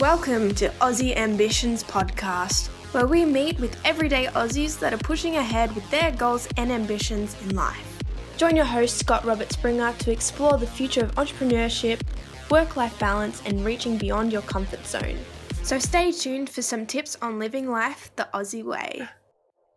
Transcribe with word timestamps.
Welcome 0.00 0.54
to 0.56 0.68
Aussie 0.82 1.16
Ambitions 1.16 1.82
Podcast, 1.82 2.66
where 2.92 3.06
we 3.06 3.24
meet 3.24 3.58
with 3.58 3.80
everyday 3.82 4.26
Aussies 4.26 4.78
that 4.78 4.92
are 4.92 4.98
pushing 4.98 5.36
ahead 5.36 5.74
with 5.74 5.90
their 5.90 6.12
goals 6.12 6.46
and 6.58 6.70
ambitions 6.70 7.34
in 7.40 7.56
life. 7.56 8.02
Join 8.36 8.56
your 8.56 8.66
host, 8.66 8.98
Scott 8.98 9.24
Robert 9.24 9.50
Springer, 9.50 9.94
to 9.94 10.12
explore 10.12 10.58
the 10.58 10.66
future 10.66 11.02
of 11.02 11.14
entrepreneurship, 11.14 12.02
work 12.50 12.76
life 12.76 12.98
balance, 12.98 13.40
and 13.46 13.64
reaching 13.64 13.96
beyond 13.96 14.34
your 14.34 14.42
comfort 14.42 14.86
zone. 14.86 15.16
So 15.62 15.78
stay 15.78 16.12
tuned 16.12 16.50
for 16.50 16.60
some 16.60 16.84
tips 16.84 17.16
on 17.22 17.38
living 17.38 17.70
life 17.70 18.10
the 18.16 18.28
Aussie 18.34 18.64
way. 18.64 19.08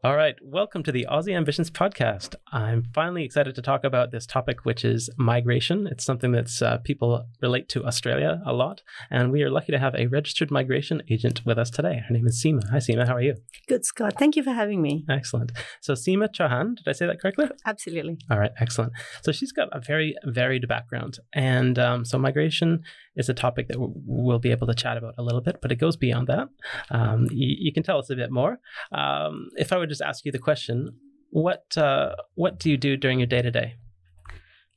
All 0.02 0.16
right, 0.16 0.36
welcome 0.41 0.81
to 0.84 0.93
the 0.93 1.05
Aussie 1.11 1.36
Ambitions 1.36 1.70
podcast. 1.70 2.36
I'm 2.54 2.84
finally 2.93 3.25
excited 3.25 3.54
to 3.55 3.61
talk 3.61 3.84
about 3.84 4.11
this 4.11 4.25
topic, 4.25 4.64
which 4.64 4.86
is 4.86 5.09
migration. 5.18 5.88
It's 5.88 6.05
something 6.05 6.32
that's 6.32 6.61
uh, 6.61 6.77
people 6.77 7.25
relate 7.41 7.68
to 7.70 7.83
Australia 7.83 8.42
a 8.46 8.54
lot, 8.54 8.82
and 9.11 9.29
we 9.29 9.43
are 9.43 9.50
lucky 9.50 9.73
to 9.73 9.78
have 9.78 9.96
a 9.96 10.07
registered 10.07 10.51
migration 10.51 11.04
agent 11.09 11.46
with 11.46 11.59
us 11.59 11.70
today. 11.70 12.01
Her 12.07 12.14
name 12.14 12.25
is 12.28 12.42
Seema. 12.42 12.70
Hi, 12.70 12.78
Seema. 12.78 13.07
How 13.07 13.15
are 13.15 13.21
you? 13.21 13.36
Good, 13.68 13.83
Scott. 13.83 14.14
Thank 14.18 14.37
you 14.37 14.43
for 14.43 14.54
having 14.54 14.82
me. 14.82 15.04
Excellent. 15.09 15.51
So, 15.82 15.96
Seema 15.96 16.29
Chauhan, 16.34 16.78
did 16.78 16.87
I 16.87 16.93
say 16.93 17.06
that 17.06 17.20
correctly? 17.20 17.47
Absolutely. 17.65 18.20
All 18.31 18.39
right, 18.39 18.51
excellent. 18.57 18.93
So, 19.21 19.34
she's 19.34 19.51
got 19.51 19.68
a 19.73 19.81
very 19.81 20.15
varied 20.23 20.65
background, 20.70 21.18
and 21.34 21.78
um, 21.78 22.06
so 22.06 22.18
migration 22.18 22.84
is 23.15 23.29
a 23.29 23.33
topic 23.33 23.68
that 23.68 23.77
we'll 23.79 24.39
be 24.39 24.51
able 24.51 24.68
to 24.68 24.73
chat 24.73 24.97
about 24.97 25.15
a 25.17 25.23
little 25.23 25.41
bit, 25.41 25.57
but 25.61 25.71
it 25.71 25.75
goes 25.75 25.97
beyond 25.97 26.27
that. 26.27 26.47
Um, 26.89 27.27
you, 27.31 27.55
you, 27.59 27.73
can 27.73 27.83
tell 27.83 28.00
us 28.00 28.09
a 28.09 28.15
bit 28.15 28.31
more. 28.31 28.59
Um, 28.91 29.50
if 29.57 29.73
I 29.73 29.77
would 29.77 29.89
just 29.89 30.01
ask 30.01 30.25
you 30.25 30.31
the 30.31 30.39
question, 30.39 30.89
what 31.31 31.77
uh, 31.77 32.16
what 32.36 32.59
do 32.59 32.69
you 32.69 32.77
do 32.77 32.97
during 32.97 33.19
your 33.19 33.27
day 33.27 33.41
to 33.41 33.52
day? 33.52 33.75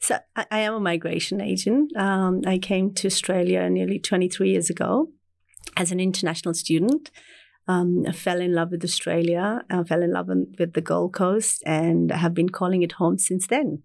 So 0.00 0.18
I, 0.34 0.46
I, 0.50 0.59
am 0.60 0.74
a 0.74 0.80
migration 0.80 1.40
agent. 1.40 1.96
Um, 1.96 2.42
I 2.46 2.59
came 2.59 2.92
to 2.95 3.06
Australia 3.06 3.70
nearly 3.70 3.98
23 3.98 4.51
years 4.51 4.68
ago 4.68 5.12
as 5.76 5.92
an 5.92 6.01
international 6.01 6.54
student. 6.54 7.10
Um, 7.68 8.04
I 8.09 8.12
fell 8.12 8.40
in 8.40 8.52
love 8.54 8.73
with 8.73 8.82
Australia. 8.82 9.62
I 9.70 9.85
fell 9.85 10.02
in 10.02 10.12
love 10.12 10.29
with 10.29 10.73
the 10.73 10.80
Gold 10.80 11.14
Coast, 11.14 11.62
and 11.64 12.10
have 12.10 12.35
been 12.35 12.48
calling 12.48 12.82
it 12.82 12.92
home 12.92 13.18
since 13.18 13.46
then. 13.46 13.82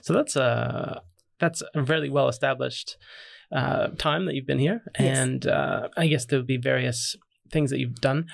So 0.00 0.14
that's 0.14 0.36
a 0.36 1.02
that's 1.38 1.62
a 1.74 1.82
really 1.82 2.08
well 2.08 2.28
established 2.28 2.96
uh, 3.54 3.88
time 3.98 4.26
that 4.26 4.34
you've 4.34 4.46
been 4.46 4.58
here, 4.58 4.82
yes. 4.98 5.18
and 5.18 5.46
uh, 5.46 5.88
I 5.96 6.06
guess 6.06 6.26
there 6.26 6.38
would 6.38 6.46
be 6.46 6.58
various 6.58 7.16
things 7.50 7.70
that 7.70 7.78
you've 7.78 8.00
done. 8.00 8.26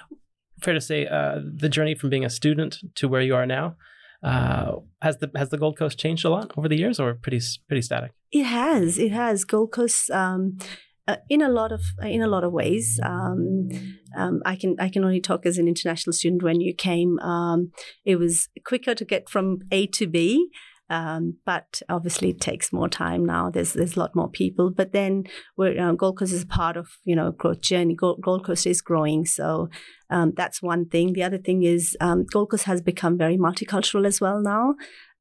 Fair 0.61 0.75
to 0.75 0.81
say, 0.81 1.07
uh, 1.07 1.41
the 1.45 1.69
journey 1.69 1.95
from 1.95 2.11
being 2.11 2.25
a 2.25 2.31
student 2.31 2.79
to 2.97 3.09
where 3.09 3.21
you 3.21 3.35
are 3.35 3.47
now 3.47 3.77
uh, 4.25 4.77
has 5.03 5.19
the 5.19 5.31
has 5.37 5.51
the 5.51 5.59
Gold 5.59 5.79
Coast 5.79 5.99
changed 5.99 6.25
a 6.25 6.31
lot 6.31 6.53
over 6.57 6.69
the 6.69 6.79
years, 6.79 6.99
or 6.99 7.15
pretty 7.15 7.41
pretty 7.69 7.83
static? 7.83 8.13
It 8.33 8.45
has. 8.45 8.99
It 8.99 9.13
has. 9.13 9.45
Gold 9.45 9.73
Coast. 9.73 10.11
Um, 10.11 10.59
uh, 11.07 11.17
in 11.29 11.43
a 11.43 11.51
lot 11.51 11.71
of 11.71 11.83
in 12.03 12.23
a 12.23 12.27
lot 12.27 12.45
of 12.45 12.53
ways, 12.53 12.99
um, 13.03 13.69
um, 14.17 14.41
I 14.47 14.57
can 14.57 14.77
I 14.79 14.89
can 14.89 15.05
only 15.05 15.21
talk 15.21 15.45
as 15.45 15.59
an 15.59 15.69
international 15.69 16.15
student. 16.15 16.43
When 16.43 16.63
you 16.63 16.75
came, 16.75 17.19
um, 17.19 17.73
it 18.07 18.17
was 18.17 18.49
quicker 18.65 18.95
to 18.95 19.05
get 19.05 19.29
from 19.29 19.59
A 19.71 19.87
to 19.89 20.07
B. 20.07 20.49
Um, 20.91 21.39
but 21.47 21.81
obviously, 21.89 22.31
it 22.31 22.41
takes 22.41 22.73
more 22.73 22.89
time 22.89 23.25
now. 23.25 23.51
There's 23.51 23.73
there's 23.73 23.97
a 23.97 24.01
lot 24.01 24.15
more 24.15 24.29
people. 24.29 24.71
But 24.71 24.93
then, 24.93 25.25
we're, 25.57 25.81
uh, 25.81 25.93
Gold 25.93 26.19
Coast 26.19 26.33
is 26.33 26.45
part 26.45 26.77
of 26.77 26.89
you 27.05 27.17
know 27.17 27.33
growth 27.33 27.63
journey. 27.63 27.95
Gold, 27.95 28.21
Gold 28.23 28.45
Coast 28.45 28.67
is 28.67 28.83
growing, 28.83 29.25
so 29.25 29.69
um, 30.11 30.33
that's 30.37 30.63
one 30.63 30.87
thing. 30.87 31.13
The 31.13 31.23
other 31.23 31.39
thing 31.39 31.63
is 31.63 31.97
um, 32.01 32.27
Gold 32.31 32.51
Coast 32.51 32.65
has 32.65 32.83
become 32.83 33.17
very 33.17 33.39
multicultural 33.39 34.07
as 34.07 34.21
well 34.21 34.41
now. 34.41 34.75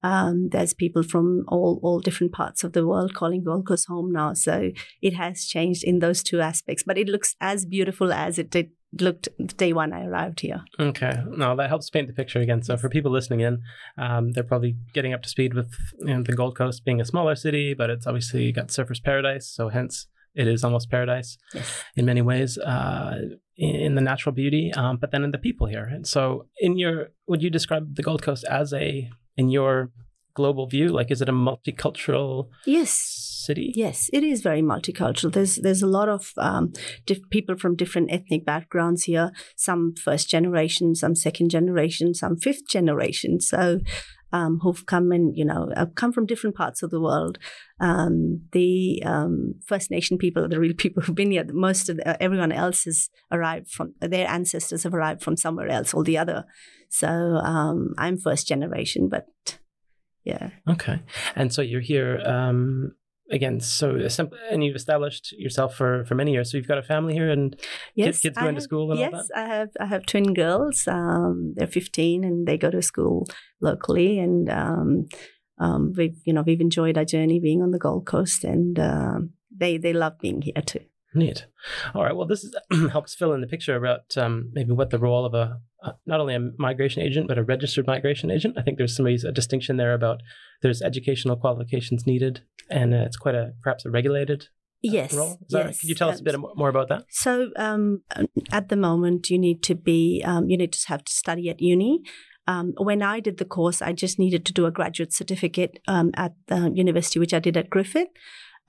Um, 0.03 0.50
there's 0.50 0.73
people 0.73 1.02
from 1.02 1.45
all 1.47 1.80
all 1.81 2.02
different 2.02 2.34
parts 2.34 2.66
of 2.66 2.73
the 2.73 2.86
world 2.86 3.14
calling 3.14 3.44
Gold 3.44 3.66
Coast 3.66 3.88
home 3.88 4.11
now. 4.11 4.34
So 4.34 4.72
it 5.02 5.14
has 5.14 5.45
changed 5.45 5.84
in 5.84 6.00
those 6.00 6.22
two 6.23 6.41
aspects, 6.41 6.84
but 6.86 6.97
it 6.97 7.08
looks 7.08 7.36
as 7.39 7.66
beautiful 7.66 8.11
as 8.11 8.38
it 8.38 8.50
did 8.50 8.72
looked 8.99 9.30
day 9.58 9.73
one 9.73 9.94
I 9.94 10.05
arrived 10.05 10.41
here. 10.41 10.63
Okay, 10.80 11.18
no, 11.29 11.56
that 11.56 11.69
helps 11.69 11.90
paint 11.90 12.07
the 12.07 12.13
picture 12.13 12.40
again. 12.40 12.62
So 12.63 12.78
for 12.78 12.90
people 12.90 13.12
listening 13.12 13.41
in, 13.41 13.62
um, 13.97 14.31
they're 14.31 14.44
probably 14.44 14.75
getting 14.94 15.13
up 15.13 15.23
to 15.23 15.29
speed 15.29 15.53
with 15.53 15.73
you 16.00 16.13
know, 16.13 16.23
the 16.23 16.34
Gold 16.34 16.57
Coast 16.57 16.85
being 16.85 17.01
a 17.01 17.06
smaller 17.06 17.35
city, 17.35 17.73
but 17.73 17.90
it's 17.90 18.07
obviously 18.07 18.51
got 18.51 18.68
surfers 18.68 19.01
paradise, 19.01 19.47
so 19.47 19.69
hence 19.69 20.07
it 20.35 20.47
is 20.47 20.63
almost 20.63 20.90
paradise 20.90 21.38
yes. 21.53 21.84
in 21.95 22.06
many 22.06 22.22
ways 22.22 22.57
uh, 22.57 23.19
in 23.56 23.95
the 23.95 24.01
natural 24.01 24.34
beauty, 24.34 24.73
um, 24.73 24.97
but 24.97 25.12
then 25.12 25.23
in 25.23 25.31
the 25.31 25.38
people 25.38 25.68
here. 25.68 25.85
And 25.85 26.07
so, 26.07 26.47
in 26.59 26.78
your, 26.78 27.09
would 27.28 27.44
you 27.44 27.50
describe 27.50 27.95
the 27.95 28.03
Gold 28.03 28.23
Coast 28.23 28.44
as 28.50 28.73
a, 28.73 29.09
in 29.38 29.50
your 29.50 29.91
global 30.34 30.68
view? 30.68 30.89
Like, 30.89 31.12
is 31.12 31.22
it 31.22 31.29
a 31.29 31.34
multicultural? 31.34 32.50
Yes 32.66 33.32
city? 33.46 33.72
Yes, 33.76 34.09
it 34.14 34.24
is 34.24 34.42
very 34.42 34.62
multicultural. 34.62 35.31
There's 35.31 35.56
there's 35.58 35.81
a 35.81 35.88
lot 35.88 36.09
of 36.09 36.31
um, 36.38 36.74
diff- 37.06 37.30
people 37.30 37.58
from 37.58 37.76
different 37.76 38.12
ethnic 38.12 38.46
backgrounds 38.46 39.04
here. 39.04 39.31
Some 39.56 39.94
first 39.96 40.30
generation, 40.30 40.96
some 40.96 41.16
second 41.16 41.50
generation, 41.50 42.14
some 42.14 42.38
fifth 42.38 42.68
generation. 42.68 43.40
So. 43.40 43.80
Um, 44.36 44.62
who've 44.64 44.84
come 44.88 45.12
and 45.12 45.38
you 45.38 45.46
know 45.46 45.72
come 45.94 46.12
from 46.12 46.26
different 46.26 46.56
parts 46.56 46.81
of 46.81 46.90
the 46.90 47.00
world. 47.00 47.38
Um, 47.80 48.48
the 48.52 49.04
um, 49.06 49.54
First 49.68 49.92
Nation 49.92 50.18
people 50.18 50.44
are 50.44 50.48
the 50.48 50.60
real 50.60 50.74
people 50.74 51.04
who've 51.04 51.16
been 51.16 51.30
here. 51.30 51.46
Most 51.54 51.88
of 51.88 51.98
the, 51.98 52.10
uh, 52.10 52.18
everyone 52.20 52.52
else 52.52 52.86
has 52.86 53.12
arrived 53.31 53.70
from 53.70 53.94
their 54.02 54.28
ancestors 54.28 54.81
have 54.86 54.96
arrived 54.96 55.22
from 55.22 55.38
somewhere 55.38 55.68
else 55.68 55.94
or 55.94 56.04
the 56.04 56.18
other. 56.18 56.46
So 56.90 57.08
um, 57.08 57.94
I'm 58.00 58.18
first 58.18 58.48
generation, 58.48 59.08
but 59.08 59.28
yeah. 60.24 60.50
Okay, 60.68 61.02
and 61.36 61.54
so 61.54 61.62
you're 61.62 61.81
here 61.81 62.20
um, 62.25 62.96
again, 63.33 63.59
so 63.59 63.97
and 64.51 64.63
you've 64.63 64.75
established 64.75 65.33
yourself 65.33 65.75
for 65.75 66.05
for 66.05 66.16
many 66.16 66.31
years. 66.31 66.51
So 66.51 66.57
you've 66.57 66.67
got 66.67 66.77
a 66.77 66.83
family 66.83 67.13
here, 67.13 67.29
and 67.29 67.59
yes, 67.95 68.21
kids, 68.21 68.38
going 68.38 68.47
have, 68.47 68.55
to 68.55 68.61
school. 68.61 68.91
And 68.91 68.99
all 68.99 69.11
that. 69.11 69.17
yes, 69.17 69.29
I 69.35 69.45
have. 69.45 69.69
I 69.79 69.85
have 69.85 70.05
twin 70.05 70.33
girls. 70.33 70.88
Um, 70.88 71.53
they're 71.55 71.67
fifteen, 71.67 72.23
and 72.23 72.47
they 72.47 72.57
go 72.57 72.69
to 72.69 72.81
school 72.81 73.27
locally. 73.59 74.19
And 74.19 74.49
um, 74.49 75.07
um, 75.57 75.94
we've 75.97 76.21
you 76.25 76.33
know 76.33 76.44
we've 76.44 76.61
enjoyed 76.61 76.97
our 76.97 77.05
journey 77.05 77.39
being 77.39 77.61
on 77.61 77.71
the 77.71 77.79
Gold 77.79 78.05
Coast, 78.05 78.44
and 78.44 78.77
uh, 78.79 79.19
they 79.55 79.77
they 79.77 79.94
love 79.94 80.19
being 80.19 80.41
here 80.41 80.61
too. 80.65 80.85
Neat. 81.16 81.46
All 81.94 82.03
right. 82.03 82.16
Well, 82.16 82.28
this 82.28 82.44
is, 82.44 82.56
helps 82.91 83.16
fill 83.16 83.34
in 83.34 83.41
the 83.41 83.47
picture 83.47 83.75
about 83.75 84.18
um, 84.18 84.50
maybe 84.53 84.72
what 84.72 84.90
the 84.90 85.00
role 85.00 85.25
of 85.25 85.34
a 85.34 85.59
uh, 85.84 85.91
not 86.06 86.19
only 86.19 86.34
a 86.34 86.51
migration 86.57 87.01
agent 87.01 87.28
but 87.28 87.38
a 87.38 87.44
registered 87.44 87.85
migration 87.85 88.31
agent. 88.31 88.57
I 88.57 88.62
think 88.62 88.78
there's 88.78 88.96
some 88.96 89.06
a 89.06 89.31
distinction 89.31 89.78
there 89.78 89.94
about 89.94 90.22
there's 90.62 90.81
educational 90.81 91.35
qualifications 91.35 92.07
needed, 92.07 92.41
and 92.69 92.94
uh, 92.94 93.03
it's 93.06 93.18
quite 93.18 93.35
a 93.35 93.53
perhaps 93.62 93.85
a 93.85 93.91
regulated. 93.91 94.47
Uh, 94.85 94.91
yes. 94.91 95.13
Role. 95.13 95.38
Yes. 95.50 95.66
Right? 95.66 95.79
Could 95.79 95.90
you 95.90 95.96
tell 95.96 96.09
us 96.09 96.19
a 96.19 96.24
bit 96.24 96.35
more 96.56 96.69
about 96.69 96.90
that? 96.90 97.06
So, 97.09 97.51
um, 97.56 98.01
at 98.51 98.69
the 98.69 98.75
moment, 98.75 99.30
you 99.30 99.38
need 99.38 99.63
to 99.63 99.75
be 99.75 100.24
um, 100.25 100.50
you 100.50 100.57
need 100.57 100.74
to 100.74 100.88
have 100.88 101.03
to 101.03 101.12
study 101.12 101.50
at 101.50 101.62
uni. 101.62 102.01
Um, 102.45 102.74
when 102.78 103.01
I 103.01 103.19
did 103.19 103.38
the 103.38 103.45
course, 103.45 103.81
I 103.81 103.94
just 103.94 104.19
needed 104.19 104.45
to 104.45 104.53
do 104.53 104.66
a 104.66 104.72
graduate 104.72 105.13
certificate 105.13 105.80
um, 105.88 106.12
at 106.16 106.34
the 106.47 106.72
university, 106.74 107.19
which 107.19 107.34
I 107.34 107.40
did 107.40 107.56
at 107.56 107.69
Griffith. 107.69 108.09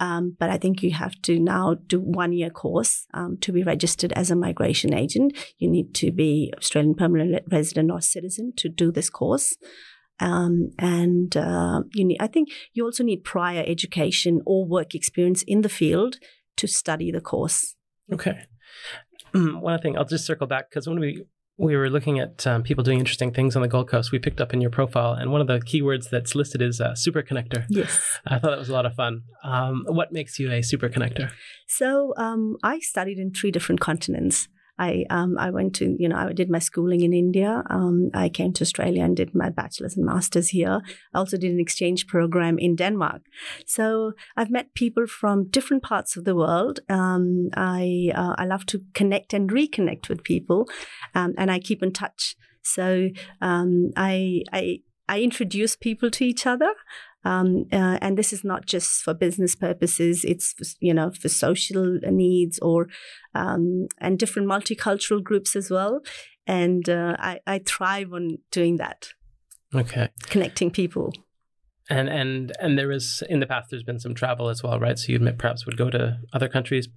Um, 0.01 0.37
but 0.39 0.51
I 0.51 0.59
think 0.59 0.83
you 0.83 0.91
have 0.93 1.15
to 1.23 1.39
now 1.39 1.77
do 1.87 2.01
one 2.01 2.33
year 2.33 2.51
course 2.51 3.07
um, 3.15 3.39
to 3.43 3.53
be 3.53 3.63
registered 3.63 4.13
as 4.13 4.31
a 4.31 4.37
migration 4.37 4.93
agent. 4.93 5.37
You 5.59 5.71
need 5.71 5.95
to 5.95 6.11
be 6.11 6.53
Australian 6.59 6.95
permanent 6.95 7.45
resident 7.51 7.91
or 7.91 8.01
citizen 8.01 8.53
to 8.57 8.69
do 8.69 8.91
this 8.91 9.09
course. 9.09 9.57
Um, 10.21 10.71
and 10.79 11.37
uh, 11.37 11.83
you 11.93 12.05
need, 12.05 12.19
I 12.21 12.27
think 12.27 12.49
you 12.73 12.85
also 12.85 13.05
need 13.05 13.25
prior 13.25 13.65
education 13.67 14.43
or 14.47 14.65
work 14.65 14.95
experience 14.95 15.43
in 15.43 15.63
the 15.63 15.69
field 15.69 16.17
to 16.57 16.67
study 16.67 17.11
the 17.11 17.21
course. 17.21 17.75
Okay. 18.13 18.41
One 19.33 19.75
other 19.75 19.83
thing, 19.83 19.99
I'll 19.99 20.05
just 20.05 20.27
circle 20.27 20.47
back 20.47 20.71
because 20.71 20.87
when 20.87 21.01
we 21.01 21.25
we 21.57 21.77
were 21.77 21.89
looking 21.89 22.19
at 22.19 22.47
um, 22.47 22.63
people 22.63 22.83
doing 22.83 22.99
interesting 22.99 23.33
things 23.33 23.55
on 23.55 23.63
the 23.63 23.69
Gold 23.69 23.89
Coast. 23.89 24.11
We 24.11 24.19
picked 24.19 24.41
up 24.41 24.53
in 24.53 24.61
your 24.61 24.71
profile, 24.71 25.13
and 25.13 25.31
one 25.31 25.41
of 25.41 25.47
the 25.47 25.61
keywords 25.61 26.11
that's 26.11 26.35
listed 26.35 26.61
is 26.61 26.81
uh, 26.81 26.95
super 26.95 27.23
connector. 27.23 27.65
Yes, 27.69 28.01
I 28.27 28.39
thought 28.39 28.51
that 28.51 28.59
was 28.59 28.69
a 28.69 28.73
lot 28.73 28.87
of 28.87 28.95
fun. 28.95 29.23
Um, 29.45 29.85
what 29.87 30.13
makes 30.13 30.39
you 30.39 30.51
a 30.51 30.63
super 30.63 30.89
connector? 30.89 31.31
So 31.69 32.13
um, 32.17 32.57
I 32.63 32.81
studied 32.81 33.19
in 33.19 33.33
three 33.33 33.51
different 33.51 33.81
continents. 33.81 34.49
I 34.79 35.05
um, 35.11 35.39
I 35.39 35.51
went 35.51 35.75
to 35.77 35.97
you 35.99 36.09
know 36.09 36.17
I 36.17 36.33
did 36.33 36.51
my 36.51 36.59
schooling 36.59 37.03
in 37.03 37.13
India. 37.13 37.63
Um, 37.71 38.11
I 38.15 38.29
came 38.29 38.53
to 38.55 38.63
Australia 38.63 39.05
and 39.05 39.17
did 39.17 39.35
my 39.35 39.51
bachelor's 39.51 39.97
and 39.97 40.07
master's 40.07 40.49
here. 40.49 40.81
I 41.13 41.19
also 41.19 41.37
did 41.37 41.53
an 41.53 41.61
exchange 41.61 42.07
program 42.07 42.59
in 42.59 42.77
Denmark. 42.77 43.23
So 43.67 44.13
I've 44.37 44.51
met 44.51 44.75
people 44.75 45.07
from 45.07 45.49
different 45.49 45.83
parts 45.83 46.17
of 46.17 46.25
the 46.25 46.35
world. 46.35 46.81
Um, 46.89 47.51
I 47.57 48.11
uh, 48.15 48.35
I 48.37 48.47
love 48.47 48.67
to 48.67 48.83
connect 48.95 49.33
and 49.33 49.51
reconnect 49.51 50.09
with 50.09 50.25
people, 50.25 50.69
um, 51.15 51.35
and 51.39 51.51
I 51.51 51.59
keep 51.59 51.83
in 51.83 51.93
touch. 51.93 52.37
So 52.63 53.11
um, 53.41 53.91
I 53.97 54.43
I 54.53 54.81
I 55.09 55.21
introduce 55.21 55.77
people 55.77 56.11
to 56.11 56.25
each 56.25 56.47
other. 56.47 56.73
Um, 57.25 57.65
uh, 57.73 57.99
and 58.01 58.19
this 58.19 58.33
is 58.33 58.45
not 58.45 58.67
just 58.67 59.03
for 59.03 59.15
business 59.15 59.55
purposes; 59.55 60.25
it's 60.25 60.53
for, 60.53 60.65
you 60.81 60.95
know 60.95 61.11
for 61.11 61.29
social 61.29 61.99
needs 62.11 62.59
or 62.61 62.89
um, 63.35 63.89
and 63.99 64.19
different 64.19 64.49
multicultural 64.49 65.23
groups 65.23 65.57
as 65.57 65.71
well. 65.71 66.01
And 66.47 66.89
uh, 66.89 67.17
I, 67.19 67.41
I 67.47 67.61
thrive 67.61 68.13
on 68.13 68.39
doing 68.51 68.77
that. 68.77 69.09
Okay, 69.75 70.09
connecting 70.25 70.71
people. 70.71 71.13
And 71.91 72.09
and 72.09 72.53
and 72.61 72.79
there 72.79 72.93
is 72.93 73.23
in 73.29 73.41
the 73.41 73.47
past 73.47 73.69
there's 73.71 73.83
been 73.83 74.01
some 74.01 74.15
travel 74.15 74.49
as 74.49 74.63
well, 74.63 74.79
right? 74.81 74.99
So 74.99 75.13
you 75.13 75.19
perhaps 75.33 75.67
would 75.67 75.77
go 75.77 75.91
to 75.91 76.19
other 76.33 76.49
countries 76.49 76.89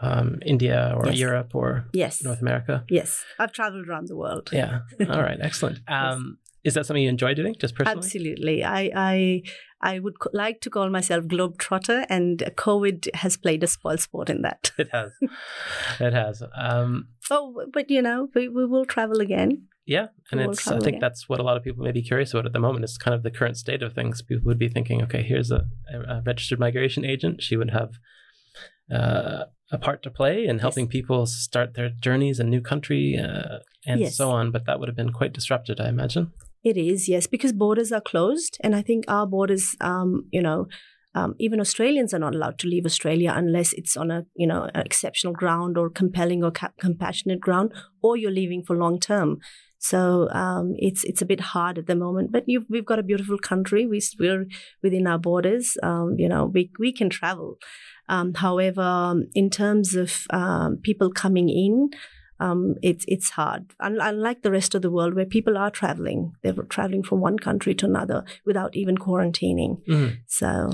um, 0.00 0.40
India 0.44 0.94
or 0.96 1.06
Yes. 1.06 1.18
Europe 1.18 1.54
or 1.54 1.86
Yes. 1.92 2.22
North 2.22 2.40
America? 2.40 2.84
Yes. 2.88 3.24
I've 3.38 3.52
traveled 3.52 3.88
around 3.88 4.08
the 4.08 4.16
world. 4.16 4.50
Yeah. 4.52 4.80
All 5.08 5.22
right. 5.22 5.38
Excellent. 5.40 5.78
Um, 5.88 6.38
Is 6.64 6.74
that 6.74 6.86
something 6.86 7.02
you 7.02 7.10
enjoy 7.10 7.34
doing, 7.34 7.54
just 7.58 7.74
personally? 7.74 7.98
Absolutely. 7.98 8.64
I, 8.64 8.90
I 8.96 9.42
I 9.90 9.98
would 10.00 10.18
co- 10.18 10.30
like 10.32 10.60
to 10.62 10.70
call 10.70 10.88
myself 10.90 11.24
globetrotter, 11.26 12.06
and 12.08 12.38
COVID 12.56 13.08
has 13.22 13.36
played 13.36 13.62
a 13.62 13.66
spoil 13.66 13.98
sport 13.98 14.30
in 14.30 14.42
that. 14.42 14.72
It 14.78 14.88
has. 14.92 15.12
it 16.00 16.12
has. 16.12 16.42
Um, 16.56 17.08
Oh, 17.30 17.64
but 17.72 17.90
you 17.90 18.02
know, 18.02 18.28
we, 18.34 18.48
we 18.48 18.66
will 18.66 18.84
travel 18.86 19.20
again. 19.20 19.50
yeah, 19.86 20.06
and 20.30 20.40
We'll 20.40 20.50
it's. 20.52 20.66
I 20.66 20.72
think 20.78 20.86
again. 20.96 21.00
that's 21.00 21.28
what 21.28 21.40
a 21.40 21.42
lot 21.42 21.56
of 21.58 21.62
people 21.64 21.84
may 21.84 21.92
be 21.92 22.02
curious 22.02 22.32
about 22.32 22.46
at 22.46 22.52
the 22.54 22.58
moment. 22.68 22.84
Is 22.84 22.98
kind 22.98 23.14
of 23.14 23.22
the 23.22 23.30
current 23.38 23.56
state 23.58 23.82
of 23.82 23.92
things. 23.92 24.22
People 24.22 24.46
would 24.48 24.58
be 24.58 24.68
thinking, 24.76 25.02
okay, 25.02 25.22
here's 25.22 25.50
a, 25.50 25.66
a, 25.92 26.22
registered 26.26 26.58
migration 26.66 27.04
agent. 27.04 27.42
She 27.42 27.56
would 27.56 27.70
have 27.70 27.92
uh, 28.92 29.44
a 29.72 29.78
part 29.78 30.02
to 30.04 30.10
play 30.10 30.46
in 30.46 30.58
helping 30.60 30.88
people 30.88 31.26
start 31.26 31.74
their 31.74 31.90
journeys 32.06 32.40
in 32.40 32.50
new 32.50 32.60
country 32.60 33.18
uh, 33.18 33.58
and 33.86 34.00
Yes. 34.00 34.16
so 34.16 34.30
on. 34.30 34.50
But 34.50 34.64
that 34.66 34.78
would 34.80 34.88
have 34.88 34.96
been 34.96 35.12
quite 35.12 35.32
disrupted, 35.32 35.80
I 35.80 35.88
imagine. 35.88 36.32
It 36.64 36.78
is, 36.78 37.08
yes, 37.08 37.26
because 37.26 37.52
borders 37.52 37.92
are 37.92 38.00
closed. 38.00 38.56
And 38.62 38.74
I 38.74 38.82
think 38.82 39.04
our 39.06 39.26
borders, 39.26 39.76
um, 39.80 40.26
you 40.30 40.40
know, 40.40 40.66
um, 41.14 41.34
even 41.38 41.60
Australians 41.60 42.12
are 42.12 42.18
not 42.18 42.34
allowed 42.34 42.58
to 42.60 42.66
leave 42.66 42.86
Australia 42.86 43.32
unless 43.36 43.72
it's 43.74 43.96
on 43.96 44.10
a, 44.10 44.26
you 44.34 44.46
know, 44.46 44.68
exceptional 44.74 45.32
ground 45.32 45.78
or 45.78 45.88
compelling 45.90 46.42
or 46.42 46.50
ca- 46.50 46.72
compassionate 46.80 47.40
ground, 47.40 47.72
or 48.02 48.16
you're 48.16 48.32
leaving 48.32 48.64
for 48.64 48.76
long 48.76 48.98
term. 48.98 49.38
So 49.78 50.30
um, 50.30 50.72
it's 50.78 51.04
it's 51.04 51.20
a 51.20 51.26
bit 51.26 51.40
hard 51.40 51.76
at 51.76 51.86
the 51.86 51.94
moment, 51.94 52.32
but 52.32 52.44
we've 52.46 52.86
got 52.86 52.98
a 52.98 53.02
beautiful 53.02 53.38
country. 53.38 53.86
We, 53.86 54.00
we're 54.18 54.46
within 54.82 55.06
our 55.06 55.18
borders. 55.18 55.76
Um, 55.82 56.14
you 56.18 56.28
know, 56.28 56.46
we 56.46 56.72
we 56.78 56.90
can 56.90 57.10
travel. 57.10 57.58
Um, 58.08 58.32
however, 58.34 59.14
in 59.34 59.50
terms 59.50 59.94
of 59.94 60.22
um, 60.30 60.78
people 60.82 61.12
coming 61.12 61.50
in, 61.50 61.90
um, 62.40 62.74
it's 62.82 63.04
it's 63.08 63.30
hard. 63.30 63.72
Un- 63.80 63.98
Unlike 64.00 64.42
the 64.42 64.50
rest 64.50 64.74
of 64.74 64.82
the 64.82 64.90
world, 64.90 65.14
where 65.14 65.26
people 65.26 65.56
are 65.56 65.70
traveling, 65.70 66.32
they're 66.42 66.52
traveling 66.68 67.02
from 67.02 67.20
one 67.20 67.38
country 67.38 67.74
to 67.76 67.86
another 67.86 68.24
without 68.44 68.74
even 68.76 68.96
quarantining. 68.98 69.82
Mhm. 69.86 70.18
So 70.26 70.72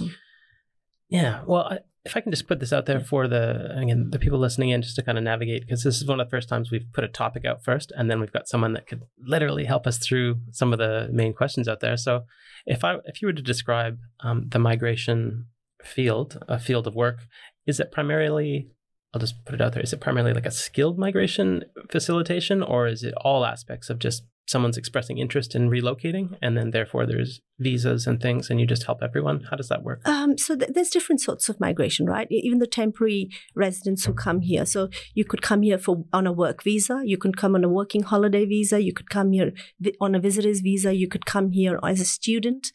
Yeah. 1.08 1.42
Well, 1.46 1.62
I, 1.64 1.78
if 2.04 2.16
I 2.16 2.20
can 2.22 2.32
just 2.32 2.46
put 2.48 2.60
this 2.60 2.72
out 2.72 2.86
there 2.86 3.00
for 3.00 3.28
the 3.28 3.76
again 3.76 4.08
the 4.10 4.18
people 4.18 4.38
listening 4.38 4.70
in, 4.70 4.80
just 4.80 4.96
to 4.96 5.02
kind 5.02 5.18
of 5.18 5.24
navigate, 5.24 5.62
because 5.62 5.82
this 5.84 5.96
is 6.00 6.06
one 6.08 6.18
of 6.18 6.26
the 6.26 6.30
first 6.30 6.48
times 6.48 6.70
we've 6.70 6.90
put 6.94 7.04
a 7.04 7.08
topic 7.08 7.44
out 7.44 7.62
first, 7.62 7.92
and 7.96 8.10
then 8.10 8.20
we've 8.20 8.32
got 8.32 8.48
someone 8.48 8.72
that 8.72 8.86
could 8.86 9.02
literally 9.18 9.64
help 9.66 9.86
us 9.86 9.98
through 9.98 10.36
some 10.50 10.72
of 10.72 10.78
the 10.78 11.08
main 11.12 11.34
questions 11.34 11.68
out 11.68 11.80
there. 11.80 11.96
So, 11.98 12.24
if 12.64 12.84
I 12.84 12.96
if 13.04 13.20
you 13.20 13.26
were 13.28 13.34
to 13.34 13.42
describe 13.42 13.98
um, 14.20 14.46
the 14.48 14.58
migration 14.58 15.46
field, 15.84 16.42
a 16.48 16.58
field 16.58 16.86
of 16.86 16.94
work, 16.94 17.18
is 17.66 17.80
it 17.80 17.92
primarily 17.92 18.70
I'll 19.12 19.20
just 19.20 19.44
put 19.44 19.54
it 19.54 19.60
out 19.60 19.72
there. 19.72 19.82
Is 19.82 19.92
it 19.92 20.00
primarily 20.00 20.32
like 20.32 20.46
a 20.46 20.50
skilled 20.50 20.98
migration 20.98 21.64
facilitation, 21.90 22.62
or 22.62 22.86
is 22.86 23.02
it 23.02 23.14
all 23.22 23.44
aspects 23.44 23.90
of 23.90 23.98
just 23.98 24.24
someone's 24.46 24.76
expressing 24.76 25.18
interest 25.18 25.54
in 25.54 25.70
relocating, 25.70 26.36
and 26.42 26.56
then 26.56 26.70
therefore 26.70 27.06
there's 27.06 27.40
visas 27.58 28.06
and 28.06 28.20
things, 28.20 28.50
and 28.50 28.60
you 28.60 28.66
just 28.66 28.84
help 28.84 29.02
everyone? 29.02 29.44
How 29.50 29.56
does 29.56 29.68
that 29.68 29.82
work? 29.82 30.06
Um, 30.06 30.38
so 30.38 30.56
th- 30.56 30.70
there's 30.72 30.90
different 30.90 31.20
sorts 31.20 31.48
of 31.48 31.58
migration, 31.58 32.06
right? 32.06 32.28
Even 32.30 32.60
the 32.60 32.66
temporary 32.66 33.30
residents 33.54 34.04
who 34.04 34.14
come 34.14 34.40
here. 34.40 34.64
So 34.64 34.88
you 35.14 35.24
could 35.24 35.42
come 35.42 35.62
here 35.62 35.78
for 35.78 36.04
on 36.12 36.26
a 36.26 36.32
work 36.32 36.62
visa. 36.62 37.02
You 37.04 37.18
can 37.18 37.32
come 37.32 37.56
on 37.56 37.64
a 37.64 37.68
working 37.68 38.02
holiday 38.02 38.44
visa. 38.44 38.80
You 38.80 38.92
could 38.92 39.10
come 39.10 39.32
here 39.32 39.52
on 40.00 40.14
a 40.14 40.20
visitor's 40.20 40.60
visa. 40.60 40.94
You 40.94 41.08
could 41.08 41.26
come 41.26 41.50
here 41.50 41.80
as 41.82 42.00
a 42.00 42.04
student. 42.04 42.70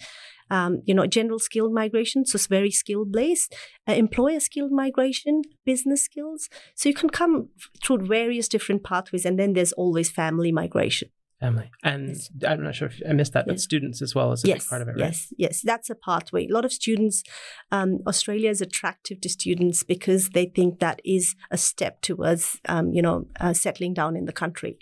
Um, 0.49 0.81
you 0.85 0.93
know, 0.93 1.07
general 1.07 1.39
skilled 1.39 1.73
migration, 1.73 2.25
so 2.25 2.35
it's 2.35 2.47
very 2.47 2.71
skill 2.71 3.05
based. 3.05 3.53
Uh, 3.87 3.93
employer 3.93 4.39
skilled 4.39 4.71
migration, 4.71 5.41
business 5.65 6.03
skills. 6.03 6.49
So 6.75 6.87
you 6.89 6.95
can 6.95 7.09
come 7.09 7.49
through 7.83 8.05
various 8.05 8.47
different 8.47 8.83
pathways, 8.83 9.25
and 9.25 9.39
then 9.39 9.53
there's 9.53 9.73
always 9.73 10.11
family 10.11 10.51
migration. 10.51 11.09
family. 11.39 11.69
And 11.83 12.09
Yes. 12.09 12.29
I'm 12.47 12.63
not 12.63 12.75
sure 12.75 12.87
if 12.87 13.01
I 13.07 13.13
missed 13.13 13.33
that, 13.33 13.45
but 13.45 13.59
students 13.59 14.01
as 14.01 14.15
well 14.15 14.31
is 14.31 14.43
a 14.43 14.47
yes, 14.47 14.63
big 14.63 14.69
part 14.69 14.81
of 14.81 14.87
it, 14.87 14.91
right? 14.91 14.99
Yes, 14.99 15.33
yes, 15.37 15.61
that's 15.61 15.89
a 15.89 15.95
pathway. 15.95 16.47
A 16.47 16.53
lot 16.53 16.65
of 16.65 16.71
students, 16.71 17.23
um, 17.71 17.99
Australia 18.07 18.49
is 18.49 18.61
attractive 18.61 19.19
to 19.21 19.29
students 19.29 19.83
because 19.83 20.29
they 20.29 20.45
think 20.45 20.79
that 20.79 21.01
is 21.03 21.35
a 21.51 21.57
step 21.57 22.01
towards, 22.01 22.59
um, 22.69 22.93
you 22.93 23.01
know, 23.01 23.27
uh, 23.39 23.53
settling 23.53 23.93
down 23.93 24.15
in 24.15 24.25
the 24.25 24.31
country. 24.31 24.77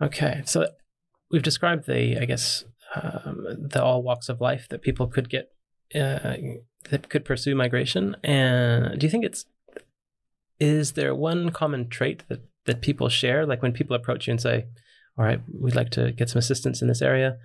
Okay, 0.00 0.42
so 0.44 0.66
we've 1.30 1.42
described 1.42 1.86
the, 1.86 2.16
I 2.20 2.26
guess, 2.26 2.64
um, 2.94 3.46
the 3.70 3.82
all 3.82 4.02
walks 4.02 4.28
of 4.28 4.40
life 4.40 4.68
that 4.68 4.82
people 4.82 5.06
could 5.06 5.28
get, 5.28 5.50
uh, 5.94 6.36
that 6.90 7.08
could 7.08 7.24
pursue 7.24 7.54
migration. 7.54 8.16
And 8.22 8.98
do 8.98 9.06
you 9.06 9.10
think 9.10 9.24
it's, 9.24 9.46
is 10.60 10.92
there 10.92 11.14
one 11.14 11.50
common 11.50 11.88
trait 11.88 12.24
that, 12.28 12.40
that 12.66 12.80
people 12.80 13.08
share? 13.08 13.46
Like 13.46 13.62
when 13.62 13.72
people 13.72 13.96
approach 13.96 14.26
you 14.26 14.32
and 14.32 14.40
say, 14.40 14.66
all 15.18 15.24
right, 15.24 15.40
we'd 15.52 15.76
like 15.76 15.90
to 15.90 16.12
get 16.12 16.28
some 16.28 16.38
assistance 16.38 16.82
in 16.82 16.88
this 16.88 17.02
area. 17.02 17.38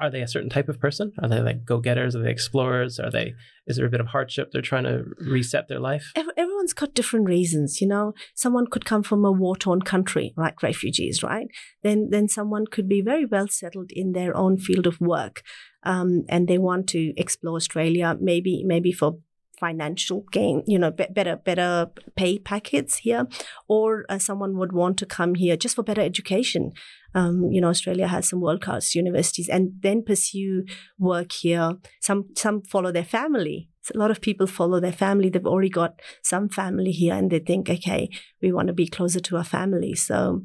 Are 0.00 0.10
they 0.10 0.22
a 0.22 0.28
certain 0.28 0.50
type 0.50 0.68
of 0.68 0.80
person? 0.80 1.12
Are 1.22 1.28
they 1.28 1.40
like 1.40 1.64
go-getters? 1.64 2.14
Are 2.14 2.22
they 2.22 2.30
explorers? 2.30 2.98
Are 2.98 3.10
they? 3.10 3.34
Is 3.66 3.76
there 3.76 3.86
a 3.86 3.90
bit 3.90 4.00
of 4.00 4.08
hardship? 4.08 4.50
They're 4.50 4.62
trying 4.62 4.84
to 4.84 5.04
reset 5.18 5.68
their 5.68 5.80
life. 5.80 6.12
Everyone's 6.16 6.72
got 6.72 6.94
different 6.94 7.26
reasons, 7.26 7.80
you 7.80 7.88
know. 7.88 8.14
Someone 8.34 8.66
could 8.66 8.84
come 8.84 9.02
from 9.02 9.24
a 9.24 9.32
war-torn 9.32 9.82
country, 9.82 10.34
like 10.36 10.62
refugees, 10.62 11.22
right? 11.22 11.46
Then, 11.82 12.08
then 12.10 12.28
someone 12.28 12.66
could 12.66 12.88
be 12.88 13.00
very 13.00 13.26
well 13.26 13.48
settled 13.48 13.90
in 13.92 14.12
their 14.12 14.36
own 14.36 14.58
field 14.58 14.86
of 14.86 15.00
work, 15.00 15.42
um, 15.82 16.24
and 16.28 16.48
they 16.48 16.58
want 16.58 16.88
to 16.88 17.12
explore 17.16 17.56
Australia, 17.56 18.16
maybe, 18.20 18.62
maybe 18.64 18.92
for 18.92 19.18
financial 19.58 20.24
gain, 20.32 20.62
you 20.66 20.78
know, 20.78 20.90
be- 20.90 21.06
better, 21.10 21.36
better 21.36 21.88
pay 22.16 22.38
packets 22.38 22.98
here, 22.98 23.26
or 23.68 24.04
uh, 24.08 24.18
someone 24.18 24.58
would 24.58 24.72
want 24.72 24.98
to 24.98 25.06
come 25.06 25.36
here 25.36 25.56
just 25.56 25.76
for 25.76 25.82
better 25.82 26.02
education. 26.02 26.72
Um, 27.14 27.50
you 27.50 27.60
know, 27.60 27.68
Australia 27.68 28.08
has 28.08 28.28
some 28.28 28.40
world-class 28.40 28.94
universities, 28.94 29.48
and 29.48 29.72
then 29.80 30.02
pursue 30.02 30.64
work 30.98 31.32
here. 31.32 31.74
Some, 32.00 32.26
some 32.36 32.62
follow 32.62 32.92
their 32.92 33.04
family. 33.04 33.68
So 33.82 33.92
a 33.94 33.98
lot 33.98 34.10
of 34.10 34.20
people 34.20 34.46
follow 34.46 34.80
their 34.80 34.92
family. 34.92 35.28
They've 35.28 35.46
already 35.46 35.68
got 35.68 36.00
some 36.22 36.48
family 36.48 36.90
here 36.90 37.14
and 37.14 37.30
they 37.30 37.38
think, 37.38 37.68
okay, 37.68 38.08
we 38.40 38.50
want 38.50 38.68
to 38.68 38.72
be 38.72 38.86
closer 38.86 39.20
to 39.20 39.36
our 39.36 39.44
family. 39.44 39.94
So 39.94 40.42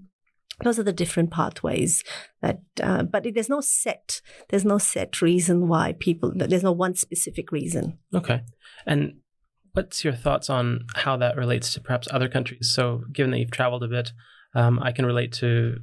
those 0.61 0.77
are 0.77 0.83
the 0.83 0.91
different 0.91 1.31
pathways 1.31 2.03
that, 2.41 2.59
uh, 2.83 3.03
but 3.03 3.25
there's 3.33 3.47
no 3.47 3.61
set, 3.61 4.21
there's 4.49 4.65
no 4.65 4.77
set 4.77 5.21
reason 5.21 5.69
why 5.69 5.95
people, 5.97 6.33
there's 6.35 6.63
no 6.63 6.73
one 6.73 6.95
specific 6.95 7.53
reason. 7.53 7.97
Okay. 8.13 8.41
And 8.85 9.19
what's 9.71 10.03
your 10.03 10.13
thoughts 10.13 10.49
on 10.49 10.85
how 10.95 11.15
that 11.17 11.37
relates 11.37 11.73
to 11.73 11.81
perhaps 11.81 12.09
other 12.11 12.27
countries? 12.27 12.71
So, 12.73 13.03
given 13.13 13.31
that 13.31 13.39
you've 13.39 13.51
traveled 13.51 13.83
a 13.83 13.87
bit, 13.87 14.11
um, 14.53 14.79
I 14.81 14.91
can 14.91 15.05
relate 15.05 15.31
to 15.33 15.77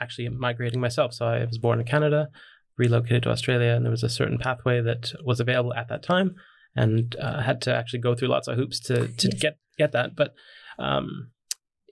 actually 0.00 0.28
migrating 0.28 0.80
myself. 0.80 1.14
So, 1.14 1.26
I 1.26 1.44
was 1.44 1.58
born 1.58 1.80
in 1.80 1.86
Canada, 1.86 2.28
relocated 2.76 3.22
to 3.24 3.30
Australia, 3.30 3.72
and 3.74 3.84
there 3.84 3.90
was 3.90 4.02
a 4.02 4.08
certain 4.08 4.38
pathway 4.38 4.80
that 4.80 5.12
was 5.24 5.40
available 5.40 5.74
at 5.74 5.88
that 5.88 6.02
time, 6.02 6.34
and 6.76 7.16
uh, 7.20 7.40
had 7.42 7.60
to 7.62 7.74
actually 7.74 8.00
go 8.00 8.14
through 8.14 8.28
lots 8.28 8.48
of 8.48 8.56
hoops 8.56 8.80
to 8.80 9.08
to 9.08 9.28
Yes. 9.28 9.40
get 9.40 9.58
get 9.78 9.92
that. 9.92 10.16
But 10.16 10.34
um, 10.78 11.30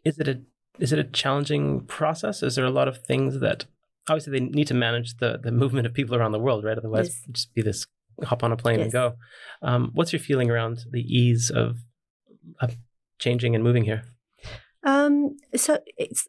is 0.05 0.19
it 0.19 0.29
a 0.29 0.41
is 0.79 0.93
it 0.93 0.99
a 0.99 1.05
challenging 1.05 1.85
process? 1.87 2.43
Is 2.43 2.55
there 2.55 2.65
a 2.65 2.71
lot 2.71 2.89
of 2.89 3.05
things 3.05 3.41
that 3.41 3.65
obviously 4.09 4.39
they 4.39 4.45
need 4.47 4.69
to 4.69 4.75
manage 4.75 5.17
the 5.17 5.39
the 5.43 5.51
movement 5.53 5.87
of 5.87 5.93
people 5.95 6.15
around 6.17 6.33
the 6.33 6.39
world, 6.39 6.65
right? 6.65 6.79
Otherwise, 6.79 7.09
Yes. 7.09 7.23
just 7.33 7.55
be 7.55 7.63
this 7.63 7.87
hop 8.25 8.43
on 8.43 8.53
a 8.53 8.57
plane 8.57 8.81
and 8.81 8.91
go. 8.93 9.15
Um, 9.63 9.91
what's 9.95 10.13
your 10.13 10.21
feeling 10.21 10.51
around 10.51 10.81
the 10.91 11.01
ease 11.03 11.51
of, 11.51 11.77
of 12.61 12.77
changing 13.19 13.55
and 13.55 13.63
moving 13.63 13.85
here? 13.85 14.03
Um, 14.85 15.37
so 15.57 15.79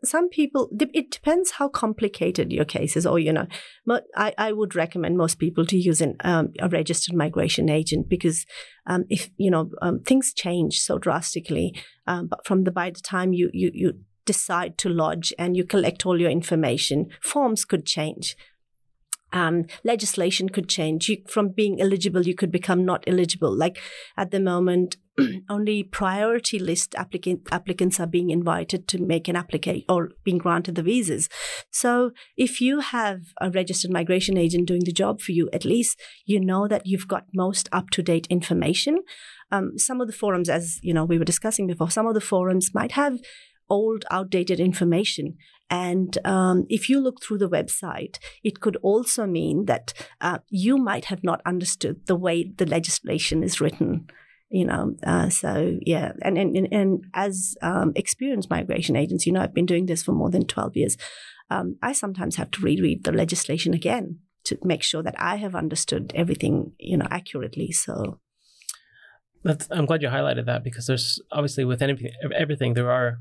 some 0.04 0.28
people, 0.30 0.70
it 0.80 1.12
depends 1.12 1.52
how 1.52 1.70
complicated 1.70 2.52
your 2.52 2.66
case 2.66 2.98
is, 2.98 3.06
or, 3.06 3.20
you 3.20 3.32
know, 3.32 3.48
I, 4.16 4.34
I 4.38 4.52
would 4.52 4.76
recommend 4.76 5.18
most 5.18 5.38
people 5.38 5.66
to 5.68 5.78
use 5.78 6.02
an, 6.02 6.16
um, 6.22 6.54
a 6.60 6.68
registered 6.68 7.16
migration 7.16 7.70
agent 7.70 8.10
because 8.10 8.46
um, 8.88 9.06
if, 9.10 9.30
you 9.38 9.52
know, 9.52 9.70
um, 9.82 10.00
things 10.02 10.34
change 10.34 10.82
so 10.82 10.98
drastically, 10.98 11.76
um, 12.08 12.28
but 12.28 12.46
from 12.46 12.64
the, 12.64 12.72
by 12.72 12.90
the 12.90 13.02
time 13.02 13.34
you, 13.34 13.52
you, 13.54 13.70
you 13.74 13.94
decide 14.26 14.78
to 14.80 14.90
lodge 14.90 15.32
and 15.38 15.56
you 15.56 15.64
collect 15.64 16.06
all 16.06 16.20
your 16.20 16.32
information, 16.32 17.08
forms 17.22 17.66
could 17.66 17.86
change. 17.86 18.36
Um, 19.32 19.66
legislation 19.84 20.50
could 20.50 20.68
change. 20.68 21.10
You, 21.10 21.18
from 21.28 21.50
being 21.50 21.80
eligible, 21.80 22.26
you 22.26 22.36
could 22.36 22.52
become 22.52 22.86
not 22.86 23.04
eligible. 23.08 23.56
Like 23.56 23.80
at 24.18 24.32
the 24.32 24.40
moment, 24.40 24.98
only 25.50 25.84
priority 25.84 26.60
list 26.60 26.96
applicant, 26.96 27.48
applicants 27.52 28.00
are 28.00 28.08
being 28.08 28.30
invited 28.30 28.88
to 28.88 29.00
make 29.00 29.28
an 29.28 29.36
application 29.36 29.86
or 29.90 30.12
being 30.24 30.38
granted 30.38 30.76
the 30.76 30.84
visas. 30.84 31.30
So 31.72 32.12
if 32.38 32.62
you 32.62 32.80
have 32.80 33.22
a 33.42 33.50
registered 33.50 33.92
migration 33.92 34.38
agent 34.38 34.68
doing 34.68 34.84
the 34.86 34.92
job 34.92 35.22
for 35.22 35.32
you, 35.32 35.50
at 35.54 35.66
least 35.66 36.00
you 36.26 36.40
know 36.40 36.68
that 36.68 36.86
you've 36.86 37.08
got 37.08 37.26
most 37.34 37.70
up 37.72 37.90
to 37.92 38.04
date 38.04 38.28
information. 38.30 39.00
Um, 39.52 39.78
some 39.78 40.00
of 40.00 40.08
the 40.08 40.14
forums, 40.14 40.50
as 40.50 40.80
you 40.84 40.94
know, 40.94 41.06
we 41.06 41.18
were 41.18 41.26
discussing 41.26 41.68
before, 41.68 41.90
some 41.90 42.08
of 42.08 42.14
the 42.14 42.22
forums 42.22 42.74
might 42.74 42.92
have 42.92 43.20
old, 43.70 44.06
outdated 44.12 44.60
information. 44.60 45.38
And 45.70 46.18
um, 46.26 46.66
if 46.70 46.90
you 46.90 47.00
look 47.00 47.22
through 47.22 47.38
the 47.38 47.50
website, 47.50 48.18
it 48.44 48.60
could 48.60 48.76
also 48.78 49.28
mean 49.28 49.66
that 49.66 49.94
uh, 50.20 50.40
you 50.50 50.78
might 50.78 51.06
have 51.06 51.24
not 51.24 51.42
understood 51.46 52.08
the 52.08 52.16
way 52.16 52.52
the 52.58 52.66
legislation 52.66 53.44
is 53.44 53.62
written 53.62 54.08
you 54.50 54.66
know 54.66 54.96
uh, 55.04 55.30
so 55.30 55.78
yeah 55.82 56.12
and 56.22 56.38
and, 56.38 56.68
and 56.72 57.06
as 57.14 57.56
um, 57.62 57.92
experienced 57.96 58.50
migration 58.50 58.96
agents 58.96 59.26
you 59.26 59.32
know 59.32 59.42
i've 59.42 59.54
been 59.54 59.66
doing 59.66 59.86
this 59.86 60.04
for 60.04 60.12
more 60.12 60.30
than 60.30 60.46
12 60.46 60.76
years 60.76 60.98
um, 61.50 61.78
i 61.82 61.92
sometimes 61.92 62.36
have 62.36 62.52
to 62.52 62.62
reread 62.62 63.04
the 63.04 63.12
legislation 63.12 63.74
again 63.74 64.20
to 64.44 64.58
make 64.64 64.84
sure 64.84 65.04
that 65.04 65.16
i 65.20 65.36
have 65.36 65.56
understood 65.56 66.12
everything 66.16 66.72
you 66.80 66.98
know 66.98 67.08
accurately 67.12 67.72
so 67.72 68.20
That's, 69.44 69.68
i'm 69.72 69.86
glad 69.86 70.02
you 70.02 70.10
highlighted 70.10 70.46
that 70.48 70.64
because 70.64 70.88
there's 70.88 71.22
obviously 71.32 71.66
with 71.66 71.82
anything 71.82 72.12
everything 72.36 72.74
there 72.74 72.92
are 72.92 73.20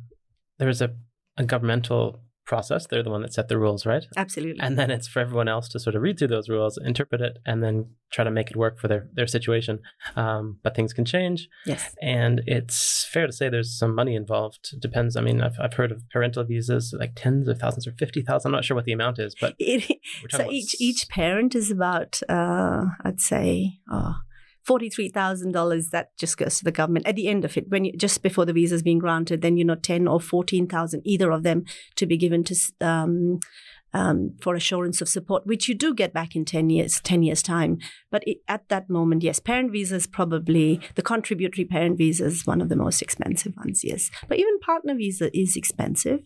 there 0.59 0.69
is 0.69 0.81
a, 0.81 0.91
a 1.37 1.45
governmental 1.45 2.21
process. 2.47 2.87
They're 2.87 3.03
the 3.03 3.11
one 3.11 3.21
that 3.21 3.35
set 3.35 3.49
the 3.49 3.59
rules, 3.59 3.85
right? 3.85 4.07
Absolutely. 4.17 4.63
And 4.63 4.79
then 4.79 4.91
it's 4.91 5.07
for 5.07 5.21
everyone 5.21 5.49
else 5.49 5.69
to 5.69 5.79
sort 5.79 5.95
of 5.95 6.01
read 6.01 6.19
through 6.19 6.29
those 6.29 6.49
rules, 6.49 6.79
interpret 6.83 7.21
it, 7.21 7.37
and 7.45 7.63
then 7.63 7.91
try 8.11 8.25
to 8.25 8.31
make 8.31 8.51
it 8.51 8.57
work 8.57 8.79
for 8.81 8.89
their 8.89 9.07
their 9.13 9.27
situation. 9.27 9.81
Um, 10.17 10.59
but 10.63 10.75
things 10.75 10.95
can 10.95 11.05
change. 11.05 11.47
Yes. 11.67 11.95
And 12.01 12.41
it's 12.47 13.05
fair 13.05 13.27
to 13.27 13.35
say 13.35 13.51
there's 13.51 13.79
some 13.79 13.95
money 13.95 14.15
involved. 14.15 14.71
It 14.73 14.81
depends. 14.81 15.15
I 15.15 15.21
mean, 15.21 15.43
I've, 15.43 15.59
I've 15.61 15.75
heard 15.75 15.93
of 15.93 16.09
parental 16.11 16.43
visas, 16.43 16.95
like 16.99 17.13
tens 17.15 17.49
of 17.49 17.59
thousands 17.59 17.87
or 17.87 17.93
fifty 17.93 18.23
thousand. 18.23 18.49
I'm 18.49 18.57
not 18.57 18.65
sure 18.65 18.75
what 18.75 18.87
the 18.87 18.93
amount 18.93 19.19
is, 19.19 19.37
but 19.39 19.55
it, 19.59 19.99
so 20.31 20.51
each 20.51 20.75
each 20.81 21.07
parent 21.11 21.55
is 21.55 21.71
about, 21.71 22.19
uh, 22.31 22.87
I'd 23.05 23.21
say, 23.21 23.75
oh, 23.93 24.15
$43,000 24.69 25.91
that 25.91 26.17
just 26.19 26.37
goes 26.37 26.59
to 26.59 26.65
the 26.65 26.73
government 26.73 27.07
at 27.07 27.17
the 27.17 27.29
end 27.29 27.45
of 27.45 27.57
it 27.57 27.69
when 27.69 27.85
you, 27.87 27.93
just 27.93 28.23
before 28.23 28.45
the 28.45 28.53
visa 28.53 28.75
is 28.75 28.83
being 28.83 28.99
granted 28.99 29.41
then 29.41 29.57
you 29.57 29.65
know 29.65 29.75
10 29.75 30.07
or 30.07 30.21
14,000 30.21 31.03
either 31.05 31.31
of 31.31 31.43
them 31.43 31.65
to 31.97 32.07
be 32.07 32.17
given 32.17 32.45
to 32.45 32.55
um, 32.81 33.41
um, 33.95 34.35
for 34.41 34.55
assurance 34.55 35.01
of 35.01 35.09
support, 35.09 35.47
which 35.47 35.69
you 35.69 35.75
do 35.75 35.95
get 35.95 36.13
back 36.13 36.37
in 36.37 36.45
10 36.45 36.71
years, 36.71 37.01
10 37.01 37.23
years' 37.23 37.43
time. 37.43 37.79
But 38.11 38.23
it, 38.27 38.39
at 38.47 38.69
that 38.69 38.91
moment, 38.91 39.23
yes, 39.23 39.39
parent 39.39 39.73
visas 39.73 40.07
probably, 40.07 40.81
the 40.95 41.03
contributory 41.03 41.65
parent 41.65 41.97
visa 41.97 42.27
is 42.27 42.47
one 42.47 42.61
of 42.61 42.69
the 42.69 42.77
most 42.77 43.01
expensive 43.01 43.55
ones, 43.57 43.83
yes. 43.85 44.11
But 44.29 44.39
even 44.39 44.59
partner 44.61 44.95
visa 44.95 45.37
is 45.37 45.57
expensive. 45.57 46.21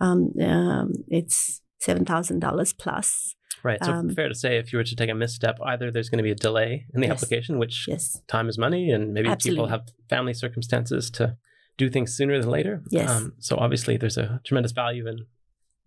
Um, 0.00 0.32
um, 0.40 0.92
it's 1.08 1.60
$7,000 1.84 2.78
plus. 2.78 3.34
Right. 3.64 3.82
So 3.84 3.92
Um, 3.92 4.10
fair 4.14 4.28
to 4.28 4.34
say, 4.34 4.58
if 4.58 4.72
you 4.72 4.78
were 4.78 4.84
to 4.84 4.96
take 4.96 5.10
a 5.10 5.14
misstep, 5.14 5.58
either 5.64 5.90
there's 5.90 6.08
going 6.08 6.18
to 6.18 6.22
be 6.24 6.30
a 6.32 6.34
delay 6.34 6.86
in 6.94 7.00
the 7.00 7.06
Yes. 7.06 7.16
application, 7.22 7.58
which 7.58 7.86
Yes. 7.88 8.20
time 8.26 8.48
is 8.48 8.58
money, 8.58 8.90
and 8.90 9.12
maybe 9.14 9.28
Absolutely. 9.28 9.56
people 9.58 9.68
have 9.68 9.88
family 10.08 10.34
circumstances 10.34 11.10
to 11.12 11.36
do 11.78 11.88
things 11.88 12.12
sooner 12.14 12.38
than 12.40 12.50
later. 12.50 12.74
Um, 12.76 12.82
Yes. 12.90 13.22
so 13.38 13.56
obviously, 13.56 13.96
there's 13.96 14.18
a 14.18 14.40
tremendous 14.44 14.72
value 14.72 15.06
in 15.06 15.26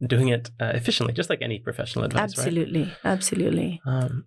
doing 0.07 0.29
it 0.29 0.51
uh, 0.59 0.71
efficiently, 0.73 1.13
just 1.13 1.29
like 1.29 1.41
any 1.41 1.59
professional 1.59 2.05
advice, 2.05 2.21
absolutely. 2.23 2.91
Absolutely. 3.03 3.81
Um, 3.85 4.25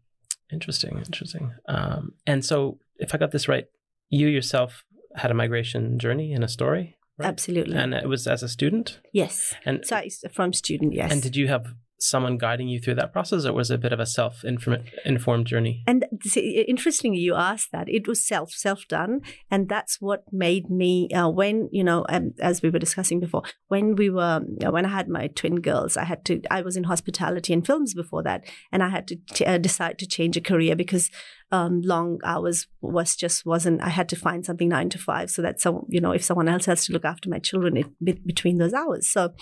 interesting, 0.52 0.96
interesting. 0.98 1.52
Um, 1.68 2.14
and 2.26 2.44
so, 2.44 2.78
if 2.98 3.14
I 3.14 3.18
got 3.18 3.30
this 3.32 3.48
right, 3.48 3.66
you 4.10 4.28
yourself 4.28 4.84
had 5.16 5.30
a 5.30 5.34
migration 5.34 5.98
journey 5.98 6.32
and 6.32 6.42
a 6.44 6.48
story, 6.48 6.96
right? 7.18 7.26
Absolutely. 7.28 7.76
and 7.76 7.92
it 7.94 8.08
was 8.08 8.26
as 8.26 8.42
a 8.42 8.48
student. 8.48 9.00
yes. 9.12 9.54
And 9.64 9.84
So 9.86 10.00
from 10.32 10.52
student, 10.52 10.92
yes. 10.94 11.10
and 11.12 11.22
did 11.22 11.34
you 11.36 11.48
have 11.48 11.74
someone 11.98 12.38
guiding 12.38 12.68
you 12.68 12.78
through 12.80 12.94
that 12.94 13.12
process, 13.12 13.44
or 13.44 13.52
was 13.52 13.70
it 13.70 13.74
a 13.74 13.78
bit 13.78 13.92
of 13.92 14.00
a 14.00 14.06
self-informed 14.06 15.46
journey? 15.46 15.82
And 15.86 16.06
interestingly, 16.34 17.18
you 17.18 17.34
asked 17.34 17.72
that 17.72 17.88
it 17.88 18.06
was 18.06 18.24
self 18.24 18.52
self 18.52 18.86
done, 18.88 19.20
and 19.50 19.68
that's 19.68 20.00
what 20.00 20.24
made 20.32 20.70
me 20.70 21.08
uh, 21.10 21.28
when 21.28 21.68
you 21.72 21.84
know, 21.84 22.06
um, 22.08 22.32
as 22.40 22.62
we 22.62 22.70
were 22.70 22.78
discussing 22.78 23.20
before, 23.20 23.42
when 23.68 23.96
we 23.96 24.10
were 24.10 24.40
uh, 24.64 24.70
when 24.70 24.86
I 24.86 24.90
had 24.90 25.08
my 25.08 25.28
twin 25.28 25.56
girls, 25.56 25.96
I 25.96 26.04
had 26.04 26.24
to. 26.26 26.40
I 26.50 26.62
was 26.62 26.76
in 26.76 26.84
hospitality 26.84 27.52
and 27.52 27.66
films 27.66 27.94
before 27.94 28.22
that, 28.22 28.44
and 28.72 28.82
I 28.82 28.88
had 28.88 29.08
to 29.08 29.16
t- 29.32 29.44
uh, 29.44 29.58
decide 29.58 29.98
to 29.98 30.06
change 30.06 30.36
a 30.36 30.40
career 30.40 30.76
because 30.76 31.10
um, 31.50 31.80
long 31.82 32.18
hours 32.24 32.66
was 32.80 33.16
just 33.16 33.44
wasn't. 33.44 33.82
I 33.82 33.88
had 33.88 34.08
to 34.10 34.16
find 34.16 34.44
something 34.44 34.68
nine 34.68 34.88
to 34.90 34.98
five, 34.98 35.30
so 35.30 35.42
that 35.42 35.60
some 35.60 35.82
you 35.88 36.00
know, 36.00 36.12
if 36.12 36.24
someone 36.24 36.48
else 36.48 36.66
has 36.66 36.86
to 36.86 36.92
look 36.92 37.04
after 37.04 37.28
my 37.28 37.38
children 37.38 37.76
it, 37.76 37.86
be- 38.02 38.22
between 38.24 38.58
those 38.58 38.74
hours, 38.74 39.08
so 39.08 39.32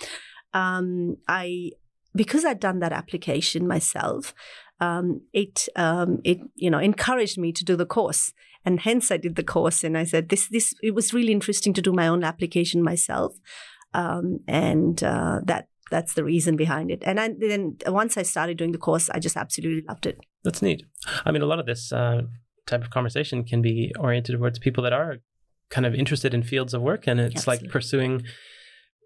um, 0.53 1.17
I 1.27 1.71
because 2.17 2.43
I'd 2.43 2.59
done 2.59 2.79
that 2.79 2.91
application 2.91 3.67
myself 3.67 4.33
um, 4.79 5.21
it 5.33 5.67
um, 5.75 6.19
it 6.23 6.39
you 6.55 6.69
know 6.69 6.79
encouraged 6.79 7.37
me 7.37 7.51
to 7.51 7.65
do 7.65 7.75
the 7.75 7.85
course, 7.85 8.33
and 8.65 8.79
hence 8.79 9.11
I 9.11 9.17
did 9.17 9.35
the 9.35 9.43
course. 9.43 9.83
And 9.83 9.97
I 9.97 10.03
said 10.03 10.29
this 10.29 10.47
this 10.49 10.73
it 10.83 10.93
was 10.93 11.13
really 11.13 11.31
interesting 11.31 11.73
to 11.73 11.81
do 11.81 11.91
my 11.91 12.07
own 12.07 12.23
application 12.23 12.83
myself, 12.83 13.33
um, 13.93 14.39
and 14.47 15.03
uh, 15.03 15.39
that 15.45 15.67
that's 15.89 16.13
the 16.13 16.23
reason 16.23 16.55
behind 16.55 16.91
it. 16.91 17.01
And 17.05 17.19
I, 17.19 17.29
then 17.39 17.77
once 17.87 18.17
I 18.17 18.23
started 18.23 18.57
doing 18.57 18.71
the 18.71 18.77
course, 18.77 19.09
I 19.09 19.19
just 19.19 19.37
absolutely 19.37 19.83
loved 19.87 20.05
it. 20.05 20.19
That's 20.43 20.61
neat. 20.61 20.83
I 21.25 21.31
mean, 21.31 21.41
a 21.41 21.45
lot 21.45 21.59
of 21.59 21.65
this 21.65 21.91
uh, 21.91 22.23
type 22.67 22.83
of 22.83 22.89
conversation 22.89 23.43
can 23.43 23.61
be 23.61 23.93
oriented 23.99 24.35
towards 24.35 24.59
people 24.59 24.83
that 24.83 24.93
are 24.93 25.17
kind 25.69 25.85
of 25.85 25.95
interested 25.95 26.33
in 26.33 26.43
fields 26.43 26.73
of 26.73 26.81
work, 26.81 27.07
and 27.07 27.19
it's 27.19 27.47
like 27.47 27.67
pursuing. 27.69 28.23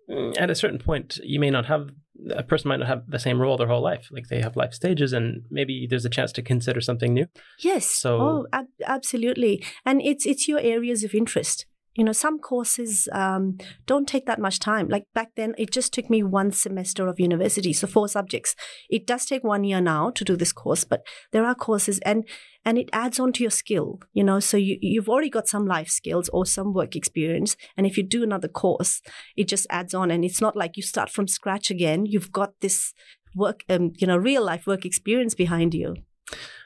mm, 0.09 0.37
At 0.37 0.49
a 0.49 0.55
certain 0.55 0.79
point, 0.79 1.17
you 1.23 1.39
may 1.39 1.49
not 1.49 1.67
have 1.67 1.91
a 2.29 2.43
person 2.43 2.69
might 2.69 2.79
not 2.79 2.87
have 2.87 3.03
the 3.09 3.19
same 3.19 3.41
role 3.41 3.57
their 3.57 3.67
whole 3.67 3.81
life. 3.81 4.07
Like 4.11 4.27
they 4.27 4.41
have 4.41 4.55
life 4.55 4.73
stages, 4.73 5.13
and 5.13 5.43
maybe 5.49 5.87
there's 5.89 6.05
a 6.05 6.09
chance 6.09 6.31
to 6.33 6.41
consider 6.41 6.81
something 6.81 7.13
new. 7.13 7.27
Yes. 7.59 7.85
So- 7.87 8.19
oh, 8.21 8.47
ab- 8.53 8.67
absolutely. 8.85 9.63
And 9.85 10.01
it's 10.01 10.25
it's 10.25 10.47
your 10.47 10.59
areas 10.59 11.03
of 11.03 11.13
interest. 11.13 11.65
You 11.95 12.05
know, 12.05 12.13
some 12.13 12.39
courses 12.39 13.09
um, 13.11 13.57
don't 13.85 14.07
take 14.07 14.25
that 14.25 14.39
much 14.39 14.59
time. 14.59 14.87
Like 14.87 15.05
back 15.13 15.31
then, 15.35 15.53
it 15.57 15.71
just 15.71 15.93
took 15.93 16.09
me 16.09 16.23
one 16.23 16.51
semester 16.51 17.07
of 17.07 17.19
university, 17.19 17.73
so 17.73 17.85
four 17.85 18.07
subjects. 18.07 18.55
It 18.89 19.05
does 19.05 19.25
take 19.25 19.43
one 19.43 19.65
year 19.65 19.81
now 19.81 20.09
to 20.11 20.23
do 20.23 20.37
this 20.37 20.53
course, 20.53 20.85
but 20.85 21.01
there 21.31 21.45
are 21.45 21.55
courses, 21.55 21.99
and 21.99 22.25
and 22.63 22.77
it 22.77 22.89
adds 22.93 23.19
on 23.19 23.33
to 23.33 23.43
your 23.43 23.51
skill. 23.51 23.99
You 24.13 24.23
know, 24.23 24.39
so 24.39 24.55
you 24.55 24.77
you've 24.81 25.09
already 25.09 25.29
got 25.29 25.49
some 25.49 25.65
life 25.65 25.89
skills 25.89 26.29
or 26.29 26.45
some 26.45 26.73
work 26.73 26.95
experience, 26.95 27.57
and 27.75 27.85
if 27.85 27.97
you 27.97 28.03
do 28.03 28.23
another 28.23 28.47
course, 28.47 29.01
it 29.35 29.49
just 29.49 29.67
adds 29.69 29.93
on, 29.93 30.11
and 30.11 30.23
it's 30.23 30.41
not 30.41 30.55
like 30.55 30.77
you 30.77 30.83
start 30.83 31.09
from 31.09 31.27
scratch 31.27 31.69
again. 31.69 32.05
You've 32.05 32.31
got 32.31 32.53
this 32.61 32.93
work, 33.35 33.63
um, 33.69 33.91
you 33.97 34.07
know, 34.07 34.17
real 34.17 34.43
life 34.43 34.65
work 34.65 34.85
experience 34.85 35.35
behind 35.35 35.73
you. 35.73 35.95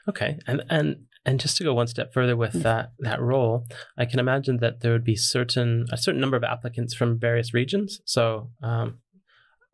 Okay, 0.08 0.38
and 0.46 0.62
and 0.70 1.06
and 1.26 1.38
just 1.40 1.56
to 1.58 1.64
go 1.64 1.74
one 1.74 1.88
step 1.88 2.14
further 2.14 2.36
with 2.36 2.54
Mm. 2.54 2.62
that 2.62 2.92
that 3.00 3.20
role, 3.20 3.66
I 3.98 4.04
can 4.06 4.18
imagine 4.20 4.56
that 4.58 4.80
there 4.80 4.92
would 4.92 5.04
be 5.04 5.16
certain 5.16 5.84
a 5.92 5.96
certain 5.98 6.20
number 6.20 6.36
of 6.38 6.44
applicants 6.44 6.94
from 6.94 7.18
various 7.18 7.52
regions. 7.52 8.00
So, 8.06 8.50
um, 8.62 9.00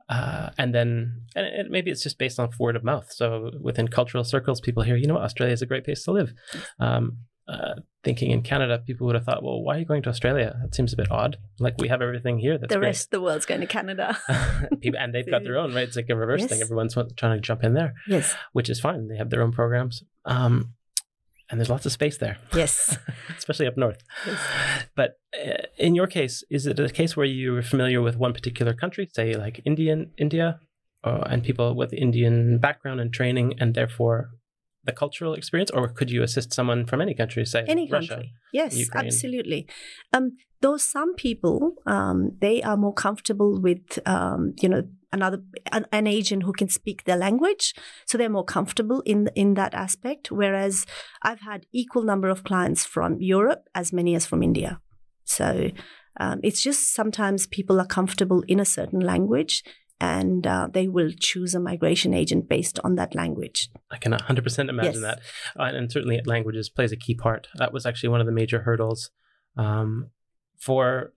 uh, 0.08 0.50
and 0.58 0.74
then 0.74 1.22
and 1.36 1.46
it, 1.46 1.70
maybe 1.70 1.90
it's 1.90 2.02
just 2.02 2.18
based 2.18 2.40
on 2.40 2.50
word 2.58 2.76
of 2.76 2.84
mouth. 2.84 3.12
So 3.12 3.50
within 3.60 3.88
cultural 3.88 4.24
circles, 4.24 4.60
people 4.60 4.82
hear, 4.82 4.96
you 4.96 5.06
know, 5.06 5.18
Australia 5.18 5.52
is 5.52 5.62
a 5.62 5.66
great 5.66 5.84
place 5.84 6.02
to 6.04 6.12
live. 6.12 6.32
Um, 6.80 7.18
uh, 7.48 7.74
thinking 8.04 8.30
in 8.30 8.40
Canada, 8.42 8.78
people 8.86 9.04
would 9.06 9.16
have 9.16 9.24
thought, 9.24 9.42
well, 9.42 9.62
why 9.62 9.76
are 9.76 9.78
you 9.80 9.84
going 9.84 10.02
to 10.02 10.08
Australia? 10.10 10.56
That 10.62 10.74
seems 10.74 10.92
a 10.92 10.96
bit 10.96 11.10
odd. 11.10 11.38
Like 11.58 11.74
we 11.78 11.88
have 11.88 12.00
everything 12.00 12.38
here. 12.38 12.56
That's 12.56 12.72
the 12.72 12.78
great. 12.78 12.88
rest 12.88 13.06
of 13.06 13.10
the 13.10 13.20
world's 13.20 13.46
going 13.46 13.60
to 13.62 13.66
Canada. 13.66 14.16
people, 14.80 14.98
and 15.00 15.12
they've 15.14 15.28
got 15.28 15.42
their 15.46 15.58
own, 15.58 15.74
right? 15.74 15.86
It's 15.88 15.96
like 15.96 16.08
a 16.08 16.16
reverse 16.16 16.44
thing. 16.46 16.60
Everyone's 16.62 16.94
trying 17.16 17.36
to 17.36 17.40
jump 17.40 17.64
in 17.64 17.74
there, 17.74 17.94
yes, 18.06 18.34
which 18.52 18.70
is 18.70 18.80
fine. 18.80 19.08
They 19.08 19.16
have 19.16 19.30
their 19.30 19.42
own 19.42 19.52
programs. 19.52 20.02
Um, 20.24 20.74
and 21.52 21.60
there's 21.60 21.68
lots 21.68 21.84
of 21.84 21.92
space 21.92 22.16
there, 22.16 22.38
yes. 22.54 22.96
especially 23.38 23.66
up 23.66 23.76
north. 23.76 24.00
Yes. 24.26 24.40
But 24.96 25.10
uh, 25.38 25.66
in 25.76 25.94
your 25.94 26.06
case, 26.06 26.42
is 26.50 26.66
it 26.66 26.80
a 26.80 26.88
case 26.88 27.14
where 27.16 27.26
you 27.26 27.52
were 27.52 27.62
familiar 27.62 28.00
with 28.00 28.16
one 28.16 28.32
particular 28.32 28.72
country, 28.72 29.08
say 29.14 29.34
like 29.36 29.60
Indian, 29.66 30.10
India, 30.16 30.58
uh, 31.04 31.24
and 31.30 31.44
people 31.44 31.74
with 31.76 31.92
Indian 31.92 32.58
background 32.58 33.00
and 33.00 33.12
training, 33.12 33.54
and 33.60 33.74
therefore 33.74 34.30
the 34.84 34.92
cultural 34.92 35.34
experience, 35.34 35.70
or 35.70 35.88
could 35.88 36.10
you 36.10 36.22
assist 36.22 36.52
someone 36.54 36.86
from 36.86 37.00
any 37.02 37.14
country, 37.14 37.44
say 37.44 37.64
Any 37.68 37.88
Russia? 37.88 38.08
country. 38.14 38.32
Yes, 38.52 38.76
Ukraine. 38.76 39.06
absolutely. 39.06 39.68
Um, 40.12 40.38
though 40.62 40.78
some 40.78 41.14
people, 41.14 41.74
um, 41.86 42.32
they 42.40 42.62
are 42.62 42.76
more 42.78 42.94
comfortable 42.94 43.60
with, 43.60 43.98
um, 44.06 44.54
you 44.62 44.68
know, 44.68 44.82
another 45.12 45.42
an, 45.70 45.86
an 45.92 46.06
agent 46.06 46.42
who 46.44 46.52
can 46.52 46.68
speak 46.68 47.04
their 47.04 47.16
language, 47.16 47.74
so 48.06 48.16
they're 48.18 48.28
more 48.28 48.44
comfortable 48.44 49.00
in 49.02 49.28
in 49.34 49.54
that 49.54 49.74
aspect. 49.74 50.30
Whereas 50.30 50.86
I've 51.22 51.40
had 51.40 51.66
equal 51.72 52.02
number 52.04 52.28
of 52.28 52.44
clients 52.44 52.84
from 52.84 53.20
Europe 53.20 53.68
as 53.74 53.92
many 53.92 54.14
as 54.14 54.26
from 54.26 54.42
India. 54.42 54.80
So 55.24 55.70
um, 56.20 56.40
it's 56.42 56.62
just 56.62 56.94
sometimes 56.94 57.46
people 57.46 57.80
are 57.80 57.86
comfortable 57.86 58.42
in 58.48 58.60
a 58.60 58.64
certain 58.64 59.00
language. 59.00 59.62
And 60.00 60.44
uh, 60.48 60.66
they 60.72 60.88
will 60.88 61.12
choose 61.16 61.54
a 61.54 61.60
migration 61.60 62.12
agent 62.12 62.48
based 62.48 62.80
on 62.82 62.96
that 62.96 63.14
language. 63.14 63.68
I 63.88 63.98
can 63.98 64.10
100% 64.12 64.68
imagine 64.68 64.94
Yes. 64.94 65.00
that. 65.02 65.20
Uh, 65.56 65.70
and 65.76 65.92
certainly 65.92 66.20
languages 66.26 66.68
plays 66.68 66.90
a 66.90 66.96
key 66.96 67.14
part. 67.14 67.46
That 67.54 67.72
was 67.72 67.86
actually 67.86 68.08
one 68.08 68.20
of 68.20 68.26
the 68.26 68.32
major 68.32 68.62
hurdles 68.62 69.10
um, 69.56 70.10
for 70.58 71.12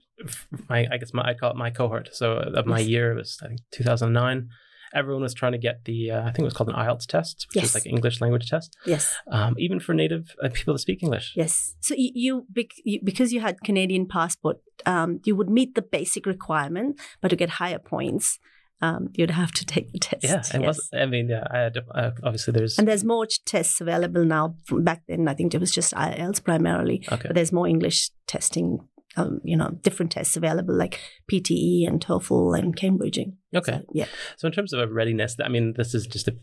my, 0.69 0.87
I 0.91 0.97
guess 0.97 1.13
my, 1.13 1.23
I 1.29 1.33
call 1.33 1.51
it 1.51 1.57
my 1.57 1.69
cohort. 1.69 2.09
So 2.13 2.33
of 2.33 2.65
my 2.65 2.79
year, 2.79 3.11
it 3.11 3.15
was 3.15 3.39
I 3.43 3.47
think 3.47 3.61
2009. 3.71 4.49
Everyone 4.93 5.23
was 5.23 5.33
trying 5.33 5.51
to 5.51 5.57
get 5.57 5.83
the, 5.83 6.11
uh, 6.11 6.21
I 6.21 6.25
think 6.25 6.39
it 6.39 6.43
was 6.43 6.53
called 6.53 6.69
an 6.69 6.75
IELTS 6.75 7.05
test, 7.05 7.47
which 7.49 7.63
Yes. 7.63 7.69
is 7.69 7.75
like 7.75 7.85
English 7.85 8.21
language 8.21 8.49
test, 8.49 8.77
Yes. 8.85 9.13
um, 9.29 9.55
even 9.57 9.81
for 9.81 9.93
native 9.93 10.33
uh, 10.41 10.47
people 10.53 10.73
that 10.73 10.79
speak 10.79 11.03
English. 11.03 11.33
Yes. 11.35 11.75
So 11.81 11.95
you, 11.97 12.45
you, 12.85 12.99
because 13.03 13.33
you 13.33 13.41
had 13.41 13.59
Canadian 13.61 14.07
passport, 14.07 14.57
um, 14.85 15.19
you 15.25 15.35
would 15.35 15.49
meet 15.49 15.75
the 15.75 15.81
basic 15.81 16.25
requirement, 16.25 16.97
but 17.21 17.27
to 17.27 17.35
get 17.35 17.49
higher 17.49 17.79
points, 17.79 18.39
um, 18.81 19.09
you'd 19.13 19.31
have 19.31 19.51
to 19.53 19.65
take 19.65 19.91
the 19.91 19.99
test. 19.99 20.23
Yeah, 20.23 20.39
it 20.39 20.61
yes. 20.61 20.67
was. 20.77 20.89
I 20.93 21.05
mean, 21.07 21.27
yeah, 21.29 21.43
I 21.51 21.57
had 21.57 21.77
uh, 21.93 22.11
obviously 22.23 22.53
there's 22.53 22.77
And 22.77 22.87
there's 22.87 23.03
more 23.03 23.27
tests 23.45 23.81
available 23.81 24.23
now. 24.23 24.55
From 24.65 24.83
back 24.83 25.03
then, 25.07 25.27
I 25.27 25.33
think 25.33 25.53
it 25.53 25.59
was 25.59 25.71
just 25.71 25.93
IELTS 25.93 26.41
primarily, 26.43 27.03
okay. 27.11 27.27
but 27.27 27.35
there's 27.35 27.51
more 27.51 27.67
English 27.67 28.11
testing. 28.27 28.87
Um, 29.17 29.39
you 29.43 29.55
know, 29.55 29.69
different 29.81 30.11
tests 30.11 30.35
available 30.35 30.75
like 30.75 30.99
PTE 31.31 31.87
and 31.87 32.05
TOEFL 32.05 32.59
and 32.59 32.75
Cambridging. 32.75 33.37
Okay. 33.55 33.71
So, 33.71 33.85
yeah. 33.93 34.07
So 34.35 34.47
in 34.47 34.53
terms 34.53 34.73
of 34.73 34.79
a 34.79 34.87
readiness, 34.87 35.37
I 35.43 35.47
mean, 35.47 35.73
this 35.77 35.93
is 35.95 36.05
just 36.05 36.27
a, 36.27 36.35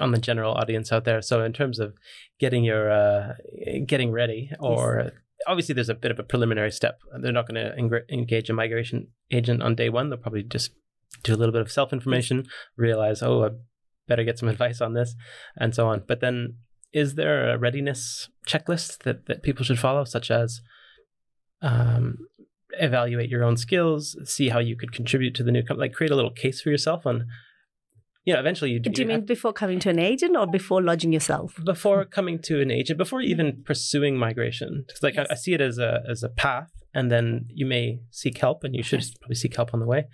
on 0.00 0.12
the 0.12 0.18
general 0.18 0.54
audience 0.54 0.92
out 0.92 1.04
there. 1.04 1.20
So 1.20 1.42
in 1.42 1.52
terms 1.52 1.78
of 1.80 1.94
getting 2.38 2.62
your 2.64 2.90
uh, 2.90 3.34
getting 3.86 4.12
ready, 4.12 4.52
or 4.60 5.12
obviously 5.46 5.74
there's 5.74 5.88
a 5.88 5.94
bit 5.94 6.10
of 6.10 6.18
a 6.18 6.24
preliminary 6.24 6.70
step. 6.70 7.00
They're 7.20 7.32
not 7.32 7.48
going 7.48 7.64
to 7.64 7.76
eng- 7.76 8.06
engage 8.10 8.50
a 8.50 8.52
migration 8.52 9.08
agent 9.30 9.62
on 9.62 9.74
day 9.74 9.88
one. 9.88 10.10
They'll 10.10 10.18
probably 10.18 10.42
just 10.42 10.72
do 11.22 11.34
a 11.34 11.36
little 11.36 11.52
bit 11.52 11.60
of 11.60 11.70
self 11.70 11.92
information, 11.92 12.46
realize, 12.76 13.22
oh, 13.22 13.44
I 13.44 13.48
better 14.08 14.24
get 14.24 14.38
some 14.38 14.48
advice 14.48 14.80
on 14.80 14.94
this, 14.94 15.14
and 15.56 15.74
so 15.74 15.88
on. 15.88 16.02
But 16.06 16.20
then, 16.20 16.56
is 16.92 17.14
there 17.14 17.50
a 17.50 17.58
readiness 17.58 18.28
checklist 18.46 19.02
that 19.04 19.26
that 19.26 19.42
people 19.42 19.64
should 19.64 19.78
follow, 19.78 20.04
such 20.04 20.30
as 20.30 20.60
um, 21.62 22.18
evaluate 22.78 23.30
your 23.30 23.44
own 23.44 23.56
skills, 23.56 24.16
see 24.24 24.48
how 24.50 24.58
you 24.58 24.76
could 24.76 24.92
contribute 24.92 25.34
to 25.36 25.42
the 25.44 25.52
new 25.52 25.62
company, 25.62 25.88
like 25.88 25.94
create 25.94 26.10
a 26.12 26.16
little 26.16 26.30
case 26.32 26.60
for 26.60 26.70
yourself 26.70 27.06
on. 27.06 27.26
You 28.24 28.34
know, 28.34 28.40
eventually 28.40 28.70
you 28.70 28.78
Do 28.78 28.90
Do 28.90 29.02
you 29.02 29.08
mean 29.08 29.16
have- 29.18 29.26
before 29.26 29.52
coming 29.52 29.80
to 29.80 29.90
an 29.90 29.98
agent 29.98 30.36
or 30.36 30.46
before 30.46 30.80
lodging 30.80 31.12
yourself? 31.12 31.58
before 31.64 32.04
coming 32.04 32.38
to 32.42 32.60
an 32.60 32.70
agent, 32.70 32.96
before 32.98 33.20
even 33.20 33.62
pursuing 33.64 34.16
migration. 34.16 34.84
'Cause, 34.88 35.02
like 35.02 35.18
I, 35.18 35.26
I 35.30 35.34
see 35.34 35.54
it 35.54 35.60
as 35.60 35.78
a 35.78 36.02
as 36.08 36.22
a 36.22 36.28
path, 36.28 36.70
and 36.94 37.10
then 37.10 37.46
you 37.48 37.66
may 37.66 38.00
seek 38.10 38.38
help, 38.38 38.62
and 38.64 38.76
you 38.76 38.82
should 38.84 39.00
Yes. 39.00 39.14
probably 39.20 39.34
seek 39.34 39.56
help 39.56 39.74
on 39.74 39.80
the 39.80 39.86
way. 39.86 40.04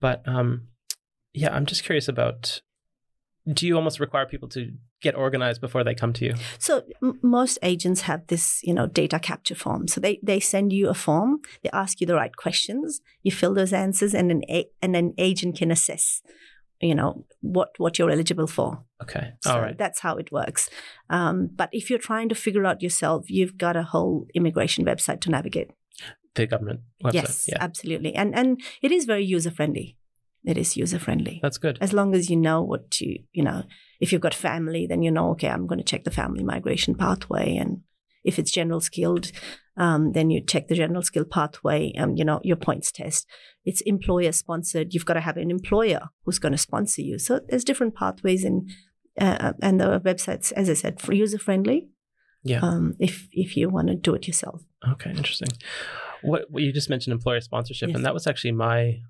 But 0.00 0.26
um, 0.26 0.68
yeah, 1.34 1.54
I'm 1.54 1.66
just 1.66 1.84
curious 1.84 2.08
about. 2.08 2.62
Do 3.52 3.66
you 3.66 3.76
almost 3.76 4.00
require 4.00 4.26
people 4.26 4.48
to 4.50 4.72
get 5.00 5.14
organized 5.14 5.60
before 5.60 5.84
they 5.84 5.94
come 5.94 6.12
to 6.14 6.24
you? 6.24 6.34
So 6.58 6.82
m- 7.02 7.18
most 7.22 7.58
agents 7.62 8.00
have 8.02 8.26
this, 8.26 8.60
you 8.64 8.74
know, 8.74 8.86
data 8.86 9.18
capture 9.20 9.54
form. 9.54 9.86
So 9.88 10.00
they 10.00 10.18
they 10.22 10.40
send 10.40 10.72
you 10.72 10.88
a 10.88 10.94
form. 10.94 11.40
They 11.62 11.70
ask 11.72 12.00
you 12.00 12.06
the 12.06 12.16
right 12.16 12.34
questions. 12.36 13.00
You 13.22 13.30
fill 13.30 13.54
those 13.54 13.72
answers, 13.72 14.14
and 14.14 14.30
an 14.32 14.42
a- 14.50 14.68
and 14.82 14.96
an 14.96 15.14
agent 15.18 15.56
can 15.58 15.70
assess, 15.70 16.22
you 16.80 16.94
know, 16.94 17.24
what 17.40 17.68
what 17.78 17.98
you're 17.98 18.10
eligible 18.10 18.48
for. 18.48 18.82
Okay, 19.02 19.32
So 19.42 19.52
all 19.54 19.60
right. 19.60 19.78
that's 19.78 20.00
how 20.00 20.16
it 20.16 20.32
works. 20.32 20.68
Um, 21.10 21.48
but 21.54 21.68
if 21.72 21.88
you're 21.90 21.98
trying 22.00 22.28
to 22.30 22.34
figure 22.34 22.64
out 22.66 22.82
yourself, 22.82 23.30
you've 23.30 23.56
got 23.58 23.76
a 23.76 23.82
whole 23.82 24.26
immigration 24.34 24.84
website 24.84 25.20
to 25.20 25.30
navigate. 25.30 25.70
The 26.34 26.46
government 26.46 26.80
website. 27.04 27.14
yes, 27.14 27.46
yeah, 27.48 27.58
absolutely, 27.60 28.14
and 28.14 28.34
and 28.34 28.60
it 28.82 28.90
is 28.90 29.04
very 29.06 29.24
user 29.24 29.50
friendly. 29.52 29.96
It 30.46 30.56
is 30.56 30.76
user 30.76 30.98
friendly. 30.98 31.40
that's 31.42 31.58
good. 31.58 31.76
As 31.80 31.92
long 31.92 32.14
as 32.14 32.30
you 32.30 32.36
know 32.36 32.62
what 32.62 33.00
you 33.00 33.24
you 33.32 33.42
know, 33.42 33.64
if 34.00 34.12
you've 34.12 34.20
got 34.22 34.34
family, 34.34 34.86
then 34.86 35.02
you 35.02 35.10
know, 35.10 35.30
okay, 35.32 35.48
I'm 35.48 35.66
going 35.66 35.78
to 35.78 35.84
check 35.84 36.04
the 36.04 36.10
family 36.10 36.44
migration 36.44 36.94
pathway, 36.94 37.56
and 37.56 37.80
if 38.24 38.38
it's 38.38 38.52
general 38.52 38.80
skilled, 38.80 39.32
um, 39.76 40.12
then 40.12 40.30
you 40.30 40.40
check 40.40 40.68
the 40.68 40.74
general 40.74 41.02
skill 41.02 41.24
pathway. 41.24 41.92
Um, 41.98 42.14
you 42.16 42.24
know, 42.24 42.40
your 42.44 42.56
points 42.56 42.92
test. 42.92 43.26
It's 43.64 43.80
employer 43.82 44.32
sponsored. 44.32 44.94
You've 44.94 45.04
got 45.04 45.14
to 45.14 45.20
have 45.20 45.36
an 45.36 45.50
employer 45.50 46.10
who's 46.24 46.38
going 46.38 46.52
to 46.52 46.58
sponsor 46.58 47.02
you. 47.02 47.18
So 47.18 47.40
there's 47.48 47.64
different 47.64 47.94
pathways 47.94 48.44
in. 48.44 48.68
Uh, 49.18 49.54
and 49.62 49.80
the 49.80 49.98
websites, 50.00 50.52
as 50.52 50.68
I 50.68 50.74
said, 50.74 51.00
for 51.00 51.14
user 51.14 51.38
friendly. 51.38 51.88
Yeah. 52.44 52.60
Um, 52.60 52.94
if 53.00 53.26
if 53.32 53.56
you 53.56 53.70
want 53.70 53.88
to 53.88 53.94
do 53.94 54.14
it 54.14 54.26
yourself. 54.28 54.62
Okay, 54.92 55.10
interesting. 55.10 55.48
What, 56.22 56.50
what 56.50 56.62
you 56.62 56.72
just 56.72 56.90
mentioned 56.90 57.12
employer 57.12 57.40
sponsorship, 57.40 57.88
Yes. 57.88 57.96
and 57.96 58.04
that 58.04 58.14
was 58.14 58.26
actually 58.26 58.52
my 58.52 59.00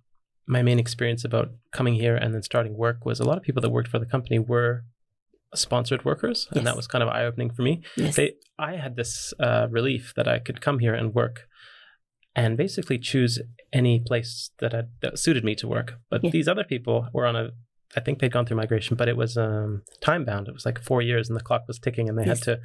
my 0.47 0.63
main 0.63 0.79
experience 0.79 1.25
about 1.25 1.51
coming 1.73 1.95
here 1.95 2.17
and 2.17 2.33
then 2.35 2.43
starting 2.43 2.77
work 2.77 3.05
was 3.05 3.19
a 3.21 3.25
lot 3.25 3.37
of 3.37 3.43
people 3.43 3.61
that 3.63 3.71
worked 3.71 3.89
for 3.89 3.99
the 3.99 4.07
company 4.07 4.39
were 4.39 4.85
sponsored 5.55 6.05
workers, 6.05 6.49
and 6.53 6.67
that 6.67 6.77
was 6.77 6.87
kind 6.87 7.03
of 7.03 7.09
eye 7.09 7.25
opening 7.25 7.51
for 7.51 7.63
me. 7.63 7.83
Yes. 7.97 8.17
They, 8.17 8.35
I 8.59 8.77
had 8.77 8.97
this 8.97 9.33
uh, 9.41 9.67
relief 9.71 10.13
that 10.17 10.29
I 10.29 10.39
could 10.39 10.61
come 10.61 10.79
here 10.81 10.95
and 10.95 11.15
work, 11.15 11.47
and 12.35 12.57
basically 12.57 12.99
choose 12.99 13.41
any 13.73 14.01
place 14.01 14.51
that 14.59 14.73
had, 14.73 14.91
that 15.03 15.19
suited 15.19 15.45
me 15.45 15.55
to 15.57 15.67
work. 15.69 15.95
But 16.11 16.23
Yeah. 16.25 16.31
these 16.31 16.49
other 16.49 16.65
people 16.65 17.09
were 17.13 17.27
on 17.27 17.37
a. 17.37 17.51
I 17.97 18.01
think 18.01 18.19
they'd 18.19 18.33
gone 18.33 18.47
through 18.47 18.57
migration, 18.57 18.97
but 18.97 19.09
it 19.09 19.17
was 19.17 19.37
um, 19.37 19.83
time 20.01 20.25
bound. 20.25 20.49
It 20.49 20.55
was 20.55 20.67
like 20.67 20.81
four 20.81 21.03
years, 21.03 21.29
and 21.29 21.39
the 21.39 21.43
clock 21.43 21.63
was 21.69 21.79
ticking, 21.79 22.09
and 22.09 22.19
they 22.19 22.27
Yes. 22.27 22.45
had 22.45 22.57
to 22.57 22.61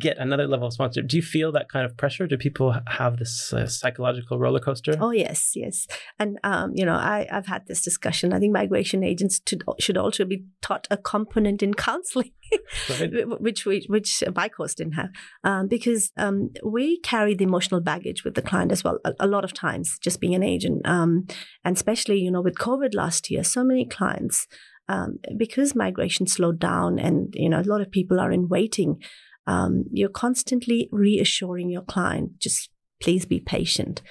get 0.00 0.18
another 0.18 0.46
level 0.48 0.66
of 0.66 0.72
sponsorship. 0.72 1.08
Do 1.08 1.16
you 1.16 1.22
feel 1.22 1.52
that 1.52 1.68
kind 1.68 1.84
of 1.86 1.96
pressure? 1.96 2.26
Do 2.26 2.36
people 2.36 2.74
have 2.88 3.18
this 3.18 3.52
uh, 3.52 3.66
psychological 3.66 4.38
roller 4.38 4.58
coaster? 4.60 4.94
Oh 5.00 5.10
yes, 5.12 5.52
yes, 5.54 5.86
and 6.18 6.38
um, 6.42 6.72
you 6.74 6.84
know 6.84 6.94
I, 6.94 7.26
I've 7.30 7.46
had 7.46 7.66
this 7.66 7.82
discussion. 7.82 8.32
I 8.32 8.38
think 8.40 8.52
migration 8.52 9.04
agents 9.04 9.40
should, 9.46 9.62
should 9.78 9.96
also 9.98 10.24
be 10.24 10.44
taught 10.62 10.88
a 10.90 10.96
component 10.96 11.62
in 11.62 11.74
counselling, 11.74 12.32
Right. 12.90 13.12
which 13.40 13.66
which 13.66 13.86
which 13.88 14.24
my 14.34 14.48
course 14.48 14.74
didn't 14.74 14.94
have, 14.94 15.10
um, 15.44 15.68
because 15.68 16.10
um, 16.16 16.50
we 16.64 16.98
carry 17.00 17.34
the 17.34 17.44
emotional 17.44 17.80
baggage 17.80 18.24
with 18.24 18.34
the 18.34 18.42
client 18.42 18.72
as 18.72 18.82
well. 18.82 18.98
A, 19.04 19.12
a 19.20 19.26
lot 19.26 19.44
of 19.44 19.52
times, 19.52 19.98
just 20.00 20.20
being 20.20 20.34
an 20.34 20.42
agent, 20.42 20.86
um, 20.86 21.26
and 21.64 21.76
especially 21.76 22.18
you 22.18 22.30
know 22.30 22.40
with 22.42 22.56
COVID 22.56 22.94
last 22.94 23.30
year, 23.30 23.44
so 23.44 23.62
many 23.62 23.84
clients. 23.86 24.46
Um, 24.86 25.18
because 25.38 25.74
migration 25.74 26.26
slowed 26.26 26.58
down 26.58 26.98
and 26.98 27.32
you 27.34 27.48
know 27.48 27.60
a 27.60 27.62
lot 27.62 27.80
of 27.80 27.90
people 27.90 28.20
are 28.20 28.30
in 28.30 28.48
waiting 28.48 29.00
um, 29.46 29.84
you're 29.90 30.10
constantly 30.10 30.88
reassuring 30.92 31.70
your 31.70 31.82
client 31.82 32.38
just 32.38 32.68
please 33.00 33.24
be 33.24 33.40
patient 33.40 34.02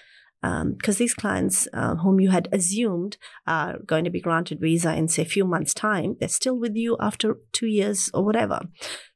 because 0.42 0.98
these 0.98 1.14
clients 1.14 1.68
uh, 1.74 1.96
whom 1.96 2.20
you 2.20 2.30
had 2.30 2.50
assumed 2.52 3.18
are 3.48 3.78
going 3.86 4.04
to 4.04 4.10
be 4.10 4.20
granted 4.20 4.60
visa 4.60 4.94
in 4.94 5.08
say 5.08 5.22
a 5.22 5.26
few 5.26 5.46
months 5.46 5.74
time 5.74 6.16
they're 6.20 6.28
still 6.28 6.58
with 6.60 6.76
you 6.76 6.98
after 7.00 7.38
two 7.54 7.68
years 7.68 8.10
or 8.14 8.26
whatever 8.26 8.60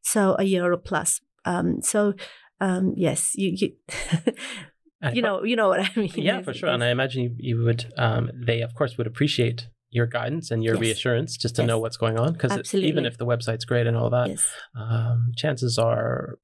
so 0.02 0.36
a 0.39 0.43
year 0.43 0.72
or 0.72 0.78
plus 0.78 1.20
um, 1.46 1.82
so 1.82 2.13
um, 2.62 2.93
yes 2.96 3.34
you 3.36 3.52
you, 3.56 3.74
you 5.13 5.22
know 5.22 5.43
you 5.43 5.56
know 5.56 5.67
what 5.67 5.80
i 5.80 5.89
mean 6.00 6.12
yeah, 6.15 6.41
for 6.41 6.54
sure. 6.54 6.70
And 6.70 6.84
I 6.84 6.89
imagine 6.89 7.24
you, 7.24 7.36
you 7.38 7.63
would, 7.63 7.86
um, 7.98 8.32
they 8.34 8.62
of 8.62 8.74
course 8.74 8.98
would 8.98 9.08
appreciate 9.08 9.67
your 9.89 10.06
guidance 10.06 10.52
and 10.52 10.63
your 10.63 10.76
Yes. 10.76 10.82
reassurance 10.82 11.38
just 11.38 11.56
to 11.56 11.62
Yes. 11.62 11.67
know 11.67 11.80
what's 11.80 11.97
going 11.97 12.17
on. 12.19 12.34
Because 12.34 12.73
even 12.73 13.06
if 13.06 13.17
the 13.17 13.26
website's 13.26 13.65
great 13.65 13.88
and 13.88 13.95
all 13.95 14.10
that, 14.10 14.30
yes 14.30 14.45
um, 14.76 15.32
chances 15.36 15.78
are 15.78 16.38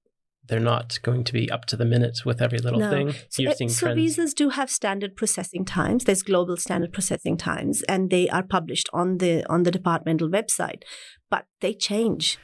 they're 0.48 0.60
not 0.60 1.00
going 1.04 1.24
to 1.24 1.32
be 1.32 1.50
up 1.50 1.64
to 1.66 1.78
the 1.78 1.86
minute 1.86 2.26
with 2.26 2.42
every 2.42 2.60
little 2.60 2.80
No. 2.80 2.90
thing. 2.90 3.14
So, 3.30 3.42
You're 3.42 3.52
uh, 3.52 3.56
seeing 3.56 3.70
so 3.70 3.96
visas 3.96 4.34
do 4.34 4.50
have 4.50 4.70
standard 4.70 5.16
processing 5.16 5.64
times. 5.64 6.04
There's 6.04 6.22
global 6.22 6.58
standard 6.58 6.92
processing 6.92 7.38
times, 7.38 7.82
and 7.84 8.10
they 8.10 8.28
are 8.30 8.44
published 8.44 8.90
on 8.92 9.20
the 9.20 9.50
on 9.50 9.64
the 9.64 9.72
departmental 9.72 10.30
website. 10.30 10.84
But 11.30 11.46
they 11.62 11.74
change. 11.74 12.40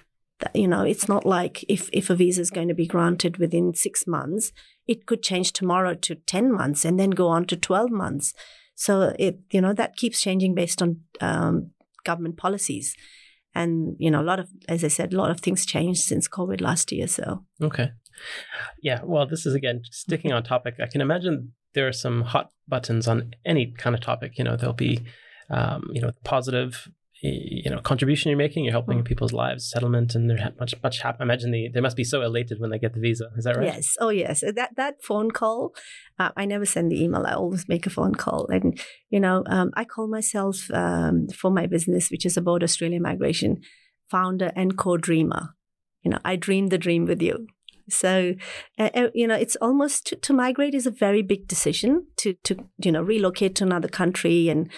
You 0.54 0.70
know, 0.70 0.84
it's 0.84 1.10
not 1.10 1.26
like 1.26 1.66
if 1.68 1.90
if 1.92 2.10
a 2.10 2.16
visa 2.16 2.40
is 2.40 2.52
going 2.52 2.70
to 2.70 2.74
be 2.74 2.88
granted 2.88 3.38
within 3.38 3.74
six 3.74 4.08
months, 4.08 4.54
it 4.88 5.06
could 5.06 5.22
change 5.22 5.52
tomorrow 5.52 5.94
to 5.96 6.16
ten 6.16 6.54
months, 6.54 6.86
and 6.86 6.98
then 6.98 7.10
go 7.10 7.28
on 7.28 7.46
to 7.48 7.58
twelve 7.58 7.92
months. 7.92 8.34
So 8.80 9.14
it 9.20 9.40
you 9.52 9.60
know 9.60 9.74
that 9.74 9.98
keeps 9.98 10.22
changing 10.22 10.56
based 10.56 10.82
on 10.82 11.02
um, 11.20 11.72
government 12.06 12.38
policies. 12.38 12.96
And 13.54 13.98
you 14.00 14.10
know, 14.10 14.22
a 14.22 14.30
lot 14.32 14.40
of, 14.40 14.48
as 14.70 14.84
I 14.86 14.88
said, 14.88 15.14
a 15.14 15.18
lot 15.18 15.32
of 15.32 15.42
things 15.42 15.66
changed 15.66 16.02
since 16.02 16.30
COVID 16.30 16.62
last 16.62 16.92
year. 16.92 17.08
So 17.08 17.44
Okay. 17.62 17.92
Yeah. 18.82 19.02
Well, 19.04 19.28
this 19.28 19.46
is 19.46 19.54
again 19.54 19.82
sticking 19.92 20.32
on 20.32 20.44
topic. 20.44 20.76
I 20.80 20.88
can 20.88 21.02
imagine 21.02 21.52
there 21.74 21.88
are 21.88 21.94
some 21.94 22.22
hot 22.22 22.52
buttons 22.70 23.06
on 23.06 23.34
any 23.46 23.74
kind 23.78 23.96
of 23.96 24.02
topic. 24.02 24.38
You 24.38 24.46
know, 24.46 24.56
there'll 24.56 24.74
be, 24.74 25.02
um, 25.50 25.90
you 25.92 26.02
know, 26.02 26.12
positive, 26.24 26.88
you 27.22 27.70
know, 27.70 27.80
contribution 27.82 28.30
you're 28.30 28.38
making. 28.38 28.64
You're 28.64 28.72
helping 28.72 29.00
Mm. 29.00 29.06
people's 29.06 29.34
lives, 29.34 29.70
settlement, 29.70 30.16
and 30.16 30.30
they're 30.30 30.54
much 30.60 30.74
much 30.82 31.02
happy. 31.02 31.22
Imagine 31.22 31.52
the, 31.52 31.70
they 31.74 31.82
must 31.82 31.98
be 31.98 32.04
so 32.04 32.22
elated 32.22 32.60
when 32.60 32.70
they 32.70 32.80
get 32.80 32.94
the 32.94 33.00
visa. 33.00 33.28
Is 33.38 33.44
that 33.44 33.58
right? 33.58 33.66
Yes. 33.66 33.96
Oh, 34.00 34.10
yes. 34.10 34.42
That 34.42 34.76
that 34.78 35.04
phone 35.04 35.32
call. 35.32 35.74
Uh, 36.18 36.32
I 36.38 36.46
never 36.46 36.66
send 36.66 36.92
the 36.92 37.04
email. 37.04 37.26
I 37.26 37.34
always 37.34 37.68
make 37.68 37.86
a 37.86 37.90
phone 37.90 38.16
call, 38.16 38.48
and 38.48 38.80
you 39.10 39.20
know, 39.20 39.44
um, 39.48 39.72
I 39.76 39.84
call 39.84 40.08
myself 40.08 40.72
um, 40.72 41.28
for 41.28 41.52
my 41.52 41.66
business, 41.68 42.10
which 42.10 42.26
is 42.26 42.38
about 42.38 42.64
Australian 42.64 43.02
migration, 43.02 43.62
founder 44.10 44.52
and 44.56 44.78
co-dreamer. 44.78 45.56
You 46.04 46.12
know, 46.12 46.20
I 46.24 46.38
dream 46.38 46.68
the 46.68 46.78
dream 46.78 47.06
with 47.06 47.22
you. 47.22 47.48
So, 47.90 48.36
uh, 48.78 48.90
uh, 48.94 49.10
you 49.14 49.28
know, 49.28 49.36
it's 49.36 49.58
almost 49.58 50.06
to, 50.08 50.16
to 50.16 50.32
migrate 50.34 50.76
is 50.76 50.86
a 50.86 50.92
very 50.92 51.22
big 51.22 51.48
decision 51.48 52.08
to 52.18 52.36
to 52.44 52.56
you 52.84 52.92
know 52.94 53.02
relocate 53.02 53.56
to 53.56 53.66
another 53.66 53.90
country 53.90 54.48
and. 54.48 54.70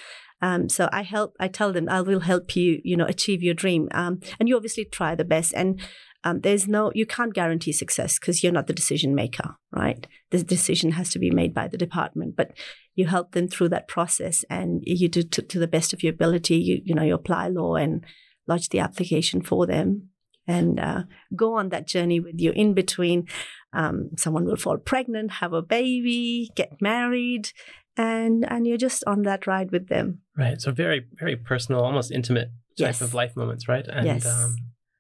Um, 0.42 0.70
so 0.70 0.90
I 0.92 1.04
help. 1.04 1.36
I 1.40 1.48
tell 1.48 1.72
them 1.72 1.88
I 1.90 2.02
will 2.02 2.22
help 2.22 2.56
you. 2.56 2.82
You 2.84 2.98
know, 2.98 3.06
achieve 3.06 3.44
your 3.44 3.54
dream. 3.54 3.88
Um, 3.92 4.20
and 4.40 4.50
you 4.50 4.56
obviously 4.56 4.86
try 4.86 5.16
the 5.16 5.24
best. 5.24 5.54
And 5.56 5.80
um, 6.24 6.42
there's 6.42 6.68
no 6.68 6.92
you 6.94 7.06
can't 7.06 7.34
guarantee 7.34 7.72
success 7.72 8.20
because 8.20 8.44
you're 8.44 8.52
not 8.52 8.68
the 8.68 8.74
decision 8.74 9.16
maker 9.16 9.56
right 9.72 10.06
the 10.30 10.44
decision 10.44 10.92
has 10.92 11.10
to 11.10 11.20
be 11.20 11.32
made 11.32 11.54
by 11.54 11.68
the 11.68 11.78
department 11.78 12.36
but 12.36 12.52
you 12.94 13.08
help 13.08 13.32
them 13.32 13.48
through 13.48 13.70
that 13.70 13.88
process 13.88 14.46
and 14.50 14.84
you 14.86 15.08
do 15.08 15.24
to, 15.24 15.42
to 15.42 15.58
the 15.58 15.68
best 15.68 15.94
of 15.94 16.04
your 16.04 16.14
ability 16.14 16.58
you 16.58 16.82
you 16.84 16.94
know 16.94 17.02
you 17.02 17.16
apply 17.16 17.48
law 17.48 17.76
and 17.76 18.06
lodge 18.48 18.70
the 18.70 18.80
application 18.80 19.42
for 19.42 19.66
them 19.66 20.10
and 20.48 20.80
uh, 20.80 21.04
go 21.36 21.56
on 21.56 21.70
that 21.70 21.88
journey 21.88 22.20
with 22.20 22.40
you 22.40 22.52
in 22.52 22.74
between 22.74 23.28
um, 23.74 24.10
someone 24.18 24.46
will 24.46 24.58
fall 24.58 24.78
pregnant, 24.78 25.32
have 25.32 25.54
a 25.54 25.62
baby, 25.62 26.52
get 26.56 26.82
married, 26.82 27.52
and 27.98 28.50
and 28.52 28.66
you're 28.68 28.78
just 28.78 29.04
on 29.06 29.24
that 29.24 29.48
ride 29.48 29.72
with 29.72 29.88
them. 29.90 30.22
Right. 30.38 30.62
So 30.62 30.72
very 30.72 31.06
very 31.14 31.36
personal, 31.36 31.82
almost 31.84 32.12
intimate 32.12 32.50
type 32.78 32.88
Yes. 32.88 33.02
of 33.02 33.14
life 33.14 33.36
moments, 33.36 33.68
right? 33.68 33.86
And 33.88 34.06
Yes. 34.06 34.26
um, 34.26 34.56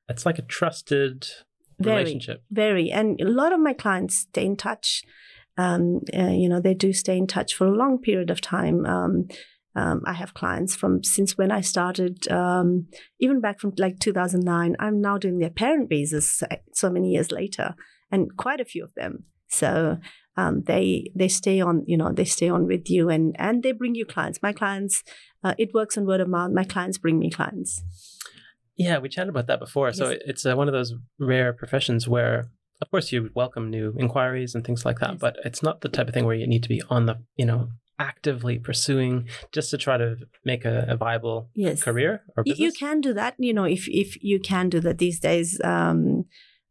it's 0.09 0.25
like 0.25 0.39
a 0.39 0.43
trusted 0.43 1.27
Very. 1.79 1.97
relationship. 1.99 2.43
Very, 2.51 2.91
and 2.91 3.19
a 3.21 3.25
lot 3.29 3.53
of 3.53 3.59
my 3.59 3.73
clients 3.73 4.17
stay 4.17 4.45
in 4.45 4.55
touch. 4.57 5.03
Um, 5.57 6.01
uh, 6.17 6.27
you 6.31 6.47
know, 6.49 6.59
they 6.61 6.73
do 6.73 6.91
stay 6.93 7.17
in 7.17 7.27
touch 7.27 7.53
for 7.53 7.67
a 7.67 7.75
long 7.75 7.99
period 7.99 8.29
of 8.29 8.41
time. 8.41 8.85
Um, 8.85 9.27
um, 9.75 10.01
I 10.05 10.13
have 10.13 10.33
clients 10.33 10.75
from 10.75 11.03
since 11.03 11.37
when 11.37 11.51
I 11.51 11.61
started, 11.61 12.29
um, 12.29 12.87
even 13.19 13.39
back 13.39 13.59
from 13.61 13.71
like 13.77 13.99
2009. 13.99 14.75
I'm 14.79 14.99
now 15.01 15.17
doing 15.17 15.39
their 15.39 15.49
parent 15.49 15.87
visas 15.89 16.29
so- 16.29 16.47
so 16.73 16.89
many 16.89 17.11
years 17.11 17.31
later, 17.31 17.75
and 18.11 18.35
quite 18.37 18.59
a 18.59 18.65
few 18.65 18.83
of 18.83 18.93
them. 18.95 19.25
So 19.51 19.97
um, 20.37 20.63
they 20.65 21.11
they 21.15 21.27
stay 21.27 21.59
on, 21.61 21.83
you 21.87 21.97
know, 21.97 22.11
they 22.11 22.25
stay 22.25 22.49
on 22.49 22.65
with 22.65 22.89
you, 22.89 23.09
and 23.09 23.35
and 23.37 23.63
they 23.63 23.73
bring 23.73 23.95
you 23.95 24.05
clients. 24.05 24.39
My 24.41 24.53
clients, 24.53 25.03
uh, 25.43 25.53
it 25.57 25.69
works 25.73 25.97
on 25.97 26.05
word 26.05 26.21
of 26.21 26.29
mouth. 26.29 26.51
My 26.51 26.63
clients 26.63 26.97
bring 26.97 27.19
me 27.19 27.29
clients. 27.29 27.81
Yeah, 28.77 28.97
we 28.99 29.09
chatted 29.09 29.29
about 29.29 29.47
that 29.47 29.59
before. 29.59 29.91
So 29.93 30.09
Yes. 30.09 30.19
it's 30.25 30.45
uh, 30.45 30.55
one 30.55 30.67
of 30.67 30.73
those 30.73 30.93
rare 31.19 31.53
professions 31.53 32.07
where, 32.07 32.49
of 32.81 32.89
course, 32.89 33.11
you 33.11 33.29
welcome 33.35 33.69
new 33.69 33.93
inquiries 33.99 34.55
and 34.55 34.65
things 34.65 34.85
like 34.85 34.99
that, 34.99 35.11
Yes. 35.11 35.19
but 35.19 35.35
it's 35.45 35.61
not 35.61 35.81
the 35.81 35.89
type 35.89 36.07
of 36.07 36.13
thing 36.13 36.25
where 36.25 36.35
you 36.35 36.47
need 36.47 36.63
to 36.63 36.69
be 36.69 36.81
on 36.89 37.05
the, 37.05 37.17
you 37.35 37.45
know, 37.45 37.67
actively 37.99 38.57
pursuing 38.57 39.27
just 39.51 39.69
to 39.71 39.77
try 39.77 39.97
to 39.97 40.15
make 40.45 40.65
a, 40.65 40.85
a 40.87 40.95
viable 40.97 41.49
Yes, 41.53 41.83
career 41.83 42.23
or 42.35 42.43
You- 42.45 42.53
business. 42.53 42.59
You 42.59 42.71
can 42.87 43.01
do 43.01 43.13
that, 43.13 43.35
you 43.37 43.53
know, 43.53 43.65
if 43.65 43.87
if 43.89 44.09
you 44.23 44.39
can 44.39 44.69
do 44.69 44.79
that 44.79 44.97
these 44.97 45.19
days 45.19 45.59
um, 45.63 46.23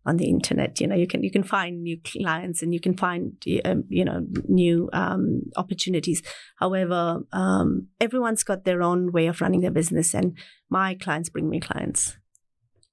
on 0.06 0.16
the 0.16 0.28
internet. 0.28 0.80
You 0.80 0.86
know, 0.86 0.96
you 0.96 1.06
can 1.06 1.22
you 1.22 1.30
can 1.30 1.42
find 1.42 1.82
new 1.82 1.98
clients 2.00 2.62
and 2.62 2.72
you 2.72 2.80
can 2.80 2.96
find 2.96 3.32
um, 3.64 3.84
you 3.88 4.04
know 4.04 4.26
new 4.48 4.88
um, 4.92 5.42
opportunities. 5.56 6.22
However, 6.56 7.20
um, 7.32 7.88
everyone's 8.00 8.42
got 8.42 8.64
their 8.64 8.82
own 8.82 9.12
way 9.12 9.26
of 9.26 9.40
running 9.40 9.60
their 9.60 9.70
business, 9.70 10.14
and 10.14 10.36
my 10.68 10.94
clients 10.94 11.28
bring 11.28 11.48
me 11.48 11.60
clients. 11.60 12.16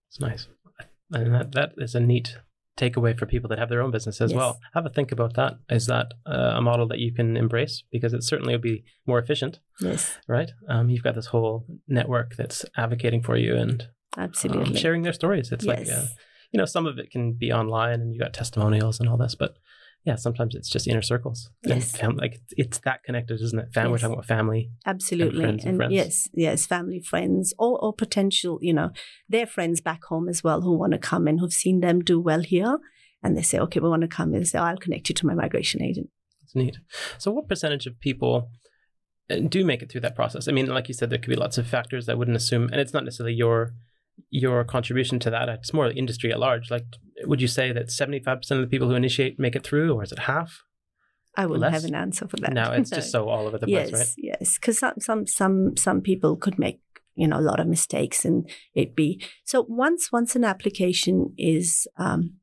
It's 0.09 0.19
nice. 0.19 0.47
And 1.11 1.33
that, 1.33 1.53
that 1.53 1.71
is 1.77 1.95
a 1.95 2.01
neat 2.01 2.37
takeaway 2.77 3.17
for 3.17 3.25
people 3.25 3.49
that 3.49 3.57
have 3.59 3.69
their 3.69 3.81
own 3.81 3.91
business 3.91 4.21
as 4.21 4.31
Yes. 4.31 4.37
well. 4.37 4.59
Have 4.73 4.85
a 4.85 4.89
think 4.89 5.11
about 5.11 5.35
that. 5.35 5.53
Is 5.69 5.87
that 5.87 6.13
uh, 6.25 6.53
a 6.55 6.61
model 6.61 6.87
that 6.89 6.99
you 6.99 7.13
can 7.13 7.35
embrace? 7.37 7.83
Because 7.91 8.13
it 8.13 8.23
certainly 8.23 8.53
would 8.53 8.61
be 8.61 8.83
more 9.05 9.19
efficient, 9.19 9.59
Yes, 9.79 10.17
right? 10.27 10.51
Um, 10.69 10.89
you've 10.89 11.03
got 11.03 11.15
this 11.15 11.27
whole 11.27 11.65
network 11.87 12.35
that's 12.35 12.65
advocating 12.75 13.23
for 13.23 13.35
you 13.35 13.55
and 13.55 13.87
um, 14.15 14.23
absolutely. 14.25 14.79
sharing 14.79 15.01
their 15.03 15.13
stories. 15.13 15.51
It's 15.51 15.65
like, 15.65 15.79
uh, 15.79 15.83
Yes. 15.87 16.15
You 16.51 16.57
know, 16.57 16.65
some 16.65 16.85
of 16.85 16.97
it 16.97 17.11
can 17.11 17.33
be 17.33 17.51
online 17.51 17.99
and 18.01 18.13
you 18.13 18.19
got 18.19 18.33
testimonials 18.33 18.99
and 18.99 19.07
all 19.09 19.17
this, 19.17 19.35
but 19.35 19.55
yeah, 20.05 20.15
sometimes 20.15 20.55
it's 20.55 20.69
just 20.69 20.87
inner 20.87 21.01
circles. 21.01 21.49
And 21.63 21.75
Yes. 21.81 21.95
fam- 21.97 22.15
like 22.15 22.39
it's 22.51 22.79
that 22.79 23.03
connected, 23.03 23.41
isn't 23.41 23.59
it? 23.59 23.73
Fam- 23.73 23.91
We're 23.91 23.97
talking 23.97 24.13
about 24.13 24.25
family. 24.25 24.71
Absolutely, 24.85 25.41
friends 25.43 25.65
of 25.65 25.75
friends. 25.75 25.93
yes, 25.93 26.29
yes, 26.33 26.65
family, 26.65 27.01
friends, 27.01 27.53
or 27.59 27.77
or 27.83 27.91
potential, 27.93 28.57
you 28.61 28.73
know, 28.73 28.91
their 29.27 29.45
friends 29.45 29.81
back 29.81 30.05
home 30.05 30.29
as 30.29 30.43
well 30.45 30.61
who 30.61 30.77
want 30.77 30.93
to 30.93 30.99
come 30.99 31.27
and 31.27 31.39
who've 31.39 31.51
seen 31.51 31.81
them 31.81 31.99
do 32.01 32.19
well 32.21 32.41
here, 32.41 32.77
and 33.21 33.35
they 33.37 33.41
say, 33.41 33.59
okay, 33.59 33.81
we 33.81 33.89
want 33.89 34.03
to 34.03 34.07
come, 34.07 34.33
and 34.33 34.41
they 34.41 34.45
say, 34.45 34.59
oh, 34.59 34.63
I'll 34.63 34.77
connect 34.77 35.09
you 35.09 35.15
to 35.15 35.25
my 35.25 35.33
migration 35.33 35.81
agent. 35.81 36.09
It's 36.43 36.55
neat. 36.55 36.77
So, 37.17 37.31
what 37.31 37.49
percentage 37.49 37.85
of 37.87 37.99
people 37.99 38.49
uh, 39.29 39.39
do 39.39 39.65
make 39.65 39.81
it 39.81 39.91
through 39.91 40.01
that 40.01 40.15
process? 40.15 40.47
I 40.47 40.53
mean, 40.53 40.67
like 40.67 40.87
you 40.87 40.93
said, 40.93 41.09
there 41.09 41.19
could 41.19 41.31
be 41.31 41.35
lots 41.35 41.57
of 41.57 41.67
factors. 41.67 42.07
I 42.07 42.13
wouldn't 42.13 42.37
assume, 42.37 42.69
and 42.71 42.79
it's 42.79 42.93
not 42.93 43.03
necessarily 43.03 43.33
your 43.35 43.73
your 44.29 44.63
contribution 44.63 45.19
to 45.19 45.29
that. 45.29 45.49
It's 45.49 45.73
more 45.73 45.89
the 45.89 45.95
industry 45.95 46.31
at 46.31 46.39
large. 46.39 46.69
Like, 46.69 46.85
would 47.23 47.41
you 47.41 47.47
say 47.47 47.71
that 47.71 47.91
seventy 47.91 48.19
five 48.19 48.39
percent 48.39 48.61
of 48.61 48.67
the 48.67 48.69
people 48.69 48.89
who 48.89 48.95
initiate 48.95 49.39
make 49.39 49.55
it 49.55 49.63
through, 49.63 49.93
or 49.93 50.03
is 50.03 50.11
it 50.11 50.19
half? 50.19 50.63
I 51.35 51.45
wouldn't 51.45 51.61
Less? 51.61 51.83
have 51.83 51.89
an 51.89 51.95
answer 51.95 52.27
for 52.27 52.37
that. 52.37 52.53
No, 52.53 52.71
it's 52.71 52.89
just 52.89 53.11
so 53.11 53.29
all 53.29 53.47
over 53.47 53.57
the 53.57 53.69
yes, 53.69 53.89
place, 53.89 54.01
right? 54.01 54.15
yes, 54.17 54.57
because 54.57 54.79
some 54.79 54.93
some 54.99 55.27
some 55.27 55.77
some 55.77 56.01
people 56.01 56.35
could 56.35 56.57
make 56.57 56.81
you 57.15 57.27
know 57.27 57.37
a 57.37 57.41
lot 57.41 57.59
of 57.59 57.67
mistakes 57.67 58.25
and 58.25 58.49
it 58.73 58.95
be 58.95 59.21
so 59.43 59.65
once 59.67 60.11
once 60.11 60.35
an 60.35 60.43
application 60.43 61.33
is 61.37 61.87
um, 61.97 62.35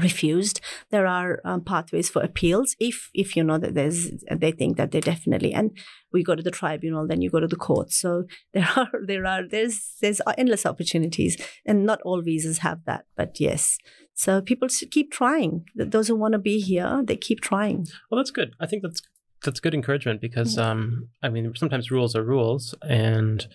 refused 0.00 0.60
there 0.90 1.06
are 1.06 1.40
um, 1.44 1.60
pathways 1.62 2.08
for 2.10 2.22
appeals 2.22 2.74
if 2.80 3.10
if 3.14 3.36
you 3.36 3.44
know 3.44 3.58
that 3.58 3.74
there's 3.74 4.10
they 4.30 4.50
think 4.52 4.76
that 4.76 4.90
they 4.90 5.00
definitely 5.00 5.52
and 5.54 5.70
we 6.12 6.22
go 6.22 6.34
to 6.34 6.42
the 6.42 6.50
tribunal 6.50 7.06
then 7.06 7.20
you 7.22 7.30
go 7.30 7.40
to 7.40 7.46
the 7.46 7.56
court 7.56 7.90
so 7.92 8.24
there 8.52 8.68
are 8.76 8.90
there 9.06 9.26
are 9.26 9.46
there's 9.48 9.94
there's 10.00 10.20
endless 10.36 10.66
opportunities 10.66 11.36
and 11.66 11.84
not 11.86 12.00
all 12.02 12.22
visas 12.22 12.58
have 12.58 12.84
that 12.84 13.04
but 13.16 13.38
yes 13.40 13.78
so 14.14 14.40
people 14.40 14.68
should 14.68 14.90
keep 14.90 15.10
trying 15.10 15.64
those 15.74 16.08
who 16.08 16.16
want 16.16 16.32
to 16.32 16.38
be 16.38 16.60
here 16.60 17.02
they 17.04 17.16
keep 17.16 17.40
trying 17.40 17.86
Well, 18.10 18.18
that's 18.18 18.30
good. 18.30 18.54
I 18.60 18.66
think 18.66 18.82
that's 18.82 19.02
that's 19.44 19.60
good 19.60 19.74
encouragement 19.74 20.20
because, 20.22 20.56
Yeah. 20.56 20.70
um, 20.70 21.08
I 21.22 21.28
mean, 21.28 21.52
sometimes 21.54 21.90
rules 21.90 22.16
are 22.16 22.24
rules, 22.24 22.74
and 22.82 23.46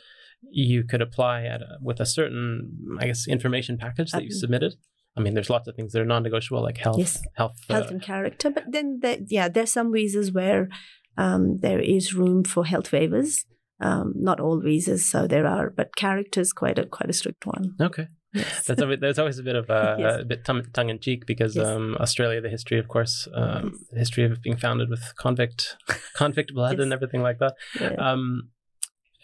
you 0.51 0.83
could 0.83 1.01
apply 1.01 1.45
at 1.45 1.61
a, 1.61 1.77
with 1.81 1.99
a 1.99 2.05
certain, 2.05 2.97
I 3.01 3.07
guess, 3.07 3.27
information 3.27 3.75
package 3.77 4.11
that 4.11 4.23
you 4.23 4.31
submitted. 4.31 4.75
I 5.19 5.21
mean, 5.21 5.33
there's 5.33 5.49
lots 5.49 5.67
of 5.67 5.75
things 5.75 5.91
that 5.93 6.01
are 6.01 6.05
non-negotiable, 6.05 6.61
like 6.63 6.77
health, 6.77 6.97
Yes. 6.97 7.21
health, 7.35 7.57
health 7.69 7.87
uh, 7.87 7.89
and 7.95 8.01
character. 8.01 8.49
But 8.49 8.71
then, 8.71 8.99
there, 9.01 9.17
yeah, 9.27 9.49
there's 9.49 9.73
some 9.73 9.91
visas 9.91 10.31
where 10.31 10.69
um, 11.17 11.59
there 11.59 11.79
is 11.79 12.13
room 12.13 12.43
for 12.43 12.65
health 12.65 12.91
waivers. 12.91 13.45
Um, 13.81 14.13
not 14.15 14.39
all 14.39 14.59
visas, 14.59 15.05
so 15.09 15.27
there 15.27 15.45
are, 15.47 15.69
but 15.69 15.95
character 15.95 16.41
is 16.41 16.51
quite 16.51 16.77
a 16.77 16.85
quite 16.85 17.09
a 17.09 17.13
strict 17.13 17.45
one. 17.45 17.75
Okay. 17.79 18.07
Yes. 18.33 18.65
That's 18.65 18.81
always, 18.81 18.99
there's 18.99 19.17
always 19.19 19.39
a 19.39 19.43
bit 19.43 19.55
of 19.55 19.69
uh, 19.69 19.95
Yes. 19.99 20.21
a 20.21 20.25
bit 20.25 20.43
tongue, 20.45 20.65
tongue 20.73 20.89
in 20.89 20.99
cheek 20.99 21.25
because 21.25 21.55
Yes. 21.55 21.65
um, 21.65 21.95
Australia, 21.99 22.41
the 22.41 22.49
history, 22.49 22.77
of 22.77 22.87
course, 22.89 23.27
um, 23.33 23.73
the 23.91 23.99
history 23.99 24.23
of 24.25 24.41
being 24.41 24.57
founded 24.57 24.89
with 24.89 25.13
convict 25.17 25.77
convict 26.13 26.53
blood 26.53 26.79
and 26.79 26.91
everything 26.93 27.21
like 27.21 27.39
that. 27.39 27.53
Yeah. 27.79 27.93
Um, 27.93 28.49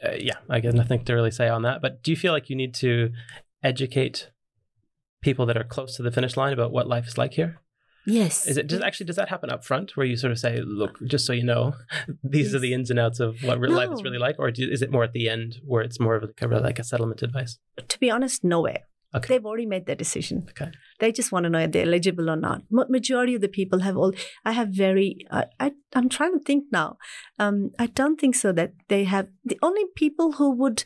uh, 0.04 0.12
yeah, 0.18 0.38
I 0.50 0.60
got 0.62 0.74
nothing 0.74 1.04
to 1.06 1.14
really 1.14 1.32
say 1.32 1.48
on 1.50 1.62
that. 1.64 1.82
But 1.82 2.02
do 2.04 2.12
you 2.12 2.18
feel 2.18 2.32
like 2.34 2.50
you 2.50 2.56
need 2.56 2.74
to 2.76 3.12
educate 3.64 4.32
people 5.26 5.46
that 5.48 5.58
are 5.58 5.64
close 5.64 5.98
to 5.98 6.04
the 6.04 6.12
finish 6.12 6.38
line 6.38 6.54
about 6.54 6.72
what 6.72 6.88
life 6.88 7.08
is 7.08 7.18
like 7.18 7.34
here? 7.34 7.60
yes. 8.06 8.46
Is 8.46 8.58
it 8.58 8.68
does 8.68 8.82
actually 8.82 9.08
does 9.08 9.16
that 9.16 9.30
happen 9.30 9.50
up 9.50 9.66
front 9.66 9.98
where 9.98 10.06
you 10.06 10.16
sort 10.16 10.32
of 10.32 10.40
say, 10.40 10.62
look, 10.62 10.94
just 11.06 11.26
so 11.26 11.34
you 11.34 11.44
know, 11.44 11.74
these 12.24 12.54
are 12.54 12.60
the 12.60 12.74
ins 12.74 12.92
and 12.92 13.00
outs 13.00 13.20
of 13.20 13.42
what 13.44 13.60
real 13.60 13.74
life 13.74 13.90
is 13.92 14.04
really 14.04 14.20
like, 14.20 14.36
or 14.38 14.52
do, 14.52 14.70
is 14.70 14.84
it 14.84 14.92
more 14.92 15.04
at 15.04 15.14
the 15.14 15.28
end 15.28 15.56
where 15.66 15.82
it's 15.82 16.00
more 16.00 16.16
of 16.16 16.24
like 16.24 16.42
a, 16.42 16.48
like 16.48 16.80
a 16.80 16.84
settlement 16.84 17.24
advice? 17.24 17.58
to 17.88 18.00
be 18.00 18.12
honest, 18.12 18.44
nowhere. 18.44 18.84
Okay. 19.16 19.36
They've 19.36 19.46
already 19.46 19.66
made 19.66 19.86
their 19.86 19.96
decision. 19.96 20.46
Okay. 20.50 20.72
They 21.00 21.12
just 21.12 21.32
want 21.32 21.46
to 21.46 21.50
know 21.50 21.60
if 21.60 21.72
they're 21.72 21.88
eligible 21.88 22.30
or 22.30 22.36
not. 22.36 22.64
Ma- 22.70 22.90
majority 22.90 23.34
of 23.36 23.42
the 23.42 23.48
people 23.48 23.80
have 23.80 23.96
all. 23.96 24.14
I 24.44 24.52
have 24.52 24.70
very. 24.70 25.26
I, 25.32 25.46
I 25.60 25.72
I'm 25.94 26.10
trying 26.10 26.34
to 26.34 26.40
think 26.40 26.66
now. 26.72 26.98
Um, 27.40 27.72
I 27.80 27.88
don't 27.88 28.20
think 28.20 28.36
so 28.36 28.52
that 28.52 28.74
they 28.90 29.06
have. 29.06 29.30
The 29.46 29.58
only 29.62 29.84
people 29.96 30.34
who 30.34 30.52
would. 30.52 30.84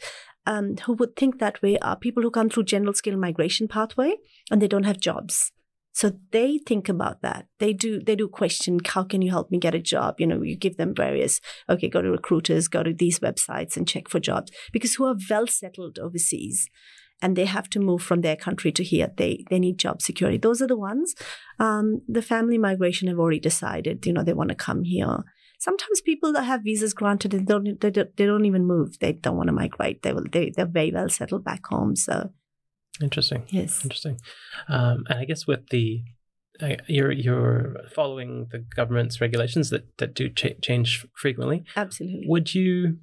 Um, 0.51 0.77
who 0.85 0.93
would 0.93 1.15
think 1.15 1.37
that 1.37 1.61
way 1.61 1.77
are 1.77 1.95
people 1.95 2.23
who 2.23 2.31
come 2.31 2.49
through 2.49 2.63
general 2.63 2.93
skill 2.93 3.17
migration 3.17 3.67
pathway 3.67 4.15
and 4.49 4.59
they 4.59 4.67
don't 4.67 4.89
have 4.91 4.99
jobs. 4.99 5.51
So 5.91 6.11
they 6.31 6.59
think 6.65 6.89
about 6.89 7.21
that. 7.21 7.47
They 7.59 7.73
do. 7.73 7.99
They 7.99 8.15
do 8.15 8.27
question. 8.27 8.79
How 8.85 9.03
can 9.03 9.21
you 9.21 9.31
help 9.31 9.51
me 9.51 9.59
get 9.59 9.75
a 9.75 9.79
job? 9.79 10.15
You 10.19 10.27
know, 10.27 10.41
you 10.41 10.55
give 10.55 10.77
them 10.77 10.95
various. 10.95 11.39
Okay, 11.67 11.89
go 11.89 12.01
to 12.01 12.09
recruiters, 12.09 12.67
go 12.67 12.83
to 12.83 12.93
these 12.93 13.19
websites 13.19 13.77
and 13.77 13.87
check 13.87 14.07
for 14.07 14.19
jobs 14.19 14.51
because 14.71 14.95
who 14.95 15.05
are 15.05 15.15
well 15.29 15.47
settled 15.47 15.99
overseas 15.99 16.69
and 17.21 17.35
they 17.35 17.45
have 17.45 17.69
to 17.71 17.79
move 17.79 18.01
from 18.01 18.21
their 18.21 18.35
country 18.35 18.71
to 18.71 18.83
here. 18.83 19.11
They 19.17 19.45
they 19.49 19.59
need 19.59 19.77
job 19.77 20.01
security. 20.01 20.37
Those 20.37 20.61
are 20.61 20.67
the 20.67 20.77
ones. 20.77 21.15
Um, 21.59 22.01
the 22.07 22.21
family 22.21 22.57
migration 22.57 23.07
have 23.07 23.19
already 23.19 23.39
decided. 23.39 24.05
You 24.05 24.13
know, 24.13 24.23
they 24.23 24.33
want 24.33 24.49
to 24.49 24.55
come 24.55 24.83
here. 24.83 25.23
Sometimes 25.59 26.01
people 26.01 26.31
that 26.33 26.43
have 26.43 26.61
visas 26.63 26.93
granted, 26.93 27.31
they 27.31 27.39
don't 27.39 27.79
they 27.81 27.91
don't, 27.91 28.15
they 28.17 28.25
don't 28.25 28.45
even 28.45 28.65
move. 28.65 28.97
They 28.99 29.11
don't 29.13 29.35
want 29.37 29.47
to 29.47 29.53
migrate. 29.53 30.01
They 30.01 30.13
will. 30.13 30.25
They 30.31 30.51
they're 30.55 30.65
very 30.65 30.91
well 30.91 31.09
settled 31.09 31.43
back 31.43 31.67
home. 31.67 31.95
So 31.95 32.31
Interesting. 33.01 33.43
yes, 33.49 33.83
Interesting. 33.83 34.19
Um, 34.67 35.05
and 35.09 35.19
I 35.19 35.25
guess 35.25 35.45
with 35.47 35.69
the 35.69 36.01
uh, 36.61 36.75
you're 36.87 37.11
you're 37.11 37.75
following 37.93 38.47
the 38.51 38.59
government's 38.75 39.21
regulations 39.21 39.69
that 39.69 39.85
that 39.97 40.13
do 40.13 40.29
cha- 40.29 40.59
change 40.61 41.05
frequently. 41.15 41.63
absolutely. 41.75 42.25
Would 42.27 42.53
you? 42.55 42.97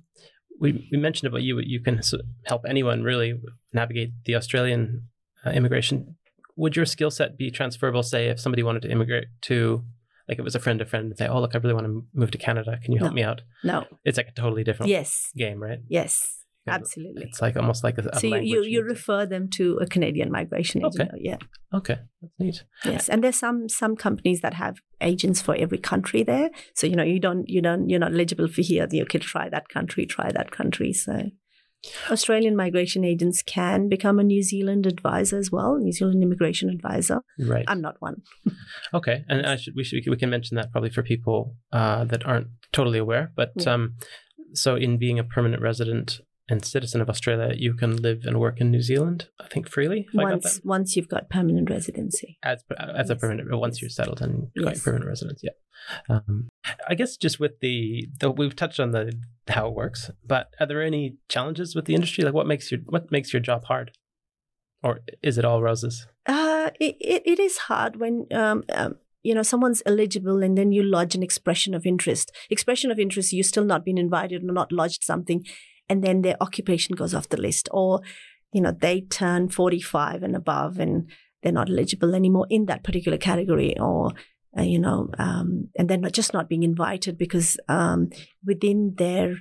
We, 0.58 0.88
we 0.90 0.96
mentioned 0.96 1.28
about 1.28 1.42
you. 1.42 1.58
You 1.60 1.80
can 1.80 1.98
s- 1.98 2.14
help 2.46 2.62
anyone 2.66 3.02
really 3.02 3.38
navigate 3.74 4.12
the 4.24 4.34
Australian 4.36 5.08
uh, 5.44 5.50
immigration. 5.50 6.16
Would 6.56 6.76
your 6.76 6.86
skill 6.86 7.10
set 7.10 7.36
be 7.36 7.50
transferable? 7.50 8.02
Say, 8.02 8.28
if 8.28 8.40
somebody 8.40 8.62
wanted 8.62 8.80
to 8.82 8.90
immigrate 8.90 9.26
to, 9.42 9.84
like, 10.28 10.38
it 10.38 10.42
was 10.42 10.54
a 10.54 10.60
friend 10.60 10.80
of 10.80 10.88
friend, 10.88 11.06
and 11.06 11.16
say, 11.18 11.26
"Oh, 11.28 11.40
look, 11.40 11.54
I 11.54 11.58
really 11.58 11.74
want 11.74 11.86
to 11.86 12.04
move 12.14 12.30
to 12.32 12.38
Canada. 12.38 12.78
Can 12.82 12.92
you 12.92 12.98
help 12.98 13.12
No. 13.12 13.16
me 13.16 13.22
out?" 13.22 13.42
No. 13.64 13.84
It's 14.04 14.16
like 14.16 14.28
a 14.28 14.32
totally 14.32 14.64
different 14.64 14.90
Yes. 14.90 15.30
game, 15.36 15.62
right? 15.62 15.78
Yes. 15.88 16.32
Absolutely. 16.68 17.22
It's 17.22 17.40
like 17.40 17.56
almost 17.56 17.84
like 17.84 17.96
a, 17.96 18.08
a 18.12 18.18
So 18.18 18.26
you, 18.26 18.36
you 18.42 18.62
you 18.64 18.82
refer 18.82 19.24
them 19.24 19.48
to 19.50 19.78
a 19.80 19.86
Canadian 19.86 20.32
migration 20.32 20.84
Okay. 20.84 21.04
agent. 21.04 21.10
Yeah. 21.20 21.36
Okay, 21.72 21.98
that's 22.20 22.34
neat. 22.40 22.64
Yes, 22.84 23.08
and 23.08 23.22
there's 23.22 23.36
some 23.38 23.68
some 23.68 23.94
companies 23.94 24.40
that 24.40 24.54
have 24.54 24.78
agents 25.00 25.40
for 25.40 25.54
every 25.54 25.78
country 25.78 26.24
there. 26.24 26.50
So 26.74 26.88
you 26.88 26.96
know 26.96 27.04
you 27.04 27.20
don't 27.20 27.48
you 27.48 27.62
don't 27.62 27.88
you're 27.88 28.00
not 28.00 28.12
eligible 28.12 28.48
for 28.48 28.62
here. 28.62 28.88
You 28.90 29.06
can 29.06 29.20
try 29.20 29.48
that 29.48 29.68
country, 29.68 30.06
try 30.06 30.32
that 30.32 30.50
country. 30.50 30.92
So 30.92 31.30
Australian 32.10 32.56
migration 32.56 33.04
agents 33.04 33.42
can 33.42 33.88
become 33.88 34.18
a 34.18 34.24
New 34.24 34.42
Zealand 34.42 34.86
advisor 34.86 35.38
as 35.38 35.50
well, 35.50 35.76
New 35.78 35.92
Zealand 35.92 36.22
immigration 36.22 36.68
advisor. 36.70 37.20
Right. 37.38 37.64
I'm 37.68 37.80
not 37.80 37.96
one. 38.00 38.22
okay, 38.94 39.24
and 39.28 39.46
I 39.46 39.56
should 39.56 39.74
we 39.76 39.84
should 39.84 40.02
we 40.08 40.16
can 40.16 40.30
mention 40.30 40.56
that 40.56 40.72
probably 40.72 40.90
for 40.90 41.02
people 41.02 41.54
uh, 41.72 42.04
that 42.04 42.24
aren't 42.26 42.48
totally 42.72 42.98
aware. 42.98 43.32
But 43.36 43.52
Yeah. 43.56 43.74
um, 43.74 43.94
so 44.54 44.76
in 44.76 44.96
being 44.98 45.18
a 45.18 45.24
permanent 45.24 45.62
resident 45.62 46.20
and 46.48 46.64
citizen 46.64 47.00
of 47.00 47.08
Australia, 47.10 47.54
you 47.56 47.74
can 47.74 47.96
live 47.96 48.20
and 48.24 48.38
work 48.38 48.60
in 48.60 48.70
New 48.70 48.82
Zealand. 48.82 49.28
I 49.40 49.48
think 49.48 49.68
freely. 49.68 50.06
If 50.12 50.18
I 50.18 50.22
got 50.22 50.30
Once 50.32 50.60
once 50.64 50.96
you've 50.96 51.08
got 51.08 51.28
permanent 51.28 51.68
residency. 51.70 52.38
as 52.42 52.62
as 52.78 53.10
a 53.10 53.16
permanent 53.16 53.48
once 53.58 53.76
Yes. 53.76 53.82
you're 53.82 53.90
settled 53.90 54.20
and 54.22 54.34
got 54.62 54.74
Yes. 54.74 54.82
permanent 54.84 55.06
residence 55.08 55.40
yeah 55.42 55.56
um, 56.08 56.48
i 56.88 56.94
guess 56.94 57.16
just 57.16 57.38
with 57.38 57.54
the, 57.60 58.08
the 58.20 58.30
we've 58.30 58.56
touched 58.56 58.80
on 58.80 58.90
the 58.92 59.12
how 59.48 59.68
it 59.68 59.74
works 59.74 60.10
but 60.26 60.48
are 60.58 60.66
there 60.66 60.82
any 60.82 61.16
challenges 61.28 61.74
with 61.74 61.84
the 61.84 61.94
industry 61.94 62.24
like 62.24 62.34
what 62.34 62.46
makes 62.46 62.70
your 62.72 62.80
what 62.86 63.10
makes 63.12 63.32
your 63.32 63.40
job 63.40 63.64
hard 63.64 63.92
or 64.82 65.00
is 65.22 65.36
it 65.38 65.44
all 65.44 65.62
roses 65.62 66.06
Uh, 66.26 66.70
it, 66.80 66.96
it, 67.00 67.22
it 67.32 67.38
is 67.38 67.56
hard 67.68 67.96
when 68.02 68.26
um, 68.32 68.64
um, 68.72 68.94
you 69.22 69.34
know 69.34 69.42
someone's 69.42 69.82
eligible 69.86 70.42
and 70.42 70.56
then 70.58 70.72
you 70.72 70.82
lodge 70.82 71.14
an 71.14 71.22
expression 71.22 71.74
of 71.74 71.84
interest. 71.86 72.32
Expression 72.50 72.90
of 72.90 72.98
interest, 72.98 73.32
you 73.32 73.42
still 73.42 73.64
not 73.64 73.84
been 73.84 73.98
invited 73.98 74.42
or 74.42 74.52
not 74.52 74.72
lodged 74.72 75.02
something, 75.04 75.44
and 75.88 76.02
then 76.02 76.22
their 76.22 76.36
occupation 76.40 76.94
goes 76.96 77.14
off 77.14 77.28
the 77.28 77.40
list, 77.40 77.68
or 77.72 78.00
you 78.52 78.60
know 78.60 78.72
they 78.72 79.02
turn 79.02 79.48
forty 79.48 79.80
five 79.80 80.22
and 80.22 80.36
above 80.36 80.78
and 80.78 81.10
they're 81.42 81.52
not 81.52 81.70
eligible 81.70 82.14
anymore 82.14 82.46
in 82.50 82.66
that 82.66 82.84
particular 82.84 83.18
category, 83.18 83.78
or 83.78 84.12
uh, 84.58 84.62
you 84.62 84.78
know, 84.78 85.10
um, 85.18 85.68
and 85.78 85.88
they're 85.88 85.98
not 85.98 86.12
just 86.12 86.32
not 86.32 86.48
being 86.48 86.62
invited 86.62 87.18
because 87.18 87.56
um, 87.68 88.10
within 88.44 88.94
their 88.96 89.36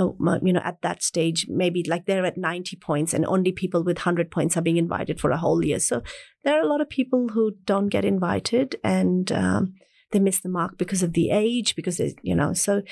uh, 0.00 0.38
you 0.42 0.52
know, 0.52 0.62
at 0.64 0.80
that 0.82 1.02
stage, 1.02 1.46
maybe 1.48 1.84
like 1.86 2.06
they're 2.06 2.24
at 2.24 2.38
90 2.38 2.76
points 2.76 3.12
and 3.12 3.26
only 3.26 3.52
people 3.52 3.82
with 3.82 3.98
100 3.98 4.30
points 4.30 4.56
are 4.56 4.62
being 4.62 4.78
invited 4.78 5.20
for 5.20 5.30
a 5.30 5.36
whole 5.36 5.62
year. 5.64 5.78
So 5.78 6.02
there 6.42 6.58
are 6.58 6.62
a 6.62 6.66
lot 6.66 6.80
of 6.80 6.88
people 6.88 7.28
who 7.28 7.56
don't 7.64 7.88
get 7.88 8.04
invited 8.04 8.76
and 8.82 9.30
um, 9.30 9.74
they 10.12 10.18
miss 10.18 10.40
the 10.40 10.48
mark 10.48 10.78
because 10.78 11.02
of 11.02 11.12
the 11.12 11.30
age, 11.30 11.76
because, 11.76 12.00
you 12.22 12.34
know, 12.34 12.54
so 12.54 12.82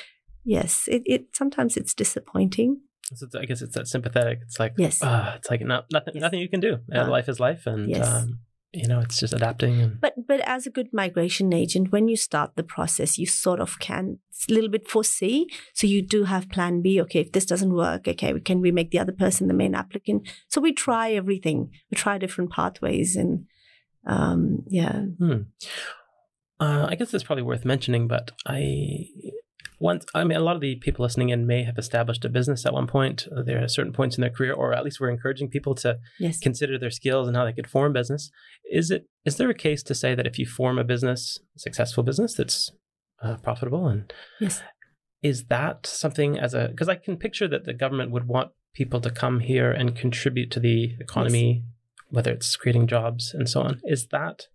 yes, 0.45 0.87
it, 0.87 1.03
it 1.07 1.27
sometimes 1.35 1.77
it's 1.77 1.95
disappointing. 1.95 2.81
So 3.15 3.27
i 3.41 3.45
guess 3.45 3.63
it's 3.63 3.75
that 3.75 3.89
sympathetic 3.89 4.39
it's 4.43 4.59
like 4.61 4.75
Yes. 4.77 5.03
uh, 5.03 5.33
it's 5.37 5.51
like 5.51 5.61
not, 5.63 5.87
nothing 5.93 6.15
Yes. 6.15 6.23
nothing 6.23 6.41
you 6.41 6.49
can 6.49 6.61
do 6.61 6.73
Uh, 6.93 6.99
Uh, 7.01 7.09
life 7.09 7.29
is 7.29 7.39
life 7.41 7.67
and 7.67 7.89
yes. 7.89 8.07
um, 8.07 8.41
you 8.73 8.87
know 8.87 9.01
it's 9.01 9.19
just 9.21 9.33
adapting 9.33 9.81
and 9.81 10.01
But 10.01 10.15
but 10.31 10.41
as 10.41 10.67
a 10.67 10.71
good 10.71 10.91
migration 10.93 11.53
agent, 11.55 11.91
when 11.91 12.07
you 12.09 12.17
start 12.17 12.51
the 12.57 12.63
process, 12.77 13.17
you 13.19 13.27
sort 13.27 13.61
of 13.61 13.79
can 13.79 14.19
a 14.49 14.53
little 14.53 14.71
bit 14.71 14.87
foresee. 14.95 15.47
So 15.73 15.87
you 15.87 16.01
do 16.03 16.25
have 16.25 16.49
plan 16.51 16.83
B. 16.83 17.01
Okay, 17.05 17.21
if 17.21 17.33
this 17.33 17.47
doesn't 17.47 17.73
work, 17.73 18.07
okay, 18.07 18.31
can 18.49 18.61
we 18.61 18.71
make 18.71 18.91
the 18.91 18.99
other 19.03 19.17
person 19.25 19.49
the 19.49 19.55
main 19.63 19.75
applicant? 19.75 20.29
So 20.53 20.61
we 20.61 20.73
try 20.73 21.07
everything. 21.13 21.71
We 21.91 21.95
try 21.97 22.19
different 22.19 22.51
pathways, 22.53 23.17
and 23.17 23.47
um, 24.05 24.63
yeah, 24.81 24.97
Hmm. 25.19 25.41
Uh, 26.61 26.87
I 26.91 26.95
guess 26.97 27.15
it's 27.15 27.25
probably 27.25 27.45
worth 27.45 27.65
mentioning, 27.65 28.09
but 28.09 28.33
I 28.47 28.61
once 29.81 30.05
I 30.15 30.25
mean 30.25 30.39
a 30.39 30.43
lot 30.43 30.57
of 30.57 30.61
the 30.61 30.77
people 30.77 31.05
listening 31.05 31.29
in 31.29 31.47
may 31.47 31.63
have 31.63 31.79
established 31.79 32.25
a 32.25 32.29
business 32.29 32.67
at 32.67 32.73
one 32.73 32.87
point. 32.87 33.29
Uh, 33.35 33.43
There 33.43 33.63
are 33.63 33.69
certain 33.69 33.93
points 33.93 34.17
in 34.17 34.23
their 34.23 34.31
career, 34.31 34.53
or 34.53 34.73
at 34.73 34.85
least 34.85 35.01
we're 35.01 35.11
encouraging 35.11 35.49
people 35.49 35.75
to 35.77 35.99
yes, 36.19 36.39
consider 36.39 36.79
their 36.79 36.91
skills 36.91 37.29
and 37.29 37.37
how 37.37 37.45
they 37.45 37.53
could 37.53 37.71
form 37.71 37.93
business. 37.93 38.31
Is 38.71 38.91
it 38.91 39.07
is 39.25 39.37
there 39.37 39.51
a 39.51 39.55
case 39.55 39.83
to 39.85 39.95
say 39.95 40.15
that 40.15 40.27
if 40.27 40.39
you 40.39 40.47
form 40.47 40.79
a 40.79 40.85
business, 40.85 41.39
a 41.57 41.59
successful 41.61 42.03
business 42.03 42.35
that's 42.35 42.71
uh, 43.23 43.37
profitable, 43.37 43.87
and 43.87 44.13
yes, 44.41 44.63
is 45.23 45.47
that 45.47 45.87
something 45.87 46.39
as 46.39 46.55
a 46.55 46.69
because 46.69 46.89
I 46.89 46.97
can 46.97 47.17
picture 47.17 47.49
that 47.49 47.65
the 47.65 47.75
government 47.75 48.11
would 48.11 48.27
want 48.27 48.51
people 48.75 49.01
to 49.01 49.11
come 49.11 49.41
here 49.41 49.71
and 49.71 49.97
contribute 49.97 50.51
to 50.53 50.61
the 50.61 50.95
economy, 51.01 51.65
whether 52.11 52.33
it's 52.33 52.57
creating 52.57 52.87
jobs 52.87 53.35
and 53.35 53.49
so 53.49 53.63
on. 53.63 53.81
Is 53.85 54.09
that 54.09 54.47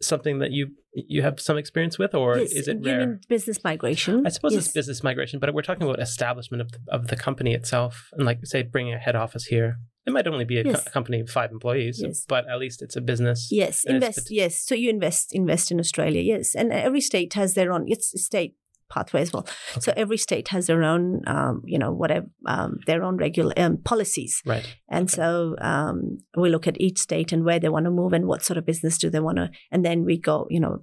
something 0.00 0.38
that 0.38 0.50
you 0.50 0.72
you 0.94 1.22
have 1.22 1.40
some 1.40 1.56
experience 1.56 1.98
with, 1.98 2.14
or 2.14 2.38
yes. 2.38 2.52
is 2.52 2.68
it 2.68 2.78
rare? 2.82 3.20
business 3.28 3.64
migration? 3.64 4.26
I 4.26 4.30
suppose 4.30 4.52
yes. 4.52 4.66
it's 4.66 4.72
business 4.72 5.02
migration, 5.02 5.38
but 5.40 5.52
we're 5.54 5.62
talking 5.62 5.84
about 5.84 6.00
establishment 6.00 6.60
of 6.60 6.72
the, 6.72 6.78
of 6.88 7.08
the 7.08 7.16
company 7.16 7.54
itself, 7.54 8.10
and 8.12 8.26
like 8.26 8.44
say 8.44 8.62
bringing 8.62 8.94
a 8.94 8.98
head 8.98 9.16
office 9.16 9.46
here. 9.46 9.78
It 10.04 10.12
might 10.12 10.26
only 10.26 10.44
be 10.44 10.58
a, 10.58 10.64
co- 10.64 10.70
Yes. 10.70 10.86
a 10.86 10.90
company 10.90 11.20
of 11.20 11.30
five 11.30 11.52
employees, 11.52 12.04
but 12.28 12.48
at 12.50 12.58
least 12.58 12.82
it's 12.82 12.96
a 12.96 13.00
business. 13.00 13.48
Yes, 13.52 13.84
invest. 13.84 14.18
pot- 14.18 14.30
Yes, 14.30 14.58
so 14.58 14.74
you 14.74 14.90
invest 14.90 15.32
invest 15.32 15.70
in 15.70 15.78
Australia. 15.78 16.20
Yes, 16.20 16.54
and 16.54 16.72
every 16.72 17.00
state 17.00 17.32
has 17.34 17.54
their 17.54 17.72
own. 17.72 17.84
It's 17.86 18.12
a 18.12 18.18
state 18.18 18.56
pathway 18.94 19.22
as 19.22 19.32
well. 19.32 19.46
So 19.80 19.92
every 19.96 20.18
state 20.26 20.48
has 20.54 20.66
their 20.66 20.82
own, 20.92 21.04
um, 21.26 21.54
you 21.72 21.78
know, 21.82 21.92
whatever 22.00 22.26
um, 22.54 22.70
their 22.86 23.02
own 23.06 23.16
regular 23.26 23.52
um, 23.56 23.78
policies. 23.90 24.42
Right. 24.46 24.66
And 24.96 25.04
Okay. 25.08 25.16
so 25.20 25.56
um, 25.72 25.96
we 26.42 26.50
look 26.50 26.66
at 26.66 26.80
each 26.86 26.98
state 26.98 27.32
and 27.32 27.44
where 27.44 27.60
they 27.60 27.68
want 27.74 27.86
to 27.86 27.90
move 28.00 28.12
and 28.12 28.26
what 28.26 28.44
sort 28.44 28.58
of 28.58 28.66
business 28.66 28.98
do 28.98 29.10
they 29.10 29.20
want 29.28 29.38
to, 29.38 29.50
and 29.72 29.84
then 29.84 30.04
we 30.04 30.18
go, 30.18 30.46
you 30.54 30.60
know, 30.60 30.74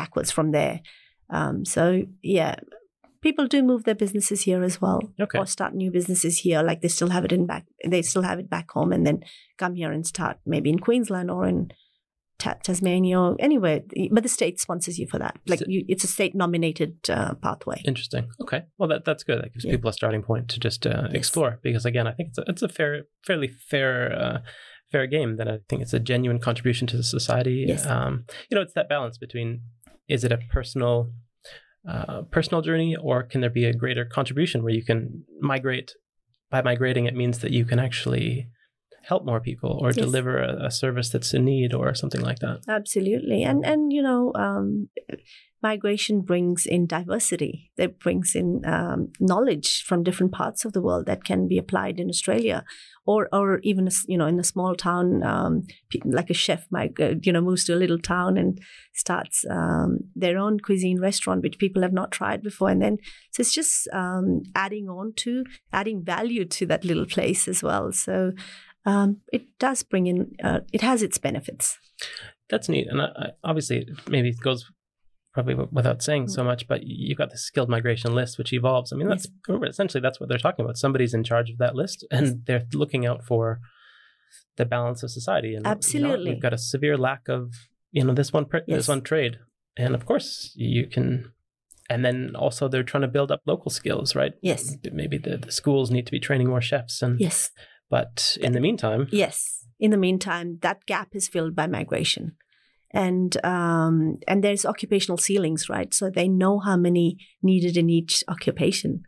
backwards 0.00 0.30
from 0.30 0.52
there. 0.52 0.80
Um, 1.30 1.64
so 1.64 2.02
yeah, 2.22 2.54
people 3.20 3.46
do 3.46 3.62
move 3.62 3.82
their 3.84 3.94
businesses 4.04 4.42
here 4.48 4.62
as 4.64 4.80
well, 4.80 5.00
Okay. 5.20 5.38
or 5.38 5.46
start 5.46 5.74
new 5.74 5.90
businesses 5.90 6.38
here. 6.38 6.62
Like 6.62 6.80
they 6.82 6.88
still 6.88 7.10
have 7.10 7.24
it 7.24 7.32
in 7.32 7.46
back, 7.46 7.64
they 7.94 8.02
still 8.02 8.22
have 8.22 8.38
it 8.42 8.48
back 8.48 8.70
home, 8.70 8.92
and 8.94 9.06
then 9.06 9.18
come 9.58 9.74
here 9.74 9.92
and 9.92 10.06
start 10.06 10.36
maybe 10.46 10.70
in 10.70 10.78
Queensland 10.78 11.30
or 11.30 11.46
in 11.46 11.70
Ta- 12.38 12.54
Tasmania 12.62 13.18
or 13.18 13.36
anywhere. 13.40 13.80
But 14.12 14.22
the 14.22 14.28
state 14.28 14.60
sponsors 14.60 14.98
you 14.98 15.06
for 15.08 15.18
that. 15.18 15.38
Like 15.46 15.60
you, 15.66 15.84
it's 15.88 16.04
a 16.04 16.06
state 16.06 16.34
nominated 16.34 16.98
uh, 17.10 17.34
pathway. 17.34 17.82
Interesting. 17.84 18.28
Okay. 18.40 18.62
Well, 18.78 18.88
that 18.90 19.04
that's 19.04 19.24
good. 19.24 19.38
That 19.42 19.52
gives 19.52 19.64
Yeah. 19.64 19.72
people 19.72 19.90
a 19.90 19.92
starting 19.92 20.22
point 20.22 20.48
to 20.50 20.60
just 20.60 20.86
uh, 20.86 21.02
Yes. 21.06 21.14
explore. 21.14 21.58
Because 21.62 21.84
again, 21.84 22.06
I 22.06 22.12
think 22.12 22.28
it's 22.30 22.38
a, 22.38 22.44
it's 22.46 22.62
a 22.62 22.68
fair, 22.68 23.04
fairly 23.26 23.48
fair, 23.48 24.12
uh, 24.12 24.38
fair 24.92 25.06
game. 25.08 25.36
That 25.36 25.48
I 25.48 25.58
think 25.68 25.82
it's 25.82 25.92
a 25.94 25.98
genuine 26.00 26.38
contribution 26.38 26.86
to 26.88 26.96
the 26.96 27.02
society. 27.02 27.64
Yes. 27.66 27.86
Um, 27.86 28.24
you 28.48 28.54
know, 28.54 28.62
it's 28.62 28.74
that 28.74 28.88
balance 28.88 29.18
between 29.18 29.62
is 30.08 30.22
it 30.24 30.30
a 30.32 30.38
personal, 30.50 31.12
uh, 31.88 32.22
personal 32.30 32.62
journey, 32.62 32.94
or 32.96 33.22
can 33.24 33.40
there 33.40 33.50
be 33.50 33.64
a 33.64 33.74
greater 33.74 34.04
contribution 34.04 34.62
where 34.62 34.72
you 34.72 34.84
can 34.84 35.24
migrate? 35.40 35.92
By 36.50 36.62
migrating, 36.62 37.04
it 37.06 37.14
means 37.14 37.40
that 37.40 37.50
you 37.50 37.64
can 37.66 37.78
actually 37.78 38.48
help 39.08 39.24
more 39.24 39.40
people 39.40 39.78
or 39.82 39.88
Yes. 39.88 39.96
deliver 39.96 40.38
a, 40.38 40.66
a 40.66 40.70
service 40.70 41.08
that's 41.08 41.32
in 41.34 41.44
need 41.44 41.72
or 41.72 41.94
something 41.94 42.20
like 42.20 42.40
that. 42.40 42.58
Absolutely, 42.68 43.42
and 43.42 43.64
and 43.64 43.92
you 43.92 44.02
know, 44.02 44.32
um, 44.34 44.88
migration 45.62 46.20
brings 46.20 46.66
in 46.66 46.86
diversity. 46.86 47.70
It 47.76 47.98
brings 47.98 48.34
in 48.34 48.62
um, 48.66 49.00
knowledge 49.18 49.82
from 49.88 50.04
different 50.04 50.32
parts 50.32 50.64
of 50.64 50.72
the 50.72 50.82
world 50.82 51.06
that 51.06 51.24
can 51.24 51.48
be 51.48 51.58
applied 51.58 51.98
in 51.98 52.08
Australia, 52.08 52.64
or 53.06 53.28
or 53.32 53.60
even 53.62 53.88
you 54.06 54.18
know 54.18 54.26
in 54.26 54.38
a 54.38 54.44
small 54.44 54.74
town, 54.74 55.22
um, 55.22 55.52
like 56.04 56.30
a 56.30 56.34
chef 56.34 56.66
might 56.70 56.92
you 57.26 57.32
know 57.32 57.40
moves 57.40 57.64
to 57.64 57.74
a 57.74 57.82
little 57.82 57.98
town 57.98 58.36
and 58.36 58.60
starts 58.92 59.44
um, 59.50 59.98
their 60.14 60.36
own 60.38 60.60
cuisine 60.60 61.00
restaurant, 61.00 61.42
which 61.42 61.58
people 61.58 61.82
have 61.82 61.94
not 62.00 62.12
tried 62.12 62.42
before, 62.42 62.70
and 62.70 62.82
then 62.82 62.98
so 63.32 63.40
it's 63.40 63.54
just 63.54 63.88
um, 63.92 64.42
adding 64.54 64.88
on 64.88 65.12
to 65.16 65.44
adding 65.72 66.04
value 66.04 66.44
to 66.44 66.66
that 66.66 66.84
little 66.84 67.06
place 67.06 67.48
as 67.48 67.62
well. 67.62 67.92
So. 67.92 68.32
Um, 68.88 69.20
it 69.32 69.42
does 69.58 69.82
bring 69.82 70.06
in, 70.06 70.32
uh, 70.42 70.60
it 70.72 70.80
has 70.80 71.02
its 71.02 71.18
benefits. 71.18 71.76
That's 72.50 72.68
neat, 72.68 72.86
and 72.90 73.02
I, 73.02 73.06
I, 73.06 73.26
obviously, 73.44 73.86
maybe 74.08 74.30
it 74.30 74.40
goes 74.40 74.64
probably 75.34 75.54
without 75.70 76.02
saying 76.02 76.28
so 76.28 76.42
much, 76.42 76.66
but 76.66 76.80
you've 76.84 77.18
got 77.18 77.30
the 77.30 77.38
skilled 77.38 77.68
migration 77.68 78.14
list, 78.14 78.38
which 78.38 78.52
evolves. 78.52 78.92
I 78.92 78.96
mean, 78.96 79.08
that's 79.08 79.26
essentially 79.68 80.00
that's 80.00 80.18
what 80.18 80.28
they're 80.28 80.38
talking 80.38 80.64
about. 80.64 80.78
Somebody's 80.78 81.12
in 81.14 81.22
charge 81.22 81.50
of 81.50 81.58
that 81.58 81.74
list, 81.74 82.06
and 82.10 82.44
they're 82.46 82.64
looking 82.72 83.04
out 83.06 83.24
for 83.24 83.60
the 84.56 84.64
balance 84.64 85.02
of 85.02 85.10
society. 85.10 85.54
And 85.54 85.64
you 85.66 85.70
know, 85.70 85.70
Absolutely. 85.70 86.30
we've 86.30 86.42
got 86.42 86.54
a 86.54 86.58
severe 86.58 86.96
lack 86.96 87.28
of 87.28 87.52
you 87.92 88.04
know 88.04 88.14
this 88.14 88.32
one 88.32 88.46
pr- 88.46 88.66
Yes. 88.66 88.78
this 88.78 88.88
one 88.88 89.02
trade, 89.02 89.36
and 89.76 89.94
of 89.94 90.06
course 90.06 90.52
you 90.56 90.86
can. 90.86 91.32
And 91.90 92.04
then 92.04 92.36
also 92.36 92.68
they're 92.68 92.82
trying 92.82 93.06
to 93.08 93.08
build 93.08 93.30
up 93.32 93.40
local 93.46 93.70
skills, 93.70 94.14
right? 94.14 94.32
Yes. 94.42 94.76
Maybe 94.92 95.16
the, 95.16 95.38
the 95.38 95.50
schools 95.52 95.90
need 95.90 96.04
to 96.04 96.12
be 96.12 96.20
training 96.20 96.48
more 96.48 96.60
chefs, 96.60 97.00
and 97.02 97.18
Yes. 97.18 97.50
But 97.90 98.36
in 98.40 98.52
the 98.52 98.60
meantime, 98.60 99.08
Yes. 99.12 99.64
In 99.80 99.92
the 99.92 99.96
meantime, 99.96 100.58
that 100.62 100.86
gap 100.86 101.14
is 101.14 101.28
filled 101.28 101.54
by 101.54 101.68
migration. 101.68 102.32
And 102.90 103.36
um, 103.44 104.18
and 104.26 104.42
there's 104.42 104.64
occupational 104.66 105.18
ceilings, 105.18 105.68
right? 105.68 105.92
So 105.94 106.10
they 106.10 106.26
know 106.26 106.58
how 106.58 106.76
many 106.76 107.18
needed 107.42 107.76
in 107.76 107.90
each 107.90 108.24
occupation. 108.28 109.02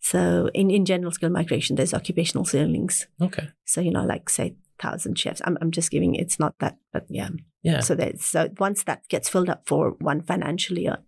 So 0.00 0.50
in, 0.52 0.70
in 0.70 0.84
general 0.84 1.12
skill 1.12 1.30
migration, 1.30 1.76
there's 1.76 1.94
occupational 1.94 2.44
ceilings. 2.44 3.06
okay, 3.20 3.48
So 3.64 3.80
you 3.80 3.92
know, 3.92 4.04
like 4.04 4.28
say 4.28 4.56
thousand 4.78 5.18
chefs. 5.18 5.40
I'm 5.44 5.56
I'm 5.60 5.70
just 5.70 5.90
giving 5.90 6.16
it's 6.16 6.40
not 6.40 6.58
that, 6.58 6.76
but 6.92 7.06
yeah. 7.08 7.28
yeah, 7.62 7.80
So 7.80 7.94
there's 7.94 8.24
so 8.24 8.48
once 8.58 8.82
that 8.84 9.08
gets 9.08 9.28
filled 9.28 9.48
up 9.48 9.62
for 9.66 9.92
one 10.00 10.20
financial 10.20 10.76
year, 10.76 10.98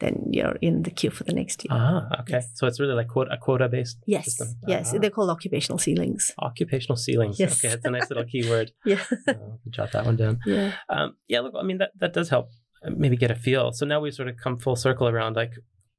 then 0.00 0.26
you're 0.30 0.56
in 0.60 0.82
the 0.82 0.90
queue 0.90 1.10
for 1.10 1.24
the 1.24 1.32
next 1.32 1.64
year. 1.64 1.70
ah, 1.78 2.06
okay. 2.20 2.34
Yes. 2.34 2.50
So 2.54 2.66
it's 2.66 2.78
really 2.78 2.94
like 2.94 3.08
quota, 3.08 3.32
a 3.32 3.38
quota 3.38 3.68
based 3.68 3.96
yes, 4.06 4.24
system. 4.26 4.48
yes, 4.66 4.92
Ah. 4.94 4.98
they're 4.98 5.10
called 5.10 5.30
occupational 5.30 5.78
ceilings. 5.78 6.32
Occupational 6.38 6.96
ceilings. 6.96 7.38
Yes. 7.40 7.58
Okay, 7.64 7.68
that's 7.74 7.84
a 7.84 7.90
nice 7.90 8.08
little 8.10 8.24
keyword. 8.24 8.72
Yeah, 8.84 9.02
Uh, 9.26 9.34
jot 9.70 9.92
that 9.92 10.04
one 10.04 10.16
down. 10.16 10.38
yeah. 10.46 10.72
Um, 10.88 11.16
yeah, 11.28 11.40
look, 11.40 11.54
I 11.58 11.62
mean 11.62 11.78
that 11.78 11.90
that 12.00 12.12
does 12.12 12.28
help 12.28 12.48
uh, 12.84 12.90
maybe 12.96 13.16
get 13.16 13.30
a 13.30 13.34
feel. 13.36 13.72
So 13.72 13.86
now 13.86 14.00
we've 14.00 14.14
sort 14.14 14.28
of 14.28 14.36
come 14.36 14.58
full 14.58 14.76
circle 14.76 15.08
around 15.08 15.34
like 15.36 15.52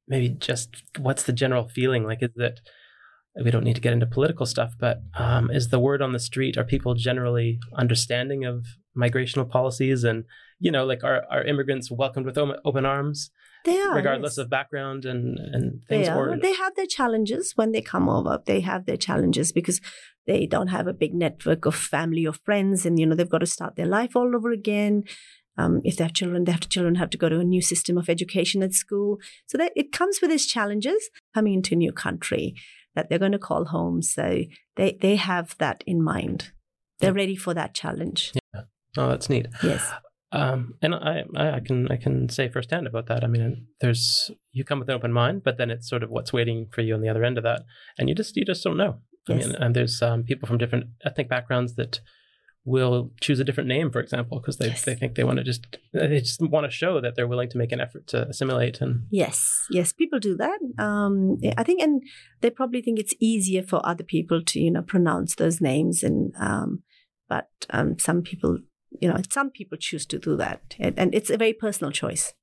maybe 0.06 0.28
just 0.28 0.68
what's 0.98 1.24
the 1.24 1.32
general 1.32 1.68
feeling 1.68 2.04
like? 2.04 2.22
Is 2.22 2.30
it 2.36 2.60
we 3.44 3.50
don't 3.50 3.62
need 3.64 3.74
to 3.76 3.80
get 3.80 3.92
into 3.92 4.06
political 4.06 4.46
stuff, 4.46 4.72
but 4.80 4.98
um, 5.16 5.50
is 5.50 5.68
the 5.68 5.78
word 5.78 6.02
on 6.02 6.12
the 6.12 6.18
street? 6.18 6.56
Are 6.56 6.64
people 6.64 6.94
generally 6.94 7.58
understanding 7.76 8.44
of 8.44 8.64
migrational 8.96 9.48
policies? 9.48 10.02
And, 10.02 10.24
you 10.58 10.72
know, 10.72 10.84
like 10.84 11.04
are, 11.04 11.22
are 11.30 11.44
immigrants 11.44 11.88
welcomed 11.90 12.26
with 12.26 12.36
open 12.38 12.84
arms? 12.84 13.30
They 13.64 13.78
are, 13.80 13.94
regardless 13.94 14.32
yes. 14.32 14.38
of 14.38 14.50
background 14.50 15.04
and, 15.04 15.38
and 15.38 15.84
things. 15.86 16.06
They 16.06 16.12
are. 16.12 16.30
Or, 16.30 16.38
they 16.38 16.54
have 16.54 16.74
their 16.76 16.86
challenges 16.86 17.52
when 17.56 17.72
they 17.72 17.82
come 17.82 18.08
over. 18.08 18.40
They 18.44 18.60
have 18.60 18.86
their 18.86 18.96
challenges 18.96 19.52
because 19.52 19.80
they 20.26 20.46
don't 20.46 20.68
have 20.68 20.86
a 20.86 20.92
big 20.92 21.14
network 21.14 21.66
of 21.66 21.74
family 21.74 22.26
or 22.26 22.32
friends, 22.32 22.86
and 22.86 22.98
you 22.98 23.06
know 23.06 23.14
they've 23.14 23.28
got 23.28 23.38
to 23.38 23.46
start 23.46 23.76
their 23.76 23.86
life 23.86 24.14
all 24.14 24.34
over 24.34 24.50
again. 24.50 25.04
Um, 25.56 25.80
if 25.84 25.96
they 25.96 26.04
have 26.04 26.12
children, 26.12 26.44
they 26.44 26.52
have 26.52 26.60
to, 26.60 26.68
children 26.68 26.94
have 26.94 27.10
to 27.10 27.18
go 27.18 27.28
to 27.28 27.40
a 27.40 27.44
new 27.44 27.60
system 27.60 27.98
of 27.98 28.08
education 28.08 28.62
at 28.62 28.74
school. 28.74 29.18
So 29.46 29.58
that 29.58 29.72
it 29.74 29.90
comes 29.90 30.20
with 30.22 30.30
its 30.30 30.46
challenges 30.46 31.10
coming 31.34 31.54
into 31.54 31.74
a 31.74 31.78
new 31.78 31.92
country 31.92 32.54
that 32.94 33.08
they're 33.08 33.18
going 33.18 33.32
to 33.32 33.38
call 33.38 33.66
home. 33.66 34.02
So 34.02 34.44
they 34.76 34.98
they 35.00 35.16
have 35.16 35.56
that 35.58 35.82
in 35.86 36.02
mind. 36.02 36.52
They're 37.00 37.12
ready 37.12 37.36
for 37.36 37.54
that 37.54 37.74
challenge. 37.74 38.32
Yeah. 38.54 38.62
Oh, 38.96 39.08
that's 39.08 39.28
neat. 39.28 39.48
Yes. 39.62 39.92
Um, 40.30 40.74
and 40.82 40.94
I, 40.94 41.24
I 41.36 41.60
can 41.60 41.90
I 41.90 41.96
can 41.96 42.28
say 42.28 42.48
firsthand 42.48 42.86
about 42.86 43.06
that. 43.06 43.24
I 43.24 43.26
mean, 43.26 43.66
there's 43.80 44.30
you 44.52 44.64
come 44.64 44.78
with 44.78 44.88
an 44.88 44.94
open 44.94 45.12
mind, 45.12 45.42
but 45.42 45.56
then 45.56 45.70
it's 45.70 45.88
sort 45.88 46.02
of 46.02 46.10
what's 46.10 46.32
waiting 46.32 46.66
for 46.70 46.82
you 46.82 46.94
on 46.94 47.00
the 47.00 47.08
other 47.08 47.24
end 47.24 47.38
of 47.38 47.44
that, 47.44 47.62
and 47.98 48.08
you 48.08 48.14
just 48.14 48.36
you 48.36 48.44
just 48.44 48.62
don't 48.62 48.76
know. 48.76 49.00
I 49.28 49.34
mean, 49.34 49.54
and 49.56 49.76
there's 49.76 50.00
um, 50.00 50.22
people 50.22 50.46
from 50.46 50.58
different 50.58 50.86
ethnic 51.04 51.28
backgrounds 51.28 51.74
that 51.74 52.00
will 52.64 53.10
choose 53.20 53.40
a 53.40 53.44
different 53.44 53.68
name, 53.68 53.90
for 53.90 54.00
example, 54.00 54.38
because 54.38 54.58
they, 54.58 54.68
yes. 54.68 54.84
they 54.84 54.94
think 54.94 55.14
they 55.14 55.24
want 55.24 55.38
to 55.38 55.44
just 55.44 55.78
they 55.92 56.20
just 56.20 56.40
want 56.40 56.64
to 56.64 56.70
show 56.70 57.00
that 57.00 57.16
they're 57.16 57.26
willing 57.26 57.48
to 57.48 57.58
make 57.58 57.72
an 57.72 57.80
effort 57.80 58.06
to 58.08 58.28
assimilate. 58.28 58.80
And 58.80 59.06
yes, 59.10 59.64
yes, 59.70 59.92
people 59.92 60.18
do 60.18 60.36
that. 60.36 60.58
Um, 60.78 61.38
I 61.56 61.62
think, 61.62 61.82
and 61.82 62.02
they 62.40 62.50
probably 62.50 62.82
think 62.82 62.98
it's 62.98 63.14
easier 63.20 63.62
for 63.62 63.84
other 63.84 64.04
people 64.04 64.42
to 64.44 64.60
you 64.60 64.70
know 64.70 64.82
pronounce 64.82 65.34
those 65.34 65.60
names, 65.60 66.02
and 66.02 66.34
um, 66.38 66.82
but 67.28 67.48
um, 67.70 67.98
some 67.98 68.22
people 68.22 68.58
you 68.90 69.08
know, 69.08 69.16
some 69.30 69.50
people 69.50 69.78
choose 69.78 70.06
to 70.06 70.18
do 70.18 70.36
that, 70.36 70.76
and, 70.78 70.98
and 70.98 71.14
it's 71.14 71.30
a 71.30 71.36
very 71.36 71.52
personal 71.52 71.92
choice. 71.92 72.34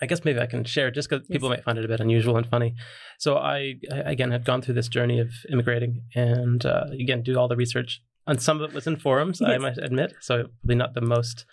I 0.00 0.06
guess 0.06 0.24
maybe 0.24 0.40
I 0.40 0.46
can 0.46 0.64
share 0.64 0.90
just 0.90 1.08
because 1.08 1.24
yes. 1.28 1.36
people 1.36 1.48
might 1.48 1.62
find 1.64 1.78
it 1.78 1.84
a 1.84 1.88
bit 1.88 2.00
unusual 2.00 2.36
and 2.36 2.46
funny. 2.46 2.74
So 3.18 3.36
I, 3.36 3.74
I 3.92 3.98
again 4.10 4.32
had 4.32 4.44
gone 4.44 4.60
through 4.60 4.74
this 4.74 4.88
journey 4.88 5.20
of 5.20 5.30
immigrating, 5.50 6.02
and 6.14 6.64
uh, 6.66 6.86
again 6.92 7.22
do 7.22 7.38
all 7.38 7.48
the 7.48 7.56
research. 7.56 8.02
And 8.26 8.40
some 8.40 8.60
of 8.60 8.70
it 8.70 8.74
was 8.74 8.86
in 8.86 8.96
forums, 8.96 9.40
yes. 9.40 9.50
I 9.50 9.58
might 9.58 9.78
admit. 9.78 10.14
So 10.20 10.44
probably 10.60 10.76
not 10.76 10.94
the 10.94 11.00
most 11.00 11.44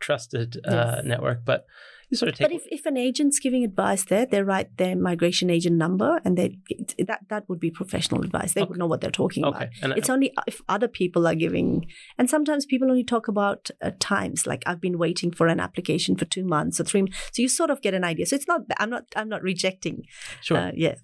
trusted 0.00 0.58
uh, 0.66 0.96
yes. 0.96 1.04
network, 1.04 1.44
but 1.44 1.66
you 2.10 2.16
sort 2.16 2.30
of 2.30 2.36
take. 2.36 2.48
But 2.48 2.54
if, 2.54 2.62
if 2.70 2.86
an 2.86 2.96
agent's 2.96 3.38
giving 3.38 3.64
advice 3.64 4.04
there, 4.04 4.24
they 4.24 4.42
write 4.42 4.76
their 4.78 4.96
migration 4.96 5.50
agent 5.50 5.76
number, 5.76 6.20
and 6.24 6.38
they 6.38 6.58
that 7.06 7.20
that 7.28 7.48
would 7.48 7.60
be 7.60 7.70
professional 7.70 8.22
advice. 8.22 8.54
They 8.54 8.62
okay. 8.62 8.68
would 8.70 8.78
know 8.78 8.86
what 8.86 9.00
they're 9.00 9.10
talking 9.10 9.44
okay. 9.44 9.64
about. 9.64 9.68
And 9.82 9.92
it's 9.96 10.08
I, 10.08 10.14
only 10.14 10.32
if 10.46 10.62
other 10.68 10.88
people 10.88 11.26
are 11.26 11.34
giving, 11.34 11.86
and 12.16 12.30
sometimes 12.30 12.64
people 12.64 12.88
only 12.88 13.04
talk 13.04 13.28
about 13.28 13.70
uh, 13.82 13.90
times. 14.00 14.46
Like 14.46 14.62
I've 14.66 14.80
been 14.80 14.98
waiting 14.98 15.30
for 15.30 15.48
an 15.48 15.60
application 15.60 16.16
for 16.16 16.24
two 16.24 16.44
months 16.44 16.80
or 16.80 16.84
three. 16.84 17.02
Months. 17.02 17.30
So 17.32 17.42
you 17.42 17.48
sort 17.48 17.70
of 17.70 17.82
get 17.82 17.94
an 17.94 18.04
idea. 18.04 18.26
So 18.26 18.36
it's 18.36 18.48
not. 18.48 18.62
I'm 18.78 18.90
not. 18.90 19.04
I'm 19.14 19.28
not 19.28 19.42
rejecting. 19.42 20.04
Sure. 20.40 20.56
Uh, 20.56 20.70
yeah. 20.74 20.94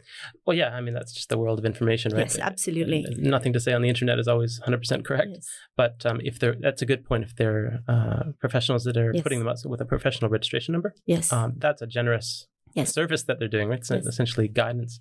Well, 0.46 0.56
yeah. 0.56 0.70
I 0.70 0.80
mean, 0.80 0.94
that's 0.94 1.12
just 1.12 1.28
the 1.28 1.38
world 1.38 1.58
of 1.58 1.66
information, 1.66 2.12
right? 2.12 2.20
Yes, 2.20 2.38
absolutely. 2.38 3.04
Nothing 3.18 3.52
to 3.52 3.60
say 3.60 3.72
on 3.72 3.82
the 3.82 3.88
internet 3.88 4.18
is 4.18 4.28
always 4.28 4.58
100 4.60 4.78
percent 4.78 5.04
correct. 5.04 5.28
Yes. 5.34 5.46
But 5.76 6.06
um, 6.06 6.20
if 6.22 6.38
they're, 6.38 6.56
that's 6.58 6.82
a 6.82 6.86
good 6.86 7.04
point. 7.04 7.24
If 7.24 7.36
they're 7.36 7.80
uh, 7.88 8.32
professionals 8.40 8.84
that 8.84 8.96
are 8.96 9.12
yes. 9.12 9.22
putting 9.22 9.40
them 9.40 9.48
up 9.48 9.58
with 9.64 9.80
a 9.80 9.84
professional 9.84 10.30
registration 10.30 10.72
number, 10.72 10.93
yes, 11.06 11.32
um, 11.32 11.54
that's 11.58 11.82
a 11.82 11.86
generous 11.86 12.46
yes. 12.74 12.92
service 12.92 13.24
that 13.24 13.38
they're 13.38 13.48
doing, 13.48 13.68
right? 13.68 13.78
It's 13.78 13.90
yes. 13.90 14.06
essentially 14.06 14.48
guidance 14.48 15.00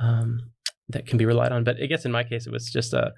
um, 0.00 0.50
that 0.88 1.06
can 1.06 1.18
be 1.18 1.26
relied 1.26 1.52
on. 1.52 1.64
But 1.64 1.76
I 1.82 1.86
guess 1.86 2.04
in 2.04 2.12
my 2.12 2.24
case, 2.24 2.46
it 2.46 2.52
was 2.52 2.70
just 2.70 2.92
a 2.92 3.12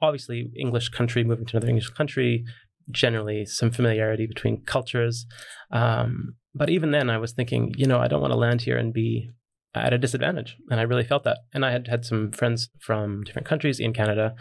obviously 0.00 0.50
English 0.56 0.90
country 0.90 1.24
moving 1.24 1.46
to 1.46 1.56
another 1.56 1.68
English 1.68 1.90
country, 1.90 2.44
generally 2.90 3.44
some 3.44 3.70
familiarity 3.70 4.26
between 4.26 4.64
cultures. 4.64 5.26
Um, 5.70 6.36
but 6.54 6.70
even 6.70 6.90
then, 6.90 7.10
I 7.10 7.18
was 7.18 7.32
thinking, 7.32 7.74
you 7.76 7.86
know, 7.86 7.98
I 7.98 8.08
don't 8.08 8.20
want 8.20 8.32
to 8.32 8.38
land 8.38 8.62
here 8.62 8.78
and 8.78 8.92
be 8.92 9.30
at 9.74 9.92
a 9.92 9.98
disadvantage. 9.98 10.56
And 10.70 10.80
I 10.80 10.84
really 10.84 11.04
felt 11.04 11.24
that. 11.24 11.38
And 11.52 11.64
I 11.64 11.70
had 11.70 11.88
had 11.88 12.04
some 12.04 12.32
friends 12.32 12.68
from 12.80 13.22
different 13.24 13.46
countries 13.46 13.78
in 13.78 13.92
Canada 13.92 14.34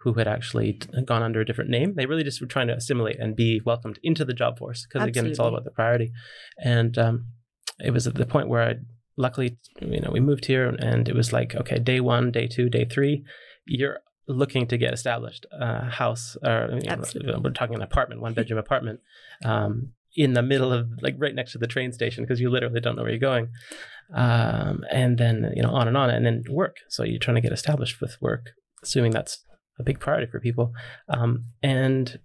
who 0.00 0.14
had 0.14 0.28
actually 0.28 0.80
gone 1.04 1.22
under 1.22 1.40
a 1.40 1.44
different 1.44 1.70
name. 1.70 1.94
They 1.96 2.06
really 2.06 2.22
just 2.22 2.40
were 2.40 2.46
trying 2.46 2.68
to 2.68 2.76
assimilate 2.76 3.18
and 3.18 3.34
be 3.34 3.60
welcomed 3.64 3.98
into 4.02 4.24
the 4.24 4.32
job 4.32 4.58
force 4.58 4.86
because 4.86 5.06
again, 5.06 5.26
it's 5.26 5.38
all 5.38 5.48
about 5.48 5.64
the 5.64 5.70
priority. 5.70 6.12
And 6.62 6.96
um, 6.98 7.26
it 7.80 7.90
was 7.90 8.06
at 8.06 8.14
the 8.14 8.26
point 8.26 8.48
where 8.48 8.62
I, 8.62 8.74
luckily, 9.16 9.58
you 9.80 10.00
know, 10.00 10.10
we 10.12 10.20
moved 10.20 10.44
here 10.44 10.68
and 10.68 11.08
it 11.08 11.16
was 11.16 11.32
like, 11.32 11.54
okay, 11.56 11.78
day 11.78 12.00
one, 12.00 12.30
day 12.30 12.46
two, 12.46 12.68
day 12.68 12.84
three, 12.84 13.24
you're 13.66 13.98
looking 14.28 14.68
to 14.68 14.76
get 14.76 14.94
established 14.94 15.46
uh, 15.58 15.88
house 15.88 16.36
or 16.44 16.78
you 16.80 16.88
know, 16.88 17.40
we're 17.42 17.50
talking 17.50 17.74
an 17.74 17.82
apartment, 17.82 18.20
one 18.20 18.34
bedroom 18.34 18.58
apartment. 18.58 19.00
Um, 19.44 19.92
in 20.16 20.32
the 20.32 20.42
middle 20.42 20.72
of 20.72 20.88
like 21.00 21.14
right 21.18 21.34
next 21.34 21.52
to 21.52 21.58
the 21.58 21.66
train 21.66 21.92
station 21.92 22.24
because 22.24 22.40
you 22.40 22.50
literally 22.50 22.80
don't 22.80 22.96
know 22.96 23.02
where 23.02 23.10
you're 23.10 23.20
going 23.20 23.48
um, 24.14 24.82
and 24.90 25.18
then 25.18 25.52
you 25.54 25.62
know 25.62 25.70
on 25.70 25.86
and 25.86 25.96
on 25.96 26.10
and 26.10 26.24
then 26.24 26.42
work 26.48 26.78
so 26.88 27.04
you're 27.04 27.18
trying 27.18 27.34
to 27.34 27.40
get 27.42 27.52
established 27.52 28.00
with 28.00 28.16
work 28.20 28.50
assuming 28.82 29.12
that's 29.12 29.44
a 29.78 29.82
big 29.82 30.00
priority 30.00 30.30
for 30.30 30.40
people. 30.40 30.72
Um, 31.08 31.44
and 31.62 32.18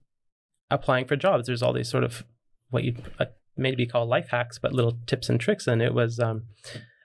applying 0.69 1.05
for 1.05 1.15
jobs, 1.15 1.47
there's 1.47 1.63
all 1.63 1.73
these 1.73 1.89
sort 1.89 2.03
of 2.03 2.23
what 2.69 2.83
you 2.83 2.95
uh, 3.19 3.25
maybe 3.55 3.85
call 3.85 4.05
life 4.07 4.29
hacks, 4.29 4.57
but 4.57 4.73
little 4.73 4.97
tips 5.05 5.29
and 5.29 5.39
tricks. 5.39 5.67
And 5.67 5.81
it 5.81 5.93
was 5.93 6.19
um, 6.19 6.43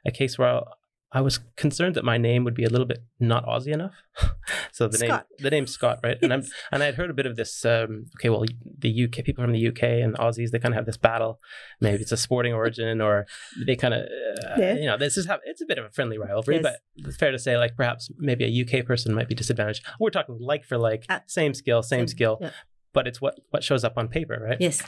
a 0.07 0.11
case 0.11 0.39
where 0.39 0.63
I, 1.13 1.21
was 1.21 1.39
concerned 1.57 1.95
that 1.97 2.05
my 2.05 2.19
name 2.19 2.45
would 2.45 2.55
be 2.55 2.65
a 2.65 2.69
little 2.69 2.87
bit 2.87 3.05
not 3.19 3.47
Aussie 3.47 3.73
enough. 3.73 3.95
so 4.73 4.89
the 4.89 4.99
Scott. 4.99 5.27
name 5.31 5.45
the 5.45 5.51
name 5.51 5.67
Scott, 5.67 6.01
right? 6.03 6.19
Yes. 6.21 6.23
And 6.23 6.33
I'm 6.33 6.45
and 6.73 6.83
I 6.83 6.87
had 6.87 6.95
heard 6.97 7.11
a 7.11 7.15
bit 7.15 7.27
of 7.27 7.37
this. 7.37 7.65
Um, 7.65 8.07
okay, 8.17 8.29
well, 8.29 8.45
the 8.79 9.05
UK 9.05 9.25
people 9.25 9.45
from 9.45 9.53
the 9.53 9.69
UK 9.69 9.83
and 9.83 10.17
Aussies 10.17 10.51
they 10.51 10.59
kind 10.59 10.75
of 10.75 10.77
have 10.77 10.87
this 10.87 10.97
battle. 10.97 11.41
Maybe 11.81 12.03
it's 12.03 12.13
a 12.13 12.17
sporting 12.17 12.53
origin, 12.53 13.01
or 13.01 13.27
they 13.67 13.77
kind 13.77 13.95
of 13.95 14.03
uh, 14.03 14.55
yeah. 14.59 14.75
you 14.75 14.87
know 14.87 14.97
this 14.97 15.17
is 15.17 15.27
how 15.27 15.39
it's 15.45 15.61
a 15.61 15.67
bit 15.67 15.79
of 15.79 15.85
a 15.85 15.91
friendly 15.91 16.19
rivalry. 16.19 16.57
Yes. 16.57 16.63
But 16.63 17.09
it's 17.09 17.17
fair 17.17 17.31
to 17.31 17.39
say, 17.39 17.57
like 17.57 17.77
perhaps 17.77 18.11
maybe 18.19 18.45
a 18.45 18.81
UK 18.81 18.85
person 18.85 19.15
might 19.15 19.29
be 19.29 19.35
disadvantaged. 19.35 19.85
We're 19.99 20.11
talking 20.11 20.39
like 20.41 20.65
for 20.65 20.79
like, 20.79 21.05
uh, 21.09 21.21
same 21.27 21.55
skill, 21.55 21.83
same, 21.83 22.01
same 22.01 22.09
skill, 22.09 22.39
yeah. 22.41 22.51
but 22.93 23.07
it's 23.07 23.21
what 23.21 23.41
what 23.51 23.65
shows 23.65 23.85
up 23.85 23.95
on 23.97 24.09
paper, 24.09 24.39
right? 24.43 24.59
Yes. 24.61 24.83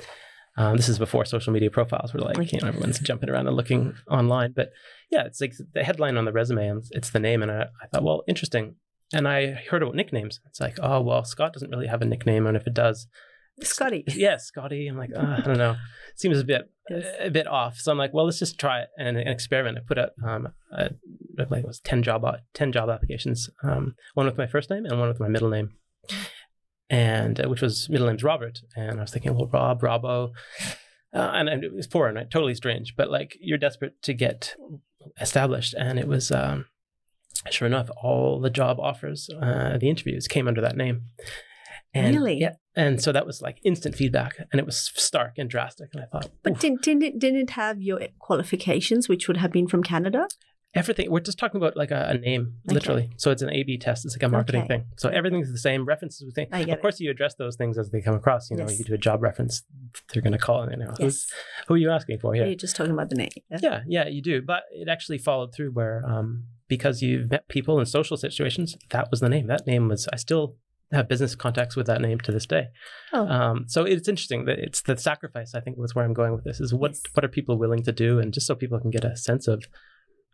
Um, 0.60 0.76
this 0.76 0.90
is 0.90 0.98
before 0.98 1.24
social 1.24 1.54
media 1.54 1.70
profiles 1.70 2.12
were 2.12 2.20
like, 2.20 2.52
you 2.52 2.60
know, 2.60 2.68
everyone's 2.68 2.98
jumping 2.98 3.30
around 3.30 3.46
and 3.46 3.56
looking 3.56 3.94
online. 4.10 4.52
But 4.52 4.72
yeah, 5.10 5.24
it's 5.24 5.40
like 5.40 5.54
the 5.72 5.82
headline 5.82 6.18
on 6.18 6.26
the 6.26 6.32
resume 6.32 6.68
and 6.68 6.84
it's 6.90 7.08
the 7.10 7.18
name. 7.18 7.42
And 7.42 7.50
I, 7.50 7.62
I 7.82 7.86
thought, 7.86 8.02
well, 8.02 8.24
interesting. 8.28 8.74
And 9.14 9.26
I 9.26 9.52
heard 9.70 9.82
about 9.82 9.94
nicknames. 9.94 10.38
It's 10.46 10.60
like, 10.60 10.76
oh, 10.82 11.00
well, 11.00 11.24
Scott 11.24 11.54
doesn't 11.54 11.70
really 11.70 11.86
have 11.86 12.02
a 12.02 12.04
nickname. 12.04 12.46
And 12.46 12.58
if 12.58 12.66
it 12.66 12.74
does, 12.74 13.06
Scotty. 13.62 14.04
Yeah, 14.14 14.36
Scotty. 14.36 14.86
I'm 14.86 14.98
like, 14.98 15.10
oh, 15.16 15.36
I 15.38 15.40
don't 15.40 15.56
know. 15.56 15.72
It 15.72 16.20
seems 16.20 16.38
a 16.38 16.44
bit 16.44 16.70
yes. 16.90 17.06
a 17.20 17.30
bit 17.30 17.46
off. 17.46 17.78
So 17.78 17.90
I'm 17.90 17.98
like, 17.98 18.12
well, 18.12 18.26
let's 18.26 18.38
just 18.38 18.58
try 18.58 18.80
it 18.80 18.88
and, 18.98 19.16
and 19.16 19.30
experiment. 19.30 19.78
I 19.78 19.80
put 19.86 19.98
out 19.98 20.10
um, 20.26 20.48
a, 20.72 20.90
like 21.48 21.64
it 21.64 21.66
was 21.66 21.80
ten 21.80 22.02
job 22.02 22.22
ten 22.52 22.70
job 22.70 22.90
applications, 22.90 23.48
um, 23.62 23.94
one 24.14 24.26
with 24.26 24.38
my 24.38 24.46
first 24.46 24.68
name 24.68 24.84
and 24.84 24.98
one 24.98 25.08
with 25.08 25.20
my 25.20 25.28
middle 25.28 25.48
name, 25.48 25.70
and 26.90 27.40
uh, 27.40 27.48
which 27.48 27.62
was 27.62 27.88
middle 27.88 28.08
name's 28.08 28.24
Robert. 28.24 28.60
And 28.76 28.98
I 28.98 29.02
was 29.02 29.12
thinking, 29.12 29.34
well, 29.34 29.46
Rob, 29.46 29.80
Robbo, 29.80 30.32
uh, 31.14 31.30
and, 31.34 31.48
and, 31.48 31.64
it 31.64 31.72
was 31.72 31.86
foreign, 31.86 32.16
right? 32.16 32.30
Totally 32.30 32.54
strange, 32.54 32.94
but 32.96 33.10
like 33.10 33.36
you're 33.40 33.58
desperate 33.58 34.02
to 34.02 34.12
get 34.12 34.54
established, 35.20 35.74
and 35.74 35.98
it 35.98 36.06
was. 36.06 36.30
Um, 36.30 36.66
sure 37.48 37.66
enough, 37.66 37.88
all 38.02 38.38
the 38.38 38.50
job 38.50 38.78
offers, 38.78 39.30
uh, 39.40 39.78
the 39.78 39.88
interviews 39.88 40.28
came 40.28 40.46
under 40.46 40.60
that 40.60 40.76
name. 40.76 41.04
And, 41.94 42.14
really? 42.14 42.38
Yeah. 42.38 42.56
And 42.76 43.02
so 43.02 43.12
that 43.12 43.26
was 43.26 43.42
like 43.42 43.58
instant 43.64 43.96
feedback, 43.96 44.36
and 44.52 44.60
it 44.60 44.66
was 44.66 44.92
stark 44.94 45.38
and 45.38 45.50
drastic. 45.50 45.90
And 45.92 46.04
I 46.04 46.06
thought, 46.06 46.30
but 46.42 46.60
didn't 46.60 46.82
didn't 46.82 47.02
it, 47.02 47.18
didn't 47.18 47.40
it 47.40 47.50
have 47.50 47.82
your 47.82 48.00
qualifications, 48.18 49.08
which 49.08 49.26
would 49.26 49.38
have 49.38 49.50
been 49.50 49.66
from 49.66 49.82
Canada? 49.82 50.28
Everything. 50.72 51.10
We're 51.10 51.20
just 51.20 51.38
talking 51.38 51.56
about 51.56 51.76
like 51.76 51.90
a, 51.90 52.10
a 52.10 52.18
name, 52.18 52.54
okay. 52.66 52.74
literally. 52.74 53.10
So 53.16 53.32
it's 53.32 53.42
an 53.42 53.50
A/B 53.50 53.78
test. 53.78 54.04
It's 54.04 54.14
like 54.14 54.22
a 54.22 54.28
marketing 54.28 54.62
okay. 54.62 54.68
thing. 54.68 54.84
So 54.96 55.08
everything's 55.08 55.50
the 55.50 55.58
same. 55.58 55.84
References 55.84 56.20
the 56.20 56.32
same. 56.32 56.48
of 56.52 56.68
it. 56.68 56.80
course, 56.80 57.00
you 57.00 57.10
address 57.10 57.34
those 57.34 57.56
things 57.56 57.76
as 57.76 57.90
they 57.90 58.00
come 58.00 58.14
across. 58.14 58.50
You 58.50 58.56
know, 58.56 58.68
yes. 58.68 58.78
you 58.78 58.84
do 58.84 58.94
a 58.94 58.98
job 58.98 59.20
reference. 59.20 59.64
They're 60.12 60.22
going 60.22 60.32
to 60.32 60.38
call 60.38 60.62
it. 60.62 60.70
You 60.70 60.84
know, 60.84 60.94
yes. 61.00 61.26
who 61.66 61.74
are 61.74 61.76
you 61.76 61.90
asking 61.90 62.18
for 62.20 62.34
here? 62.34 62.46
You're 62.46 62.54
just 62.54 62.76
talking 62.76 62.92
about 62.92 63.08
the 63.08 63.16
name. 63.16 63.30
Yeah? 63.50 63.58
yeah, 63.62 63.82
yeah, 63.88 64.08
you 64.08 64.22
do. 64.22 64.42
But 64.42 64.62
it 64.70 64.88
actually 64.88 65.18
followed 65.18 65.52
through 65.52 65.72
where 65.72 66.04
um, 66.06 66.44
because 66.68 67.02
you've 67.02 67.30
met 67.30 67.48
people 67.48 67.80
in 67.80 67.86
social 67.86 68.16
situations, 68.16 68.76
that 68.90 69.10
was 69.10 69.18
the 69.18 69.28
name. 69.28 69.48
That 69.48 69.66
name 69.66 69.88
was. 69.88 70.08
I 70.12 70.16
still 70.16 70.56
have 70.92 71.08
business 71.08 71.34
contacts 71.34 71.76
with 71.76 71.86
that 71.86 72.00
name 72.00 72.18
to 72.20 72.32
this 72.32 72.46
day. 72.46 72.68
Oh. 73.12 73.26
Um, 73.26 73.64
so 73.68 73.84
it's 73.84 74.08
interesting 74.08 74.44
that 74.46 74.58
it's 74.58 74.82
the 74.82 74.96
sacrifice. 74.96 75.54
I 75.54 75.60
think 75.60 75.76
was 75.76 75.94
where 75.94 76.04
I'm 76.04 76.14
going 76.14 76.32
with 76.32 76.44
this. 76.44 76.60
Is 76.60 76.72
what 76.72 76.92
yes. 76.92 77.02
what 77.14 77.24
are 77.24 77.28
people 77.28 77.58
willing 77.58 77.82
to 77.84 77.92
do, 77.92 78.18
and 78.18 78.32
just 78.32 78.46
so 78.46 78.54
people 78.54 78.78
can 78.78 78.90
get 78.90 79.04
a 79.04 79.16
sense 79.16 79.48
of 79.48 79.64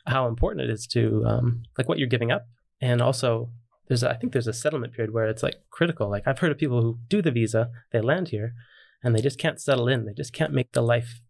how 0.07 0.29
important 0.29 0.69
it 0.69 0.73
is 0.73 0.87
to 0.89 1.25
um, 1.27 1.63
like 1.77 1.89
what 1.89 1.99
you're 1.99 2.09
giving 2.09 2.31
up, 2.31 2.47
and 2.81 3.01
also 3.01 3.51
there's 3.89 4.03
a, 4.03 4.11
I 4.11 4.15
think 4.15 4.33
there's 4.33 4.47
a 4.47 4.53
settlement 4.53 4.95
period 4.95 5.13
where 5.13 5.27
it's 5.27 5.43
like 5.43 5.57
critical. 5.71 6.11
Like 6.11 6.25
I've 6.27 6.39
heard 6.39 6.53
of 6.53 6.59
people 6.59 6.83
who 6.83 6.99
do 7.09 7.23
the 7.23 7.31
visa, 7.31 7.71
they 7.93 8.01
land 8.01 8.29
here, 8.29 8.55
and 9.03 9.15
they 9.15 9.21
just 9.21 9.39
can't 9.39 9.61
settle 9.61 9.89
in. 9.89 10.05
They 10.05 10.15
just 10.15 10.33
can't 10.33 10.53
make 10.53 10.73
the 10.73 10.83
life 10.83 11.21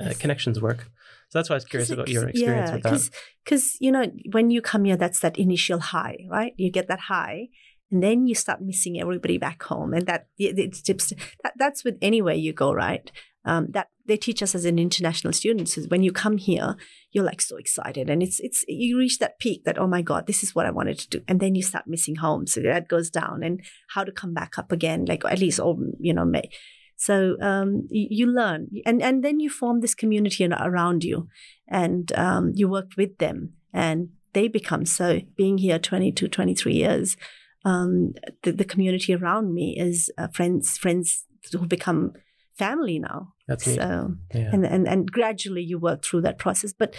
uh, 0.00 0.12
connections 0.18 0.60
work. 0.60 0.90
So 1.28 1.38
that's 1.38 1.48
why 1.48 1.54
I 1.54 1.56
was 1.56 1.64
curious 1.64 1.90
about 1.90 2.08
your 2.08 2.28
experience 2.28 2.68
yeah, 2.68 2.74
with 2.74 2.82
that. 2.84 3.10
Because 3.44 3.76
you 3.80 3.90
know, 3.90 4.06
when 4.32 4.50
you 4.50 4.60
come 4.60 4.84
here, 4.84 4.96
that's 4.96 5.20
that 5.20 5.38
initial 5.38 5.80
high, 5.80 6.18
right? 6.30 6.52
You 6.56 6.70
get 6.70 6.88
that 6.88 7.00
high, 7.00 7.48
and 7.90 8.02
then 8.02 8.26
you 8.26 8.34
start 8.34 8.60
missing 8.60 9.00
everybody 9.00 9.38
back 9.38 9.62
home, 9.62 9.92
and 9.92 10.06
that 10.06 10.26
it's 10.38 10.82
just 10.82 11.12
that, 11.42 11.54
that's 11.56 11.84
with 11.84 11.98
anywhere 12.02 12.34
you 12.34 12.52
go, 12.52 12.72
right? 12.72 13.10
Um, 13.46 13.68
that 13.72 13.88
they 14.06 14.16
teach 14.16 14.42
us 14.42 14.54
as 14.54 14.64
an 14.64 14.78
international 14.78 15.32
students 15.32 15.76
is 15.76 15.88
when 15.88 16.02
you 16.02 16.12
come 16.12 16.38
here, 16.38 16.76
you're 17.12 17.24
like 17.24 17.42
so 17.42 17.56
excited, 17.56 18.08
and 18.08 18.22
it's 18.22 18.40
it's 18.40 18.64
you 18.68 18.98
reach 18.98 19.18
that 19.18 19.38
peak 19.38 19.64
that 19.64 19.78
oh 19.78 19.86
my 19.86 20.02
god, 20.02 20.26
this 20.26 20.42
is 20.42 20.54
what 20.54 20.66
I 20.66 20.70
wanted 20.70 20.98
to 21.00 21.08
do, 21.08 21.20
and 21.28 21.40
then 21.40 21.54
you 21.54 21.62
start 21.62 21.86
missing 21.86 22.16
home, 22.16 22.46
so 22.46 22.60
that 22.60 22.88
goes 22.88 23.10
down, 23.10 23.42
and 23.42 23.60
how 23.90 24.04
to 24.04 24.12
come 24.12 24.34
back 24.34 24.58
up 24.58 24.72
again, 24.72 25.04
like 25.06 25.24
at 25.24 25.38
least 25.38 25.60
oh 25.60 25.78
you 26.00 26.14
know 26.14 26.24
may. 26.24 26.50
So 26.96 27.36
um, 27.40 27.88
you, 27.90 28.06
you, 28.10 28.26
learn, 28.26 28.68
and 28.86 29.02
and 29.02 29.24
then 29.24 29.40
you 29.40 29.50
form 29.50 29.80
this 29.80 29.94
community 29.94 30.46
around 30.46 31.04
you, 31.04 31.28
and 31.68 32.12
um, 32.12 32.52
you 32.54 32.68
work 32.68 32.92
with 32.96 33.18
them, 33.18 33.54
and 33.72 34.10
they 34.32 34.48
become 34.48 34.86
so. 34.86 35.20
Being 35.36 35.58
here 35.58 35.78
22, 35.78 36.28
23 36.28 36.72
years, 36.72 37.16
um, 37.64 38.14
the, 38.42 38.52
the 38.52 38.64
community 38.64 39.14
around 39.14 39.54
me 39.54 39.76
is 39.78 40.10
uh, 40.18 40.28
friends, 40.28 40.76
friends 40.78 41.24
who 41.52 41.66
become 41.66 42.12
family 42.56 42.98
now. 42.98 43.34
That's. 43.48 43.64
So, 43.64 44.14
yeah. 44.34 44.50
and, 44.52 44.64
and, 44.64 44.88
and 44.88 45.10
gradually 45.10 45.62
you 45.62 45.78
work 45.78 46.04
through 46.04 46.22
that 46.22 46.38
process. 46.38 46.72
But 46.72 46.94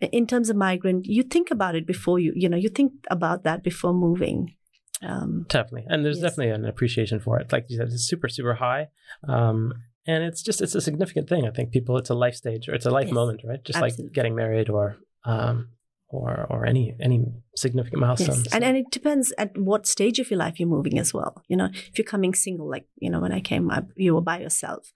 in 0.00 0.26
terms 0.26 0.50
of 0.50 0.56
migrant, 0.56 1.06
you 1.06 1.22
think 1.22 1.50
about 1.50 1.74
it 1.74 1.86
before 1.86 2.18
you, 2.18 2.32
you 2.36 2.48
know, 2.48 2.56
you 2.56 2.68
think 2.68 2.92
about 3.10 3.44
that 3.44 3.64
before 3.64 3.92
moving. 3.92 4.54
Um, 5.02 5.46
definitely. 5.48 5.86
And 5.88 6.04
there's 6.04 6.18
yes. 6.18 6.30
definitely 6.30 6.52
an 6.54 6.64
appreciation 6.64 7.20
for 7.20 7.38
it. 7.38 7.52
Like 7.52 7.66
you 7.68 7.76
said, 7.78 7.86
it's 7.86 8.06
super, 8.06 8.28
super 8.28 8.54
high. 8.54 8.88
Um, 9.26 9.72
and 10.06 10.24
it's 10.24 10.42
just, 10.42 10.60
it's 10.60 10.74
a 10.74 10.80
significant 10.80 11.28
thing. 11.28 11.46
I 11.46 11.50
think 11.50 11.70
people, 11.70 11.96
it's 11.98 12.10
a 12.10 12.14
life 12.14 12.34
stage 12.34 12.68
or 12.68 12.74
it's 12.74 12.86
a 12.86 12.90
life 12.90 13.06
yes. 13.06 13.14
moment, 13.14 13.40
right? 13.44 13.62
Just 13.64 13.78
Absolutely. 13.78 14.04
like 14.06 14.12
getting 14.12 14.34
married 14.34 14.68
or, 14.68 14.96
um, 15.24 15.68
or 16.10 16.46
or 16.50 16.66
any 16.66 16.94
any 17.00 17.24
significant 17.54 18.00
milestones. 18.00 18.44
Yes. 18.44 18.54
And 18.54 18.64
and 18.64 18.76
it 18.76 18.90
depends 18.90 19.32
at 19.38 19.56
what 19.56 19.86
stage 19.86 20.18
of 20.18 20.30
your 20.30 20.38
life 20.38 20.58
you're 20.58 20.68
moving 20.68 20.98
as 20.98 21.12
well. 21.12 21.42
You 21.48 21.56
know, 21.56 21.68
if 21.72 21.98
you're 21.98 22.04
coming 22.04 22.34
single, 22.34 22.68
like 22.68 22.86
you 22.96 23.10
know, 23.10 23.20
when 23.20 23.32
I 23.32 23.40
came, 23.40 23.70
up, 23.70 23.86
you 23.96 24.14
were 24.14 24.22
by 24.22 24.40
yourself. 24.40 24.92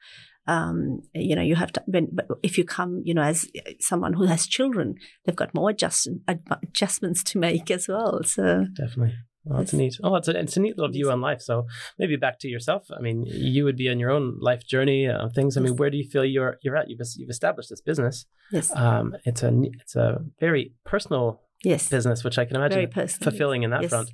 Um, 0.48 1.02
you 1.14 1.36
know, 1.36 1.42
you 1.42 1.54
have 1.54 1.72
to. 1.72 1.82
When, 1.86 2.08
but 2.12 2.26
if 2.42 2.58
you 2.58 2.64
come, 2.64 3.02
you 3.04 3.14
know, 3.14 3.22
as 3.22 3.48
someone 3.80 4.14
who 4.14 4.24
has 4.24 4.46
children, 4.46 4.96
they've 5.24 5.36
got 5.36 5.54
more 5.54 5.70
adjust, 5.70 6.08
adjustments 6.26 7.22
to 7.24 7.38
make 7.38 7.70
as 7.70 7.86
well. 7.86 8.22
So 8.24 8.66
definitely. 8.74 9.14
Well, 9.44 9.58
that's 9.58 9.72
neat. 9.72 9.98
Oh, 10.02 10.14
it's 10.14 10.28
a, 10.28 10.38
it's 10.38 10.56
a 10.56 10.60
neat 10.60 10.78
little 10.78 10.92
view 10.92 11.10
on 11.10 11.20
life. 11.20 11.40
So 11.42 11.66
maybe 11.98 12.16
back 12.16 12.38
to 12.40 12.48
yourself. 12.48 12.86
I 12.96 13.00
mean, 13.00 13.24
you 13.26 13.64
would 13.64 13.76
be 13.76 13.88
on 13.88 13.98
your 13.98 14.10
own 14.10 14.38
life 14.40 14.64
journey 14.64 15.06
of 15.08 15.32
things. 15.32 15.56
I 15.56 15.60
mean, 15.60 15.76
where 15.76 15.90
do 15.90 15.96
you 15.96 16.08
feel 16.08 16.24
you're 16.24 16.58
you're 16.62 16.76
at? 16.76 16.88
You've 16.88 17.00
you've 17.16 17.30
established 17.30 17.70
this 17.70 17.80
business. 17.80 18.26
Yes. 18.52 18.74
Um, 18.74 19.16
it's 19.24 19.42
a 19.42 19.52
it's 19.80 19.96
a 19.96 20.20
very 20.38 20.74
personal 20.84 21.40
yes 21.64 21.88
business, 21.88 22.22
which 22.22 22.38
I 22.38 22.44
can 22.44 22.56
imagine 22.56 22.90
fulfilling 23.08 23.64
in 23.64 23.70
that 23.70 23.82
yes. 23.82 23.90
front. 23.90 24.10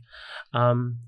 Um, 0.54 0.98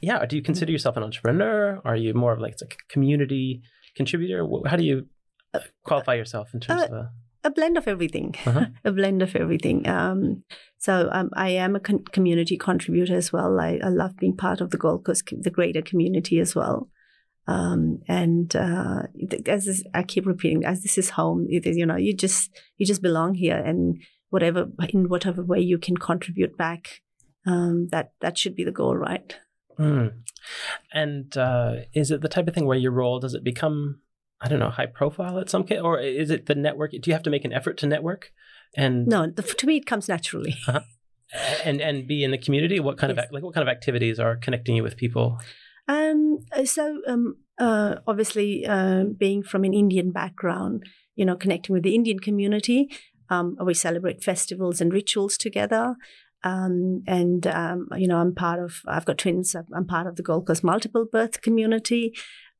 yeah. 0.00 0.24
Do 0.26 0.36
you 0.36 0.42
consider 0.42 0.70
yourself 0.70 0.96
an 0.98 1.02
entrepreneur? 1.02 1.80
Are 1.84 1.96
you 1.96 2.12
more 2.12 2.34
of 2.34 2.40
like 2.40 2.56
a 2.60 2.66
community 2.92 3.62
contributor? 3.96 4.46
How 4.66 4.76
do 4.76 4.84
you 4.84 5.06
uh, 5.54 5.60
qualify 5.84 6.14
yourself 6.14 6.52
in 6.52 6.60
terms 6.60 6.82
uh, 6.82 6.86
of 6.86 6.92
a 6.92 7.10
a 7.44 7.50
blend 7.50 7.76
of 7.76 7.86
everything, 7.86 8.34
uh-huh. 8.46 8.66
a 8.84 8.92
blend 8.92 9.22
of 9.22 9.36
everything. 9.36 9.86
Um, 9.86 10.44
so 10.78 11.08
um, 11.12 11.30
I 11.34 11.50
am 11.50 11.76
a 11.76 11.80
con- 11.80 12.04
community 12.12 12.56
contributor 12.56 13.14
as 13.14 13.32
well. 13.32 13.60
I, 13.60 13.78
I, 13.82 13.88
love 13.88 14.16
being 14.16 14.36
part 14.36 14.60
of 14.60 14.70
the 14.70 14.78
Gold 14.78 15.04
Coast, 15.04 15.24
the 15.40 15.50
greater 15.50 15.82
community 15.82 16.40
as 16.40 16.54
well. 16.54 16.90
Um, 17.46 18.00
and 18.08 18.54
uh, 18.56 19.02
as 19.46 19.66
this, 19.66 19.84
I 19.92 20.02
keep 20.02 20.26
repeating, 20.26 20.64
as 20.64 20.82
this 20.82 20.96
is 20.96 21.10
home, 21.10 21.46
it 21.50 21.66
is, 21.66 21.76
you 21.76 21.84
know, 21.84 21.96
you 21.96 22.16
just 22.16 22.50
you 22.78 22.86
just 22.86 23.02
belong 23.02 23.34
here, 23.34 23.56
and 23.56 24.00
whatever 24.30 24.66
in 24.88 25.08
whatever 25.10 25.44
way 25.44 25.60
you 25.60 25.78
can 25.78 25.96
contribute 25.96 26.56
back, 26.56 27.02
um, 27.46 27.88
that 27.90 28.12
that 28.22 28.38
should 28.38 28.56
be 28.56 28.64
the 28.64 28.72
goal, 28.72 28.96
right? 28.96 29.38
Mm. 29.78 30.22
And 30.92 31.36
uh, 31.36 31.74
is 31.92 32.10
it 32.10 32.20
the 32.20 32.28
type 32.28 32.48
of 32.48 32.54
thing 32.54 32.66
where 32.66 32.78
your 32.78 32.92
role 32.92 33.20
does 33.20 33.34
it 33.34 33.44
become 33.44 34.00
I 34.44 34.48
don't 34.48 34.58
know, 34.58 34.68
high 34.68 34.86
profile 34.86 35.38
at 35.38 35.48
some 35.48 35.64
case, 35.64 35.80
or 35.82 35.98
is 35.98 36.30
it 36.30 36.44
the 36.46 36.54
network? 36.54 36.90
Do 36.90 37.00
you 37.06 37.14
have 37.14 37.22
to 37.22 37.30
make 37.30 37.46
an 37.46 37.52
effort 37.52 37.78
to 37.78 37.86
network? 37.86 38.30
And 38.76 39.06
no, 39.06 39.26
the, 39.26 39.42
to 39.42 39.66
me 39.66 39.78
it 39.78 39.86
comes 39.86 40.08
naturally. 40.08 40.54
Uh-huh. 40.68 40.80
And 41.64 41.80
and 41.80 42.06
be 42.06 42.22
in 42.22 42.30
the 42.30 42.38
community. 42.38 42.78
What 42.78 42.96
kind 42.96 43.12
yes. 43.16 43.26
of 43.26 43.32
like 43.32 43.42
what 43.42 43.54
kind 43.54 43.66
of 43.66 43.72
activities 43.72 44.20
are 44.20 44.36
connecting 44.36 44.76
you 44.76 44.84
with 44.84 44.96
people? 44.96 45.40
Um, 45.88 46.38
so 46.64 47.00
um, 47.08 47.38
uh, 47.58 47.96
obviously, 48.06 48.64
uh, 48.66 49.04
being 49.18 49.42
from 49.42 49.64
an 49.64 49.74
Indian 49.74 50.12
background, 50.12 50.84
you 51.16 51.24
know, 51.24 51.34
connecting 51.34 51.72
with 51.72 51.82
the 51.82 51.94
Indian 51.94 52.20
community, 52.20 52.88
um, 53.30 53.56
we 53.64 53.74
celebrate 53.74 54.22
festivals 54.22 54.80
and 54.80 54.92
rituals 54.92 55.36
together. 55.36 55.96
Um, 56.44 57.02
and 57.08 57.46
um, 57.46 57.88
you 57.96 58.06
know, 58.06 58.18
I'm 58.18 58.34
part 58.34 58.62
of. 58.62 58.82
I've 58.86 59.06
got 59.06 59.18
twins. 59.18 59.56
I'm 59.56 59.86
part 59.86 60.06
of 60.06 60.16
the 60.16 60.22
Gold 60.22 60.46
Coast 60.46 60.62
multiple 60.62 61.06
birth 61.10 61.40
community 61.40 62.14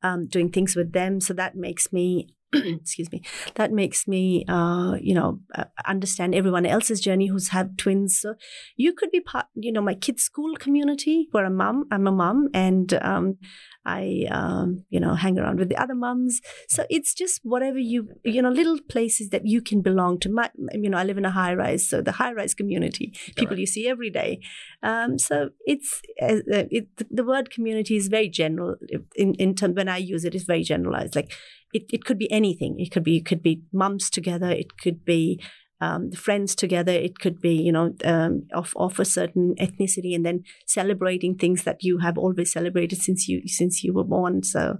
um, 0.05 0.27
doing 0.27 0.49
things 0.51 0.75
with 0.75 0.93
them. 0.93 1.19
So 1.19 1.33
that 1.33 1.55
makes 1.55 1.91
me 1.91 2.29
excuse 2.53 3.11
me 3.11 3.21
that 3.55 3.71
makes 3.71 4.07
me 4.07 4.45
uh, 4.47 4.95
you 5.01 5.13
know 5.13 5.39
uh, 5.55 5.65
understand 5.85 6.35
everyone 6.35 6.65
else's 6.65 7.01
journey 7.01 7.27
who's 7.27 7.49
had 7.49 7.77
twins 7.77 8.19
so 8.19 8.35
you 8.77 8.93
could 8.93 9.11
be 9.11 9.19
part 9.19 9.47
you 9.55 9.71
know 9.71 9.81
my 9.81 9.95
kids 9.95 10.23
school 10.23 10.55
community 10.55 11.27
where 11.31 11.45
a 11.45 11.49
mom 11.49 11.85
i'm 11.91 12.07
a 12.07 12.11
mom 12.11 12.47
and 12.53 12.93
um, 13.01 13.37
I, 13.85 14.25
um, 14.31 14.85
you 14.89 14.99
know, 14.99 15.13
hang 15.13 15.37
around 15.37 15.59
with 15.59 15.69
the 15.69 15.77
other 15.77 15.95
mums. 15.95 16.41
So 16.69 16.85
it's 16.89 17.13
just 17.13 17.41
whatever 17.43 17.77
you, 17.77 18.09
you 18.23 18.41
know, 18.41 18.49
little 18.49 18.79
places 18.89 19.29
that 19.29 19.45
you 19.45 19.61
can 19.61 19.81
belong 19.81 20.19
to. 20.19 20.29
My, 20.29 20.49
you 20.73 20.89
know, 20.89 20.97
I 20.97 21.03
live 21.03 21.17
in 21.17 21.25
a 21.25 21.31
high 21.31 21.53
rise, 21.53 21.87
so 21.87 22.01
the 22.01 22.13
high 22.13 22.33
rise 22.33 22.53
community, 22.53 23.13
people 23.35 23.51
right. 23.51 23.59
you 23.59 23.67
see 23.67 23.87
every 23.87 24.09
day. 24.09 24.39
Um, 24.83 25.19
so 25.19 25.49
it's 25.65 26.01
uh, 26.21 26.41
it, 26.49 26.87
the 27.09 27.23
word 27.23 27.51
community 27.51 27.95
is 27.95 28.07
very 28.07 28.29
general 28.29 28.75
in 29.15 29.35
in 29.35 29.55
terms 29.55 29.75
when 29.75 29.89
I 29.89 29.97
use 29.97 30.25
it, 30.25 30.35
it's 30.35 30.45
very 30.45 30.63
generalized. 30.63 31.15
Like 31.15 31.31
it, 31.73 31.83
it 31.91 32.05
could 32.05 32.17
be 32.17 32.31
anything. 32.31 32.79
It 32.79 32.91
could 32.91 33.03
be 33.03 33.17
it 33.17 33.25
could 33.25 33.43
be 33.43 33.63
mums 33.71 34.09
together. 34.09 34.49
It 34.49 34.77
could 34.77 35.03
be 35.05 35.41
um, 35.85 36.11
friends 36.11 36.55
together. 36.55 36.91
It 36.91 37.19
could 37.19 37.41
be, 37.41 37.53
you 37.53 37.71
know, 37.71 37.93
um, 38.03 38.47
of 38.53 38.73
of 38.75 38.99
a 38.99 39.05
certain 39.05 39.55
ethnicity, 39.59 40.15
and 40.15 40.25
then 40.25 40.43
celebrating 40.65 41.35
things 41.35 41.63
that 41.63 41.83
you 41.83 41.99
have 41.99 42.17
always 42.17 42.51
celebrated 42.51 43.01
since 43.01 43.27
you 43.27 43.47
since 43.47 43.83
you 43.83 43.93
were 43.93 44.03
born. 44.03 44.43
So, 44.43 44.77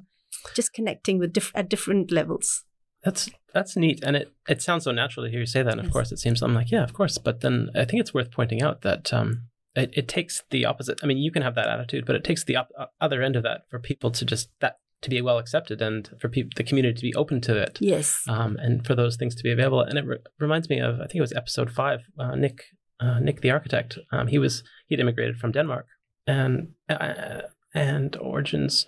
just 0.55 0.73
connecting 0.73 1.19
with 1.19 1.33
diff- 1.33 1.55
at 1.55 1.69
different 1.69 2.11
levels. 2.11 2.63
That's 3.03 3.29
that's 3.53 3.77
neat, 3.77 4.03
and 4.03 4.15
it 4.15 4.33
it 4.49 4.61
sounds 4.61 4.83
so 4.85 4.91
natural 4.91 5.25
to 5.25 5.31
hear 5.31 5.41
you 5.41 5.45
say 5.45 5.63
that. 5.63 5.73
And 5.73 5.81
yes. 5.81 5.87
of 5.87 5.93
course, 5.93 6.11
it 6.11 6.19
seems 6.19 6.41
I'm 6.41 6.55
like, 6.55 6.71
yeah, 6.71 6.83
of 6.83 6.93
course. 6.93 7.17
But 7.17 7.41
then 7.41 7.69
I 7.75 7.85
think 7.85 8.01
it's 8.01 8.13
worth 8.13 8.31
pointing 8.31 8.61
out 8.61 8.81
that 8.81 9.13
um, 9.13 9.47
it, 9.75 9.91
it 9.93 10.07
takes 10.07 10.43
the 10.49 10.65
opposite. 10.65 10.99
I 11.03 11.05
mean, 11.05 11.17
you 11.17 11.31
can 11.31 11.43
have 11.43 11.55
that 11.55 11.67
attitude, 11.67 12.05
but 12.05 12.15
it 12.15 12.23
takes 12.23 12.43
the 12.43 12.55
op- 12.55 12.71
other 12.99 13.21
end 13.21 13.35
of 13.35 13.43
that 13.43 13.69
for 13.69 13.79
people 13.79 14.09
to 14.11 14.25
just 14.25 14.49
that 14.59 14.79
to 15.05 15.09
be 15.09 15.21
well 15.21 15.37
accepted 15.37 15.81
and 15.81 16.09
for 16.19 16.27
people, 16.27 16.51
the 16.55 16.63
community 16.63 16.95
to 16.95 17.01
be 17.01 17.15
open 17.15 17.39
to 17.41 17.57
it. 17.57 17.77
Yes. 17.79 18.21
Um, 18.27 18.57
and 18.57 18.85
for 18.85 18.95
those 18.95 19.15
things 19.15 19.35
to 19.35 19.43
be 19.43 19.51
available. 19.51 19.81
And 19.81 19.97
it 19.97 20.05
re- 20.05 20.17
reminds 20.39 20.69
me 20.69 20.79
of, 20.79 20.95
I 20.95 21.05
think 21.05 21.15
it 21.15 21.21
was 21.21 21.33
episode 21.33 21.71
five, 21.71 22.01
uh, 22.19 22.35
Nick, 22.35 22.63
uh, 22.99 23.19
Nick 23.19 23.41
the 23.41 23.51
architect. 23.51 23.97
Um, 24.11 24.27
he 24.27 24.39
was, 24.39 24.63
he'd 24.87 24.99
immigrated 24.99 25.37
from 25.37 25.51
Denmark 25.51 25.85
and, 26.27 26.73
uh, 26.89 27.41
and 27.73 28.15
origins. 28.17 28.85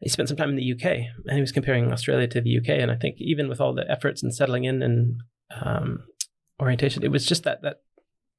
He 0.00 0.08
spent 0.08 0.28
some 0.28 0.36
time 0.38 0.50
in 0.50 0.56
the 0.56 0.72
UK 0.72 0.84
and 1.26 1.34
he 1.34 1.40
was 1.40 1.52
comparing 1.52 1.92
Australia 1.92 2.28
to 2.28 2.40
the 2.40 2.58
UK. 2.58 2.70
And 2.70 2.90
I 2.90 2.96
think 2.96 3.16
even 3.18 3.48
with 3.48 3.60
all 3.60 3.74
the 3.74 3.90
efforts 3.90 4.22
and 4.22 4.34
settling 4.34 4.64
in 4.64 4.82
and, 4.82 5.20
um, 5.60 6.04
orientation, 6.60 7.02
it 7.02 7.10
was 7.10 7.26
just 7.26 7.42
that, 7.42 7.62
that 7.62 7.80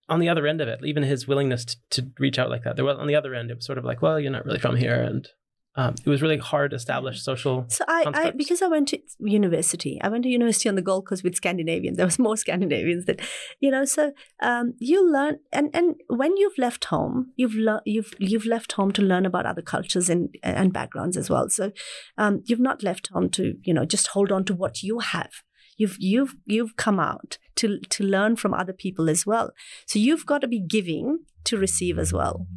on 0.07 0.19
the 0.19 0.29
other 0.29 0.47
end 0.47 0.61
of 0.61 0.67
it, 0.67 0.79
even 0.83 1.03
his 1.03 1.27
willingness 1.27 1.65
to, 1.65 1.77
to 1.89 2.11
reach 2.19 2.39
out 2.39 2.49
like 2.49 2.63
that, 2.63 2.77
there 2.77 2.85
was 2.85 2.97
on 2.97 3.07
the 3.07 3.15
other 3.15 3.35
end, 3.35 3.51
it 3.51 3.57
was 3.57 3.65
sort 3.65 3.77
of 3.77 3.85
like, 3.85 4.01
well, 4.01 4.19
you're 4.19 4.31
not 4.31 4.45
really 4.45 4.59
from 4.59 4.77
here. 4.77 4.95
And, 4.95 5.27
um, 5.75 5.95
it 6.03 6.09
was 6.09 6.21
really 6.21 6.37
hard 6.37 6.71
to 6.71 6.75
establish 6.75 7.21
social. 7.21 7.65
So 7.67 7.85
I, 7.87 8.03
I, 8.13 8.31
because 8.31 8.61
I 8.61 8.67
went 8.67 8.87
to 8.89 8.99
university, 9.19 9.99
I 10.01 10.09
went 10.09 10.23
to 10.23 10.29
university 10.29 10.67
on 10.67 10.75
the 10.75 10.81
Gold 10.81 11.05
Coast 11.07 11.23
with 11.23 11.35
Scandinavians. 11.35 11.97
There 11.97 12.05
was 12.05 12.19
more 12.19 12.35
Scandinavians 12.45 13.05
that, 13.05 13.21
you 13.59 13.69
know. 13.69 13.85
So 13.85 14.11
um, 14.41 14.73
you 14.79 15.09
learn, 15.09 15.39
and 15.53 15.69
and 15.73 15.95
when 16.07 16.35
you've 16.37 16.57
left 16.57 16.85
home, 16.85 17.31
you've 17.35 17.55
le- 17.55 17.83
you've 17.85 18.13
you've 18.17 18.45
left 18.45 18.73
home 18.73 18.91
to 18.93 19.01
learn 19.01 19.25
about 19.25 19.45
other 19.45 19.61
cultures 19.61 20.09
and 20.09 20.35
and 20.43 20.73
backgrounds 20.73 21.15
as 21.15 21.29
well. 21.29 21.49
So 21.49 21.71
um, 22.17 22.41
you've 22.45 22.59
not 22.59 22.83
left 22.83 23.09
home 23.09 23.29
to 23.31 23.55
you 23.63 23.73
know 23.73 23.85
just 23.85 24.07
hold 24.07 24.31
on 24.31 24.45
to 24.45 24.55
what 24.55 24.81
you 24.81 24.99
have. 24.99 25.31
You've 25.77 25.97
you've 25.99 26.35
you've 26.45 26.75
come 26.77 26.99
out 26.99 27.37
to 27.57 27.79
to 27.79 28.03
learn 28.03 28.35
from 28.35 28.53
other 28.53 28.73
people 28.73 29.09
as 29.09 29.25
well. 29.25 29.51
So 29.85 29.99
you've 29.99 30.25
got 30.25 30.41
to 30.41 30.47
be 30.47 30.59
giving 30.59 31.19
to 31.45 31.57
receive 31.57 31.97
as 31.97 32.11
well. 32.11 32.47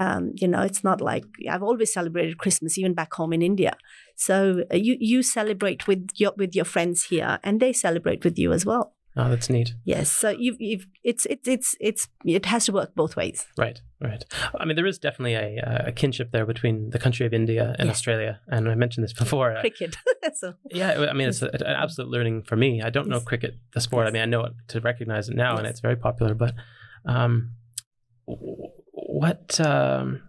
Um, 0.00 0.32
you 0.34 0.48
know, 0.48 0.62
it's 0.62 0.84
not 0.84 1.00
like 1.00 1.24
I've 1.50 1.62
always 1.62 1.92
celebrated 1.92 2.38
Christmas, 2.38 2.78
even 2.78 2.94
back 2.94 3.12
home 3.14 3.32
in 3.32 3.42
India. 3.42 3.76
So 4.16 4.64
uh, 4.72 4.76
you 4.76 4.96
you 4.98 5.22
celebrate 5.22 5.86
with 5.86 6.08
your 6.14 6.32
with 6.36 6.54
your 6.54 6.64
friends 6.64 7.04
here, 7.04 7.38
and 7.42 7.60
they 7.60 7.72
celebrate 7.72 8.24
with 8.24 8.38
you 8.38 8.52
as 8.52 8.64
well. 8.66 8.94
Oh, 9.18 9.30
that's 9.30 9.48
neat. 9.48 9.74
Yes, 9.84 10.12
so 10.12 10.28
you've, 10.28 10.56
you've 10.60 10.86
it's 11.02 11.24
it's 11.24 11.48
it's 11.48 11.74
it's 11.80 12.08
it 12.26 12.44
has 12.44 12.66
to 12.66 12.72
work 12.72 12.94
both 12.94 13.16
ways. 13.16 13.46
Right, 13.56 13.80
right. 13.98 14.22
I 14.60 14.66
mean, 14.66 14.76
there 14.76 14.84
is 14.84 14.98
definitely 14.98 15.32
a, 15.32 15.84
a 15.86 15.92
kinship 15.92 16.32
there 16.32 16.44
between 16.44 16.90
the 16.90 16.98
country 16.98 17.24
of 17.24 17.32
India 17.32 17.74
and 17.78 17.86
Yes. 17.86 17.96
Australia, 17.96 18.40
and 18.48 18.68
I 18.68 18.74
mentioned 18.74 19.04
this 19.04 19.14
before. 19.14 19.56
Cricket. 19.60 19.96
so 20.34 20.52
Yeah, 20.70 21.06
I 21.08 21.14
mean, 21.14 21.28
it's 21.30 21.40
a, 21.40 21.48
an 21.48 21.62
absolute 21.62 22.10
learning 22.10 22.42
for 22.42 22.56
me. 22.56 22.82
I 22.82 22.90
don't 22.90 23.08
know 23.08 23.20
cricket, 23.20 23.54
the 23.72 23.80
sport. 23.80 24.06
I 24.06 24.10
mean, 24.10 24.20
I 24.20 24.26
know 24.26 24.44
it 24.44 24.52
to 24.68 24.80
recognize 24.80 25.30
it 25.30 25.36
now, 25.36 25.56
and 25.56 25.66
it's 25.66 25.80
very 25.80 25.96
popular. 25.96 26.34
But 26.34 26.52
um, 27.06 27.52
what 28.96 29.60
um, 29.60 30.28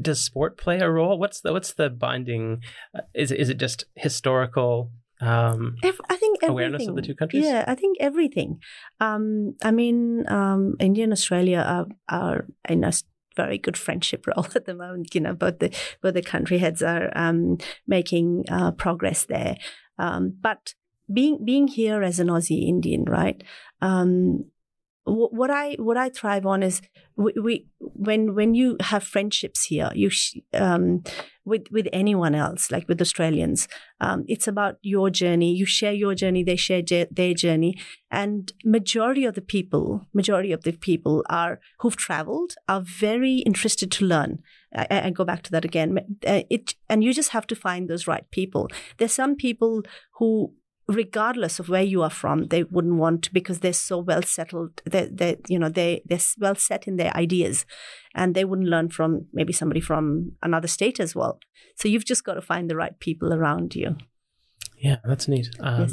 does 0.00 0.20
sport 0.20 0.58
play 0.58 0.80
a 0.80 0.90
role? 0.90 1.18
What's 1.18 1.40
the 1.40 1.52
what's 1.52 1.72
the 1.72 1.88
binding? 1.88 2.62
uh, 2.94 3.02
Is 3.14 3.30
it, 3.30 3.38
is 3.38 3.48
it 3.48 3.58
just 3.58 3.84
historical? 3.94 4.90
Um, 5.20 5.76
I 5.82 5.90
think 6.16 6.38
everything. 6.42 6.50
Awareness 6.50 6.86
of 6.86 6.96
the 6.96 7.02
two 7.02 7.14
countries? 7.14 7.44
Yeah, 7.44 7.64
I 7.66 7.74
think 7.74 7.96
everything. 8.00 8.60
Um, 9.00 9.56
I 9.62 9.70
mean, 9.70 10.24
um, 10.28 10.74
India 10.78 11.04
and 11.04 11.12
Australia 11.12 11.58
are, 11.58 11.86
are 12.08 12.46
in 12.68 12.84
a 12.84 12.92
very 13.36 13.58
good 13.58 13.76
friendship 13.76 14.26
role 14.36 14.46
at 14.54 14.66
the 14.66 14.74
moment. 14.74 15.14
You 15.14 15.22
know, 15.22 15.34
both 15.34 15.58
the 15.60 15.74
both 16.02 16.14
the 16.14 16.22
country 16.22 16.58
heads 16.58 16.82
are 16.82 17.10
um, 17.16 17.58
making 17.86 18.44
uh, 18.48 18.72
progress 18.72 19.24
there. 19.24 19.56
Um, 19.98 20.36
but 20.40 20.74
being 21.12 21.44
being 21.44 21.68
here 21.68 22.02
as 22.02 22.20
an 22.20 22.28
Aussie 22.28 22.68
Indian, 22.68 23.04
right? 23.04 23.42
Um, 23.80 24.44
what 25.10 25.50
I 25.50 25.74
what 25.78 25.96
I 25.96 26.08
thrive 26.10 26.46
on 26.46 26.62
is 26.62 26.80
we, 27.16 27.32
we 27.42 27.66
when 27.80 28.34
when 28.34 28.54
you 28.54 28.76
have 28.80 29.02
friendships 29.02 29.64
here, 29.64 29.90
you 29.94 30.10
sh- 30.10 30.36
um, 30.54 31.02
with 31.44 31.64
with 31.70 31.88
anyone 31.92 32.34
else, 32.34 32.70
like 32.70 32.86
with 32.88 33.00
Australians, 33.00 33.68
um, 34.00 34.24
it's 34.28 34.46
about 34.46 34.76
your 34.82 35.10
journey. 35.10 35.54
You 35.54 35.66
share 35.66 35.92
your 35.92 36.14
journey, 36.14 36.42
they 36.44 36.56
share 36.56 36.82
j- 36.82 37.06
their 37.10 37.34
journey, 37.34 37.74
and 38.10 38.52
majority 38.64 39.24
of 39.24 39.34
the 39.34 39.40
people, 39.40 40.06
majority 40.12 40.52
of 40.52 40.62
the 40.62 40.72
people 40.72 41.24
are 41.28 41.60
who've 41.80 41.96
travelled 41.96 42.54
are 42.68 42.82
very 42.82 43.38
interested 43.38 43.90
to 43.92 44.04
learn. 44.04 44.38
I, 44.74 44.86
I 45.04 45.10
go 45.10 45.24
back 45.24 45.42
to 45.44 45.50
that 45.52 45.64
again. 45.64 45.98
Uh, 46.26 46.42
It 46.50 46.74
and 46.88 47.02
you 47.02 47.12
just 47.14 47.30
have 47.30 47.46
to 47.48 47.56
find 47.56 47.88
those 47.88 48.06
right 48.06 48.30
people. 48.30 48.68
There's 48.98 49.12
some 49.14 49.34
people 49.36 49.82
who 50.18 50.52
regardless 50.88 51.58
of 51.58 51.68
where 51.68 51.82
you 51.82 52.02
are 52.02 52.10
from 52.10 52.46
they 52.48 52.62
wouldn't 52.64 52.94
want 52.94 53.22
to 53.22 53.32
because 53.32 53.60
they're 53.60 53.72
so 53.74 53.98
well 53.98 54.22
settled 54.22 54.80
they 54.86 55.06
they 55.12 55.36
you 55.46 55.58
know 55.58 55.68
they 55.68 56.00
they're 56.06 56.18
well 56.38 56.54
set 56.54 56.88
in 56.88 56.96
their 56.96 57.14
ideas 57.14 57.66
and 58.14 58.34
they 58.34 58.44
wouldn't 58.44 58.68
learn 58.68 58.88
from 58.88 59.26
maybe 59.32 59.52
somebody 59.52 59.80
from 59.80 60.32
another 60.42 60.68
state 60.68 60.98
as 60.98 61.14
well 61.14 61.38
so 61.76 61.88
you've 61.88 62.06
just 62.06 62.24
got 62.24 62.34
to 62.34 62.42
find 62.42 62.70
the 62.70 62.76
right 62.76 62.98
people 63.00 63.34
around 63.34 63.74
you 63.74 63.96
yeah, 64.80 64.96
that's 65.04 65.28
neat. 65.28 65.50
Um, 65.60 65.88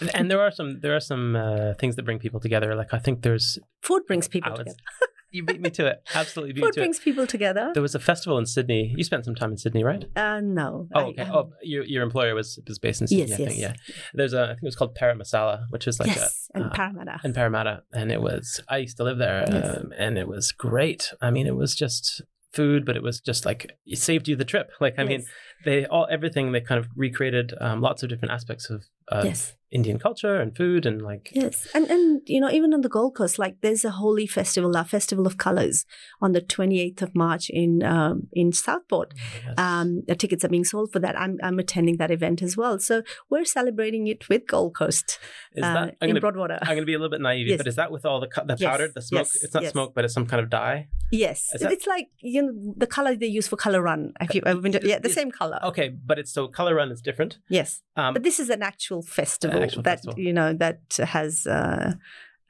Yes. 0.00 0.14
And 0.14 0.30
there 0.30 0.40
are 0.40 0.50
some 0.50 0.80
there 0.80 0.96
are 0.96 1.00
some 1.00 1.36
uh, 1.36 1.74
things 1.74 1.94
that 1.96 2.04
bring 2.04 2.18
people 2.18 2.40
together. 2.40 2.74
Like 2.74 2.94
I 2.94 2.98
think 2.98 3.20
there's 3.20 3.58
food 3.82 4.06
brings 4.06 4.28
people 4.28 4.50
together 4.56 4.74
you 5.30 5.44
beat 5.44 5.60
me 5.60 5.70
to 5.70 5.86
it. 5.86 6.02
Absolutely 6.14 6.52
beat 6.54 6.60
me 6.60 6.62
to 6.62 6.66
it. 6.66 6.68
What 6.68 6.74
brings 6.86 6.98
people 7.00 7.26
together 7.26 7.70
There 7.74 7.82
was 7.82 7.94
a 7.94 7.98
festival 7.98 8.38
in 8.38 8.46
Sydney. 8.46 8.94
You 8.96 9.04
spent 9.04 9.24
some 9.24 9.34
time 9.34 9.50
in 9.52 9.56
Sydney, 9.58 9.84
right? 9.84 10.04
uh 10.16 10.40
no 10.40 10.88
Oh, 10.94 11.00
I- 11.00 11.04
okay. 11.04 11.22
um, 11.22 11.30
Oh, 11.36 11.52
your 11.62 11.84
your 11.84 12.02
employer 12.02 12.34
was 12.34 12.58
was 12.66 12.78
based 12.78 13.00
in 13.00 13.06
Sydney. 13.06 13.24
Yes, 13.26 13.32
I 13.32 13.36
think. 13.36 13.58
yes. 13.58 13.76
Yeah. 13.88 13.94
There's 14.14 14.32
a 14.32 14.42
I 14.42 14.46
think 14.48 14.62
it 14.62 14.66
was 14.66 14.76
called 14.76 14.94
Paramasala, 14.96 15.64
which 15.70 15.86
is 15.86 15.98
like 16.00 16.08
yes 16.08 16.48
a 16.54 16.58
and 16.58 16.66
uh, 16.66 16.70
Parramatta 16.70 17.20
in 17.24 17.32
Parramatta, 17.32 17.82
and 17.92 18.10
it 18.12 18.20
was 18.20 18.60
I 18.68 18.78
used 18.78 18.96
to 18.98 19.04
live 19.04 19.18
there, 19.18 19.44
Yes. 19.50 19.76
um, 19.78 19.92
and 19.96 20.18
it 20.18 20.28
was 20.28 20.52
great. 20.52 21.12
I 21.20 21.30
mean, 21.30 21.46
it 21.46 21.56
was 21.56 21.74
just 21.74 22.22
food, 22.52 22.84
but 22.84 22.96
it 22.96 23.02
was 23.02 23.20
just 23.20 23.46
like 23.46 23.78
it 23.86 23.98
saved 23.98 24.26
you 24.26 24.34
the 24.36 24.44
trip. 24.44 24.70
Like 24.80 24.94
I 24.98 25.04
mean, 25.04 25.20
Yes. 25.20 25.28
They 25.64 25.86
all 25.86 26.06
everything 26.10 26.52
they 26.52 26.60
kind 26.60 26.78
of 26.78 26.88
recreated 26.96 27.54
um, 27.60 27.80
lots 27.80 28.02
of 28.02 28.08
different 28.08 28.32
aspects 28.32 28.70
of, 28.70 28.84
of 29.08 29.24
yes 29.24 29.54
Indian 29.72 30.00
culture 30.00 30.40
and 30.40 30.56
food 30.56 30.84
and 30.84 31.00
like 31.00 31.30
Yes, 31.32 31.68
and 31.76 31.88
and 31.88 32.22
you 32.26 32.40
know 32.40 32.50
even 32.50 32.74
on 32.74 32.80
the 32.80 32.88
Gold 32.88 33.14
Coast, 33.14 33.38
like 33.38 33.60
there's 33.60 33.84
a 33.84 33.90
Holi 33.92 34.26
festival, 34.26 34.74
a 34.74 34.84
Festival 34.84 35.28
of 35.28 35.36
Colors, 35.38 35.86
on 36.20 36.32
the 36.32 36.40
28th 36.40 37.02
of 37.02 37.14
March 37.14 37.48
in 37.50 37.84
um, 37.84 38.26
in 38.32 38.50
Southport. 38.52 39.14
Yes. 39.46 39.54
Um, 39.58 40.02
the 40.08 40.16
tickets 40.16 40.44
are 40.44 40.48
being 40.48 40.64
sold 40.64 40.90
for 40.92 40.98
that. 40.98 41.16
I'm 41.16 41.38
I'm 41.44 41.60
attending 41.60 41.98
that 41.98 42.10
event 42.10 42.42
as 42.42 42.56
well, 42.56 42.80
so 42.80 43.02
we're 43.30 43.44
celebrating 43.44 44.08
it 44.08 44.28
with 44.28 44.48
Gold 44.48 44.74
Coast 44.74 45.20
is 45.54 45.62
uh, 45.62 45.72
that 45.72 45.96
I'm 46.00 46.08
in 46.08 46.16
gonna 46.16 46.20
Broadwater. 46.20 46.58
I'm 46.62 46.74
gonna 46.76 46.84
be 46.84 46.94
a 46.94 46.98
little 46.98 47.10
bit 47.16 47.20
naive, 47.20 47.46
Yes. 47.46 47.58
but 47.58 47.68
is 47.68 47.76
that 47.76 47.92
with 47.92 48.04
all 48.04 48.18
the 48.18 48.28
the 48.44 48.56
Yes, 48.58 48.68
powder, 48.68 48.88
the 48.92 49.02
smoke? 49.02 49.20
yes, 49.20 49.36
it's 49.44 49.54
not 49.54 49.62
yes. 49.62 49.72
smoke, 49.72 49.94
but 49.94 50.04
it's 50.04 50.14
some 50.14 50.26
kind 50.26 50.42
of 50.42 50.50
dye. 50.50 50.88
yes, 51.12 51.48
that- 51.60 51.70
it's 51.70 51.86
like 51.86 52.08
you 52.18 52.42
know 52.42 52.52
the 52.76 52.88
color 52.88 53.14
they 53.14 53.26
use 53.38 53.46
for 53.46 53.54
color 53.56 53.80
run. 53.80 54.14
If 54.20 54.34
you 54.34 54.42
ever 54.46 54.60
been 54.60 54.72
to, 54.72 54.80
yeah, 54.82 54.98
the 54.98 55.10
same 55.20 55.30
color. 55.30 55.49
Okay, 55.64 55.88
but 55.88 56.18
it's 56.18 56.32
so 56.32 56.48
color 56.48 56.74
run 56.74 56.90
is 56.90 57.00
different. 57.00 57.38
Yes, 57.48 57.82
Um, 57.96 58.14
but 58.14 58.22
this 58.22 58.38
is 58.40 58.50
an 58.50 58.62
actual 58.62 59.02
festival 59.02 59.62
actual 59.62 59.82
that 59.82 59.98
festival. 59.98 60.18
you 60.18 60.32
know 60.32 60.52
that 60.54 60.80
has 61.02 61.46
uh, 61.46 61.94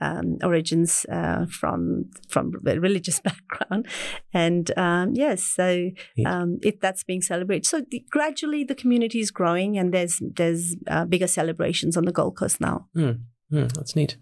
um, 0.00 0.38
origins 0.42 1.04
uh, 1.12 1.46
from 1.46 2.10
from 2.28 2.52
a 2.66 2.80
religious 2.80 3.20
background, 3.28 3.86
and 4.32 4.70
um, 4.78 5.12
yes, 5.14 5.42
so 5.42 5.90
um, 6.26 6.58
it 6.62 6.80
that's 6.80 7.04
being 7.04 7.22
celebrated. 7.22 7.66
So 7.66 7.82
the, 7.90 8.04
gradually, 8.10 8.64
the 8.64 8.74
community 8.74 9.20
is 9.20 9.30
growing, 9.30 9.78
and 9.78 9.92
there's 9.92 10.20
there's 10.36 10.76
uh, 10.88 11.04
bigger 11.04 11.26
celebrations 11.28 11.96
on 11.96 12.04
the 12.04 12.12
Gold 12.12 12.36
Coast 12.36 12.60
now. 12.60 12.86
Hmm, 12.94 13.66
that's 13.74 13.96
neat. 13.96 14.16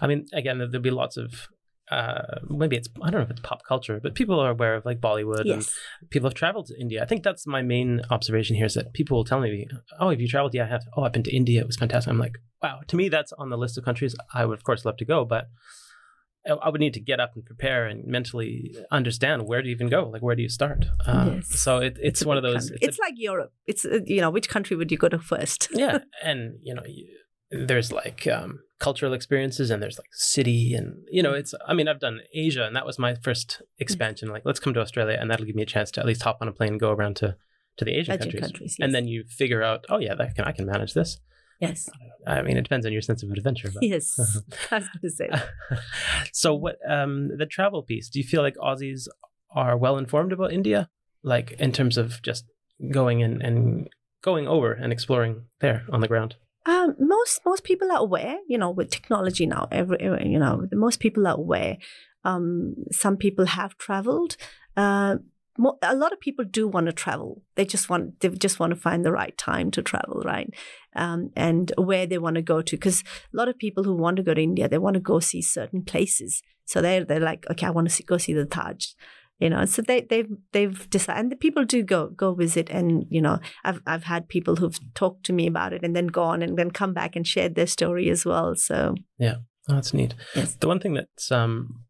I 0.00 0.06
mean, 0.06 0.26
again, 0.32 0.58
there'll 0.58 0.80
be 0.80 0.90
lots 0.90 1.16
of 1.16 1.48
uh, 1.90 2.40
maybe 2.48 2.76
it's 2.76 2.88
I 3.02 3.10
don't 3.10 3.20
know 3.20 3.24
if 3.24 3.30
it's 3.30 3.40
pop 3.40 3.64
culture, 3.64 4.00
but 4.02 4.14
people 4.14 4.38
are 4.40 4.50
aware 4.50 4.74
of 4.74 4.84
like 4.84 5.00
Bollywood 5.00 5.40
and 5.40 5.48
Yes, 5.48 5.74
people 6.10 6.28
have 6.28 6.34
traveled 6.34 6.66
to 6.66 6.80
India. 6.80 7.02
I 7.02 7.06
think 7.06 7.22
that's 7.22 7.46
my 7.46 7.62
main 7.62 8.02
observation 8.10 8.56
here 8.56 8.66
is 8.66 8.74
that 8.74 8.92
people 8.92 9.16
will 9.16 9.24
tell 9.24 9.40
me, 9.40 9.66
"Oh, 9.98 10.10
have 10.10 10.20
you 10.20 10.28
traveled? 10.28 10.54
Yeah, 10.54 10.64
I 10.64 10.68
have. 10.68 10.84
Oh, 10.96 11.02
I've 11.02 11.12
been 11.12 11.22
to 11.24 11.34
India. 11.34 11.60
It 11.60 11.66
was 11.66 11.76
fantastic." 11.76 12.10
I'm 12.10 12.18
like, 12.18 12.36
"Wow." 12.62 12.80
To 12.86 12.96
me, 12.96 13.08
that's 13.08 13.32
on 13.32 13.50
the 13.50 13.58
list 13.58 13.78
of 13.78 13.84
countries 13.84 14.14
I 14.34 14.44
would, 14.44 14.58
of 14.58 14.64
course, 14.64 14.84
love 14.84 14.96
to 14.98 15.04
go, 15.04 15.24
but 15.24 15.48
I 16.62 16.68
would 16.68 16.80
need 16.80 16.94
to 16.94 17.00
get 17.00 17.20
up 17.20 17.34
and 17.34 17.44
prepare 17.44 17.86
and 17.86 18.06
mentally 18.06 18.74
understand 18.90 19.46
where 19.46 19.60
do 19.60 19.68
you 19.68 19.74
even 19.74 19.88
go? 19.88 20.08
Like, 20.08 20.22
where 20.22 20.34
do 20.34 20.42
you 20.42 20.48
start? 20.48 20.86
Um, 21.06 21.28
Yes. 21.28 21.60
So 21.60 21.78
it, 21.78 21.98
it's, 22.00 22.22
a 22.22 22.28
one 22.28 22.36
of 22.36 22.42
those. 22.42 22.70
It's, 22.70 22.82
It's, 22.82 22.98
like 22.98 23.14
Europe. 23.16 23.52
It's 23.66 23.84
uh, 23.84 24.00
you 24.06 24.20
know 24.20 24.30
which 24.30 24.48
country 24.48 24.76
would 24.76 24.90
you 24.90 24.98
go 24.98 25.08
to 25.08 25.18
first? 25.18 25.68
yeah, 25.72 25.98
and 26.24 26.58
you 26.62 26.74
know, 26.74 26.82
you, 26.86 27.06
there's 27.50 27.92
like 27.92 28.26
um, 28.26 28.60
cultural 28.78 29.12
experiences, 29.12 29.70
and 29.70 29.82
there's 29.82 29.98
like 29.98 30.12
city, 30.12 30.74
and 30.74 31.04
you 31.10 31.22
know, 31.22 31.34
it's. 31.34 31.54
I 31.66 31.74
mean, 31.74 31.88
I've 31.88 32.00
done 32.00 32.20
Asia, 32.32 32.64
and 32.64 32.74
that 32.76 32.86
was 32.86 32.98
my 32.98 33.14
first 33.14 33.62
expansion. 33.78 34.28
Like, 34.28 34.42
let's 34.44 34.60
come 34.60 34.74
to 34.74 34.80
Australia, 34.80 35.16
and 35.20 35.30
that'll 35.30 35.46
give 35.46 35.56
me 35.56 35.62
a 35.62 35.66
chance 35.66 35.90
to 35.92 36.00
at 36.00 36.06
least 36.06 36.22
hop 36.22 36.38
on 36.40 36.48
a 36.48 36.52
plane 36.52 36.72
and 36.72 36.80
go 36.80 36.90
around 36.90 37.16
to 37.16 37.36
to 37.78 37.84
the 37.84 37.92
Asian, 37.92 38.14
Asian 38.14 38.24
countries. 38.24 38.42
countries, 38.42 38.76
yes. 38.78 38.84
And 38.84 38.94
then 38.94 39.06
you 39.06 39.24
figure 39.28 39.62
out, 39.62 39.84
oh 39.88 39.98
yeah, 39.98 40.14
that 40.14 40.34
can 40.34 40.44
I 40.44 40.52
can 40.52 40.66
manage 40.66 40.94
this. 40.94 41.18
yes, 41.60 41.88
I 42.26 42.42
mean, 42.42 42.56
it 42.56 42.62
depends 42.62 42.84
on 42.84 42.92
your 42.92 43.02
sense 43.02 43.22
of 43.22 43.30
adventure. 43.30 43.70
But. 43.72 43.82
yes. 43.82 44.18
I 44.70 44.78
was 44.78 44.88
going 44.88 45.02
to 45.02 45.10
say 45.10 45.28
that. 45.30 45.48
so 46.32 46.54
what 46.54 46.78
um 46.88 47.36
the 47.36 47.46
travel 47.46 47.82
piece 47.82 48.08
do 48.08 48.18
you 48.18 48.24
feel 48.24 48.42
like 48.42 48.56
aussies 48.56 49.08
are 49.50 49.76
well 49.76 49.96
informed 49.96 50.32
about 50.32 50.52
india 50.52 50.90
like 51.22 51.52
in 51.52 51.72
terms 51.72 51.96
of 51.96 52.20
just 52.22 52.44
going 52.92 53.22
and, 53.22 53.42
and 53.42 53.88
going 54.22 54.46
over 54.46 54.72
and 54.72 54.92
exploring 54.92 55.44
there 55.60 55.84
on 55.90 56.00
the 56.00 56.08
ground 56.08 56.36
Um, 56.68 56.94
most 56.98 57.40
most 57.46 57.64
people 57.64 57.90
are 57.90 57.98
aware, 57.98 58.36
you 58.46 58.58
know, 58.58 58.70
with 58.70 58.90
technology 58.90 59.46
now. 59.46 59.68
Every 59.72 59.96
you 60.02 60.38
know, 60.38 60.68
most 60.72 61.00
people 61.00 61.26
are 61.26 61.34
aware. 61.34 61.78
Um, 62.24 62.74
some 62.92 63.16
people 63.16 63.46
have 63.46 63.78
traveled. 63.78 64.36
Uh, 64.76 65.16
a 65.82 65.94
lot 65.94 66.12
of 66.12 66.20
people 66.20 66.44
do 66.44 66.68
want 66.68 66.86
to 66.86 66.92
travel. 66.92 67.42
They 67.54 67.64
just 67.64 67.88
want 67.88 68.20
they 68.20 68.28
just 68.28 68.60
want 68.60 68.74
to 68.74 68.80
find 68.80 69.02
the 69.02 69.12
right 69.12 69.36
time 69.38 69.70
to 69.72 69.82
travel, 69.82 70.20
right? 70.26 70.52
Um, 70.94 71.30
and 71.34 71.72
where 71.78 72.06
they 72.06 72.18
want 72.18 72.36
to 72.36 72.42
go 72.42 72.60
to, 72.60 72.76
because 72.76 73.02
a 73.32 73.36
lot 73.36 73.48
of 73.48 73.56
people 73.56 73.84
who 73.84 73.94
want 73.94 74.18
to 74.18 74.22
go 74.22 74.34
to 74.34 74.42
India, 74.42 74.68
they 74.68 74.78
want 74.78 74.94
to 74.94 75.00
go 75.00 75.20
see 75.20 75.40
certain 75.40 75.82
places. 75.82 76.42
So 76.66 76.82
they're 76.82 77.04
they're 77.04 77.18
like, 77.18 77.46
okay, 77.50 77.66
I 77.66 77.70
want 77.70 77.88
to 77.88 77.94
see, 77.94 78.04
go 78.04 78.18
see 78.18 78.34
the 78.34 78.44
Taj. 78.44 78.88
You 79.38 79.50
know, 79.50 79.64
so 79.66 79.82
they 79.82 80.00
they've 80.00 80.28
they've 80.52 80.90
decided, 80.90 81.20
and 81.20 81.32
the 81.32 81.36
people 81.36 81.64
do 81.64 81.82
go 81.84 82.08
go 82.08 82.34
visit, 82.34 82.68
and 82.70 83.06
you 83.08 83.20
know, 83.22 83.38
I've 83.64 83.80
I've 83.86 84.04
had 84.04 84.28
people 84.28 84.56
who've 84.56 84.78
talked 84.94 85.24
to 85.26 85.32
me 85.32 85.46
about 85.46 85.72
it 85.72 85.84
and 85.84 85.94
then 85.94 86.08
gone 86.08 86.42
and 86.42 86.56
then 86.58 86.70
come 86.72 86.92
back 86.92 87.14
and 87.16 87.24
shared 87.26 87.54
their 87.54 87.66
story 87.68 88.10
as 88.10 88.24
well. 88.24 88.54
So 88.56 88.94
oh, 89.20 89.74
that's 89.74 89.94
neat 89.94 90.14
Yes. 90.34 90.56
the 90.56 90.66
one 90.66 90.80
thing 90.80 90.94
that's 90.94 91.30
um 91.30 91.84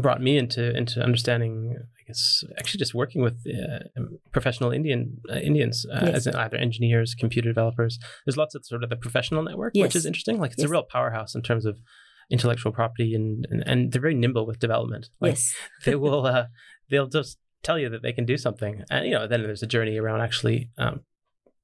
brought 0.00 0.20
me 0.20 0.36
into 0.36 0.76
into 0.76 1.00
understanding 1.00 1.76
i 1.78 2.02
guess 2.06 2.42
actually 2.58 2.78
just 2.78 2.92
working 2.94 3.22
with 3.22 3.36
uh, 3.46 4.02
professional 4.32 4.72
indian 4.72 5.18
uh, 5.30 5.36
indians 5.36 5.86
uh, 5.94 6.00
Yes. 6.06 6.14
as 6.16 6.26
in 6.26 6.34
either 6.34 6.56
engineers 6.56 7.14
computer 7.14 7.48
developers 7.48 7.98
there's 8.26 8.36
lots 8.36 8.54
of 8.54 8.64
sort 8.64 8.82
of 8.84 8.90
the 8.90 8.96
professional 8.96 9.42
network 9.42 9.72
which 9.74 9.94
is 9.94 10.04
interesting 10.06 10.38
like 10.40 10.50
it's 10.52 10.62
Yes. 10.62 10.68
a 10.68 10.72
real 10.72 10.82
powerhouse 10.82 11.34
in 11.34 11.42
terms 11.42 11.64
of 11.66 11.78
intellectual 12.30 12.72
property 12.72 13.14
and, 13.14 13.46
and 13.50 13.62
and 13.66 13.92
they're 13.92 14.00
very 14.00 14.14
nimble 14.14 14.46
with 14.46 14.58
development 14.58 15.08
like 15.20 15.32
yes, 15.32 15.54
they 15.84 15.94
will 15.94 16.26
uh, 16.26 16.46
they'll 16.88 17.06
just 17.06 17.38
tell 17.62 17.78
you 17.78 17.88
that 17.88 18.02
they 18.02 18.12
can 18.12 18.24
do 18.24 18.36
something 18.36 18.82
and 18.90 19.06
you 19.06 19.12
know 19.12 19.26
then 19.26 19.42
there's 19.42 19.62
a 19.62 19.66
journey 19.66 19.98
around 19.98 20.20
actually 20.20 20.70
um, 20.78 21.00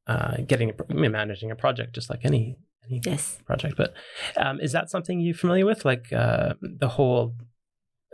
uh, 0.07 0.37
getting 0.47 0.71
a, 0.71 0.75
I 0.91 1.09
managing 1.09 1.51
a 1.51 1.57
project 1.57 1.95
just 1.95 2.11
like 2.11 2.21
any 2.25 2.59
any 2.85 3.01
yes. 3.05 3.39
project 3.47 3.75
but 3.77 3.95
um, 4.37 4.61
is 4.61 4.73
that 4.73 4.91
something 4.91 5.21
you're 5.21 5.35
familiar 5.35 5.67
with 5.67 5.85
like 5.85 6.13
uh, 6.13 6.55
the 6.61 6.89
whole 6.89 7.35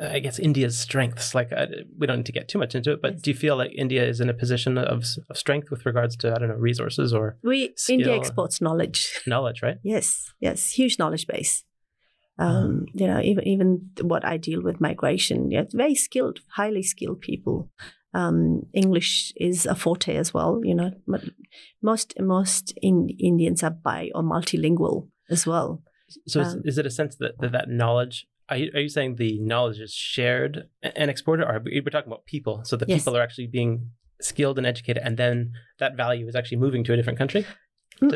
I 0.01 0.19
guess 0.19 0.39
India's 0.39 0.79
strengths. 0.79 1.35
Like 1.35 1.53
uh, 1.53 1.67
we 1.99 2.07
don't 2.07 2.19
need 2.19 2.27
to 2.27 2.33
get 2.33 2.49
too 2.49 2.59
much 2.59 2.75
into 2.75 2.93
it, 2.93 3.03
but 3.03 3.13
Yes. 3.13 3.23
do 3.23 3.31
you 3.31 3.37
feel 3.37 3.57
like 3.57 3.73
India 3.77 4.05
is 4.05 4.21
in 4.21 4.29
a 4.29 4.35
position 4.35 4.79
of, 4.79 5.05
of 5.29 5.37
strength 5.37 5.71
with 5.71 5.85
regards 5.87 6.17
to 6.19 6.33
I 6.33 6.39
don't 6.39 6.49
know 6.49 6.55
resources 6.55 7.13
or 7.13 7.37
We. 7.43 7.75
India 7.89 8.15
exports 8.15 8.61
knowledge. 8.61 9.21
knowledge? 9.27 9.63
Right? 9.63 9.79
Yes, 9.83 10.33
yes, 10.41 10.73
huge 10.73 10.99
knowledge 10.99 11.27
base. 11.27 11.65
Um, 12.39 12.87
you 12.95 13.07
know, 13.07 13.21
even 13.21 13.47
even 13.47 13.91
what 14.01 14.25
I 14.25 14.37
deal 14.39 14.63
with 14.63 14.81
migration, 14.81 15.51
yeah, 15.51 15.65
very 15.73 15.95
skilled, 15.95 16.41
highly 16.57 16.83
skilled 16.83 17.21
people. 17.21 17.71
Um, 18.15 18.63
English 18.75 19.33
is 19.37 19.65
a 19.67 19.75
forte 19.75 20.17
as 20.17 20.35
well. 20.35 20.61
You 20.65 20.75
know, 20.75 20.91
but 21.07 21.23
most 21.83 22.15
most 22.19 22.73
in, 22.83 23.09
Indians 23.19 23.63
are 23.63 23.71
bi 23.71 24.11
or 24.15 24.23
multilingual 24.23 25.09
as 25.31 25.47
well. 25.47 25.83
So, 26.27 26.41
is, 26.41 26.55
Um, 26.55 26.63
is 26.65 26.79
it 26.79 26.87
a 26.87 26.91
sense 26.91 27.17
that 27.17 27.39
that, 27.41 27.53
that 27.53 27.69
knowledge? 27.69 28.27
Are 28.49 28.57
you, 28.57 28.71
are 28.75 28.81
you 28.81 28.89
saying 28.89 29.17
the 29.17 29.39
knowledge 29.41 29.79
is 29.81 29.95
shared 29.95 30.69
and 30.83 31.11
exported, 31.11 31.45
or 31.45 31.53
are 31.57 31.61
we- 31.65 31.81
we're 31.81 31.91
talking 31.91 32.13
about 32.13 32.27
people? 32.27 32.65
So 32.65 32.77
the 32.77 32.85
Yes. 32.89 32.99
people 33.01 33.17
are 33.17 33.23
actually 33.23 33.47
being 33.47 33.91
skilled 34.21 34.59
and 34.59 34.67
educated, 34.67 35.03
and 35.03 35.17
then 35.17 35.53
that 35.79 35.97
value 35.97 36.27
is 36.29 36.35
actually 36.35 36.59
moving 36.59 36.85
to 36.85 36.93
a 36.93 36.97
different 36.97 37.19
country. 37.19 37.47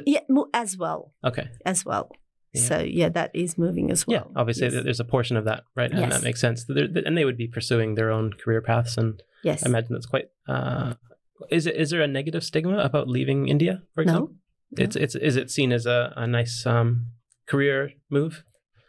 Yeah, 0.05 0.21
as 0.53 0.77
well, 0.77 1.15
Okay. 1.25 1.49
as 1.65 1.85
well. 1.87 2.11
Yeah. 2.57 2.63
So 2.69 2.79
yeah, 2.81 3.09
that 3.11 3.31
is 3.35 3.57
moving 3.59 3.91
as 3.91 4.07
well. 4.07 4.15
yeah, 4.17 4.41
obviously 4.41 4.69
Yes. 4.69 4.85
there's 4.85 5.01
a 5.01 5.05
portion 5.05 5.37
of 5.37 5.45
that, 5.45 5.65
right? 5.75 5.91
And 5.91 6.01
Yes. 6.01 6.13
that 6.15 6.23
makes 6.23 6.41
sense. 6.41 6.65
They're, 6.65 6.89
and 7.07 7.17
they 7.17 7.25
would 7.25 7.37
be 7.37 7.47
pursuing 7.49 7.95
their 7.95 8.11
own 8.11 8.33
career 8.33 8.61
paths, 8.63 8.97
and 8.97 9.23
Yes. 9.43 9.65
I 9.65 9.69
imagine 9.69 9.93
that's 9.93 10.07
quite. 10.07 10.27
Uh, 10.49 10.95
is 11.51 11.67
it 11.67 11.77
is 11.77 11.91
there 11.91 12.01
a 12.03 12.09
negative 12.09 12.43
stigma 12.43 12.79
about 12.79 13.09
leaving 13.09 13.49
India, 13.49 13.83
for 13.95 14.01
example? 14.03 14.29
no. 14.77 14.83
It's 14.85 14.97
it's 14.97 15.15
is 15.15 15.37
it 15.37 15.51
seen 15.51 15.71
as 15.73 15.87
a, 15.87 16.13
a 16.17 16.27
nice 16.27 16.67
um, 16.67 17.07
career 17.47 17.93
move, 18.11 18.43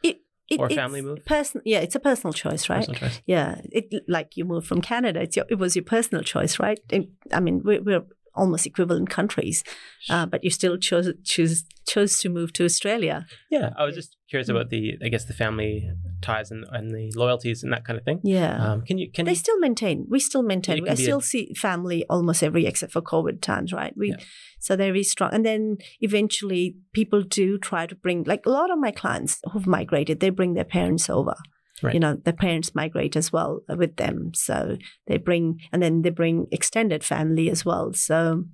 It- 0.03 0.21
or 0.59 0.69
family 0.69 1.01
move? 1.01 1.23
Person, 1.25 1.61
yeah, 1.65 1.79
it's 1.85 1.93
a 1.95 1.99
personal 1.99 2.33
choice, 2.33 2.69
right? 2.69 2.79
Personal 2.87 2.99
choice. 3.01 3.21
Yeah, 3.25 3.61
it 3.71 3.85
like 4.07 4.37
you 4.37 4.45
moved 4.45 4.65
from 4.65 4.81
Canada. 4.81 5.19
It's 5.21 5.35
your, 5.35 5.45
it 5.49 5.55
was 5.59 5.75
your 5.75 5.83
personal 5.85 6.23
choice, 6.23 6.57
right? 6.59 6.79
It- 6.89 7.09
I 7.33 7.39
mean, 7.41 7.61
we're, 7.63 7.81
we're 7.83 8.05
almost 8.37 8.65
equivalent 8.65 9.09
countries, 9.09 9.63
uh, 10.09 10.25
but 10.25 10.43
you 10.43 10.49
still 10.49 10.77
chose 10.77 11.11
choose 11.23 11.63
chose 11.87 12.19
to 12.19 12.29
move 12.29 12.51
to 12.53 12.65
Australia. 12.65 13.25
Yeah, 13.49 13.69
I 13.77 13.85
was 13.85 13.95
just 13.95 14.17
curious 14.29 14.49
about 14.49 14.69
the, 14.69 14.97
I 15.01 15.07
guess, 15.07 15.23
the 15.23 15.33
family 15.33 15.89
ties 16.21 16.51
and, 16.51 16.65
and 16.71 16.91
the 16.91 17.11
loyalties 17.15 17.63
and 17.63 17.71
that 17.71 17.85
kind 17.85 17.97
of 17.97 18.03
thing. 18.03 18.19
Yeah, 18.23 18.53
Um, 18.71 18.81
can 18.81 18.97
you 18.97 19.09
can 19.11 19.25
they 19.25 19.31
you? 19.31 19.35
still 19.45 19.57
maintain. 19.59 20.05
We 20.09 20.19
still 20.19 20.43
maintain. 20.43 20.77
I 20.77 20.81
be 20.81 20.89
a- 20.89 20.95
still 20.97 21.21
see 21.21 21.53
family 21.55 22.05
almost 22.09 22.43
every 22.43 22.65
except 22.65 22.91
for 22.91 23.01
COVID 23.01 23.41
times, 23.41 23.71
right? 23.71 23.93
We 23.95 24.09
Yeah. 24.09 24.17
so 24.59 24.75
they're 24.75 24.91
very 24.91 25.03
strong. 25.03 25.31
And 25.33 25.45
then 25.45 25.77
eventually, 26.01 26.75
people 26.93 27.21
do 27.23 27.57
try 27.57 27.85
to 27.87 27.95
bring 27.95 28.23
like 28.23 28.45
a 28.45 28.49
lot 28.49 28.69
of 28.71 28.79
my 28.79 28.91
clients 28.91 29.39
who've 29.51 29.67
migrated. 29.67 30.19
They 30.19 30.29
bring 30.29 30.53
their 30.55 30.65
parents 30.77 31.09
over. 31.09 31.35
Right. 31.83 31.93
You 31.93 31.99
know, 31.99 32.15
their 32.15 32.33
parents 32.33 32.73
migrate 32.73 33.15
as 33.15 33.31
well 33.31 33.61
with 33.69 33.97
them. 33.97 34.31
So 34.33 34.77
they 35.05 35.17
bring, 35.17 35.59
and 35.71 35.81
then 35.81 36.01
they 36.01 36.09
bring 36.09 36.47
extended 36.51 37.03
family 37.03 37.51
as 37.51 37.63
well. 37.63 37.93
So 37.93 38.45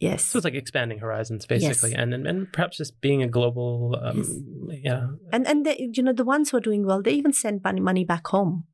yes, 0.00 0.24
So 0.24 0.38
it's 0.38 0.44
like 0.44 0.54
expanding 0.54 0.98
horizons, 0.98 1.46
basically, 1.46 1.92
Yes. 1.92 2.00
and, 2.00 2.12
and 2.12 2.26
and 2.26 2.52
perhaps 2.52 2.78
just 2.78 3.00
being 3.00 3.22
a 3.22 3.28
global, 3.28 3.96
um, 4.02 4.68
yeah, 4.68 5.06
and 5.32 5.46
and 5.46 5.64
they, 5.64 5.88
you 5.92 6.02
know 6.02 6.12
the 6.12 6.24
ones 6.24 6.50
who 6.50 6.56
are 6.56 6.60
doing 6.60 6.84
well, 6.84 7.02
they 7.02 7.12
even 7.12 7.32
send 7.32 7.62
money 7.62 7.80
money 7.80 8.04
back 8.04 8.26
home. 8.26 8.64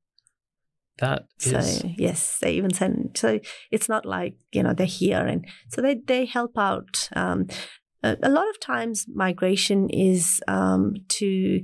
that 0.98 1.26
So 1.38 1.60
yes, 1.96 2.38
they 2.40 2.52
even 2.52 2.72
send. 2.72 3.16
So 3.16 3.40
it's 3.70 3.88
not 3.88 4.06
like 4.06 4.36
you 4.52 4.62
know 4.62 4.72
they're 4.72 4.86
here, 4.86 5.20
and 5.26 5.46
so 5.68 5.82
they 5.82 5.96
they 6.06 6.24
help 6.24 6.56
out. 6.56 7.08
Um, 7.14 7.46
a, 8.02 8.16
a 8.22 8.30
lot 8.30 8.48
of 8.48 8.58
times, 8.58 9.06
migration 9.06 9.90
is 9.90 10.40
um, 10.48 10.94
to. 11.08 11.62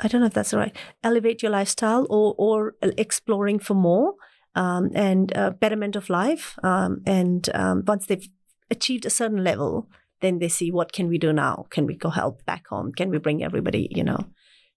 I 0.00 0.08
don't 0.08 0.20
know 0.20 0.26
if 0.26 0.34
that's 0.34 0.54
right. 0.54 0.74
Elevate 1.02 1.42
your 1.42 1.50
lifestyle, 1.50 2.06
or 2.08 2.34
or 2.38 2.74
exploring 2.82 3.58
for 3.58 3.74
more, 3.74 4.14
um, 4.54 4.90
and 4.94 5.36
uh, 5.36 5.50
betterment 5.50 5.96
of 5.96 6.08
life. 6.08 6.58
Um, 6.62 7.02
and 7.06 7.48
um, 7.54 7.84
once 7.86 8.06
they've 8.06 8.28
achieved 8.70 9.06
a 9.06 9.10
certain 9.10 9.44
level, 9.44 9.88
then 10.20 10.38
they 10.38 10.48
see 10.48 10.70
what 10.70 10.92
can 10.92 11.08
we 11.08 11.18
do 11.18 11.32
now? 11.32 11.66
Can 11.70 11.86
we 11.86 11.96
go 11.96 12.10
help 12.10 12.44
back 12.44 12.66
home? 12.68 12.92
Can 12.92 13.10
we 13.10 13.18
bring 13.18 13.42
everybody? 13.44 13.88
You 13.90 14.04
know. 14.04 14.26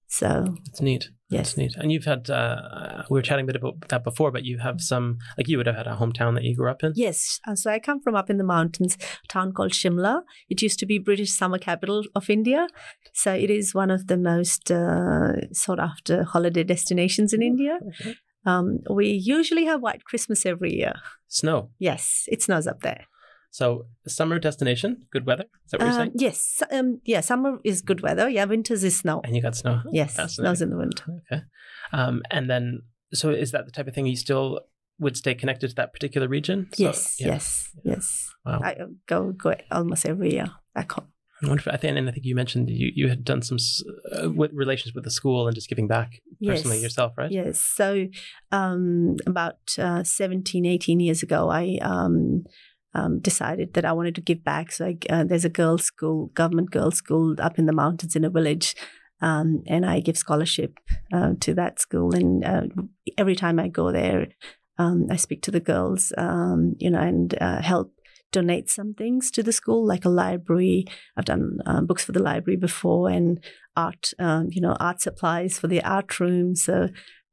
So 0.08 0.56
it's 0.68 0.82
neat. 0.82 1.10
yes, 1.30 1.49
It's 1.49 1.58
neat. 1.58 1.74
And 1.78 1.91
you've 1.91 2.06
had 2.06 2.30
uh, 2.30 3.03
we 3.10 3.18
were 3.18 3.22
chatting 3.22 3.43
a 3.45 3.47
bit 3.47 3.56
about 3.56 3.88
that 3.89 4.03
before, 4.03 4.32
but 4.32 4.45
you 4.45 4.60
have 4.60 4.80
some 4.80 5.18
like 5.38 5.47
you 5.47 5.58
would 5.58 5.66
have 5.68 5.76
had 5.76 5.88
a 5.88 5.95
hometown 5.95 6.36
that 6.36 6.43
you 6.43 6.56
grew 6.56 6.70
up 6.70 6.84
in. 6.84 6.93
Yes. 6.95 7.39
Uh, 7.47 7.56
so 7.56 7.72
I 7.72 7.80
come 7.80 8.01
from 8.01 8.16
up 8.16 8.30
in 8.30 8.38
the 8.38 8.43
mountains, 8.43 8.97
a 9.24 9.28
town 9.28 9.51
called 9.51 9.72
Shimla. 9.72 10.22
It 10.49 10.62
used 10.62 10.80
to 10.80 10.86
be 10.86 10.99
British 10.99 11.32
summer 11.32 11.58
capital 11.58 12.03
of 12.16 12.30
India. 12.30 12.68
So 13.14 13.34
it 13.34 13.49
is 13.49 13.74
one 13.74 13.91
of 13.91 14.08
the 14.08 14.18
most 14.18 14.72
uh, 14.72 15.51
sought 15.51 15.80
after 15.80 16.24
holiday 16.24 16.64
destinations 16.64 17.34
in 17.34 17.41
India. 17.41 17.80
Okay. 18.01 18.16
Um, 18.45 18.80
we 18.89 19.08
usually 19.10 19.66
have 19.66 19.82
white 19.82 20.03
Christmas 20.06 20.45
every 20.45 20.74
year. 20.76 20.93
Snow. 21.28 21.72
Yes, 21.80 22.26
it 22.28 22.43
snows 22.43 22.68
up 22.68 22.82
there. 22.82 23.06
So 23.56 23.86
summer 24.06 24.38
destination, 24.38 25.08
good 25.14 25.26
weather. 25.26 25.45
Is 25.66 25.72
that 25.72 25.80
what 25.80 25.86
you're 25.86 26.01
Um, 26.01 26.08
saying? 26.08 26.12
yes. 26.16 26.62
Um, 26.72 26.99
yeah, 27.06 27.22
summer 27.22 27.60
is 27.64 27.82
good 27.82 28.01
weather. 28.01 28.28
Yeah, 28.28 28.43
winters 28.43 28.84
is 28.84 28.97
snow. 28.97 29.22
And 29.24 29.34
you 29.34 29.41
got 29.41 29.56
snow. 29.56 29.82
Yes, 29.93 30.16
snows 30.36 30.62
in 30.62 30.72
the 30.72 30.76
winter. 30.78 31.06
Okay. 31.32 31.41
Um, 31.93 32.22
and 32.30 32.49
then, 32.49 32.82
so 33.14 33.30
is 33.30 33.51
that 33.51 33.66
the 33.66 33.72
type 33.72 33.88
of 33.88 33.95
thing 33.95 34.08
you 34.08 34.18
still 34.18 34.60
would 34.99 35.16
stay 35.16 35.36
connected 35.36 35.70
to 35.70 35.76
that 35.76 35.93
particular 35.93 36.28
region? 36.28 36.68
So, 36.74 36.84
yes, 36.84 37.16
yeah. 37.18 37.28
yes, 37.28 37.70
yes. 37.86 38.30
Wow. 38.45 38.60
I 38.62 38.74
uh, 38.74 38.88
go 39.08 39.32
go 39.32 39.56
almost 39.72 40.06
every 40.06 40.34
year 40.34 40.47
back 40.74 40.91
home. 40.91 41.08
Wonderful. 41.41 41.72
I 41.72 41.78
think, 41.78 41.97
and 41.97 42.10
I 42.10 42.12
think 42.12 42.26
you 42.26 42.36
mentioned 42.36 42.70
you, 42.70 42.91
you 42.93 43.08
had 43.08 43.24
done 43.24 43.41
some 43.41 43.58
uh, 44.12 44.30
with 44.32 44.51
relations 44.53 44.93
with 44.95 45.06
the 45.06 45.12
school 45.12 45.47
and 45.47 45.56
just 45.56 45.70
giving 45.70 45.88
back 45.88 46.10
personally 46.45 46.78
Yes. 46.78 46.84
yourself, 46.84 47.14
right? 47.18 47.32
Yes. 47.32 47.62
So 47.62 48.08
um, 48.51 49.16
about 49.26 49.60
uh, 49.80 50.03
17, 50.03 50.66
18 50.66 50.99
years 50.99 51.24
ago, 51.24 51.49
I 51.49 51.78
um, 51.82 52.43
um, 52.96 53.20
decided 53.20 53.74
that 53.74 53.86
I 53.86 53.93
wanted 53.93 54.16
to 54.16 54.22
give 54.22 54.43
back. 54.43 54.72
So 54.72 54.88
I, 54.88 54.98
uh, 55.10 55.24
there's 55.24 55.46
a 55.46 55.50
girls' 55.50 55.84
school, 55.84 56.28
government 56.28 56.72
girls' 56.72 56.98
school 56.98 57.36
up 57.39 57.60
in 57.60 57.66
the 57.66 57.74
mountains 57.74 58.16
in 58.16 58.24
a 58.24 58.30
village. 58.30 58.76
Um, 59.22 59.64
and 59.68 59.86
I 59.86 60.00
give 60.00 60.18
scholarship 60.18 60.80
uh, 61.14 61.34
to 61.41 61.54
that 61.54 61.80
school. 61.80 62.14
And 62.14 62.43
uh, 62.43 62.64
every 63.18 63.36
time 63.36 63.60
I 63.60 63.68
go 63.68 63.91
there, 63.91 64.28
um, 64.78 65.08
I 65.10 65.16
speak 65.16 65.41
to 65.43 65.52
the 65.52 65.60
girls, 65.62 66.12
um, 66.18 66.76
you 66.80 66.89
know, 66.89 67.00
and 67.00 67.36
uh, 67.39 67.62
help 67.62 67.93
donate 68.32 68.70
some 68.70 68.93
things 68.93 69.32
to 69.32 69.43
the 69.43 69.54
school, 69.54 69.86
like 69.86 70.04
a 70.04 70.10
library. 70.10 70.86
I've 71.16 71.26
done 71.26 71.60
uh, 71.66 71.82
books 71.82 72.04
for 72.04 72.12
the 72.12 72.22
library 72.22 72.58
before 72.58 73.10
and 73.10 73.41
art, 73.78 74.12
um, 74.20 74.50
you 74.52 74.60
know, 74.60 74.76
art 74.80 75.02
supplies 75.02 75.58
for 75.58 75.68
the 75.68 75.82
art 75.84 76.20
room. 76.20 76.56
So 76.56 76.89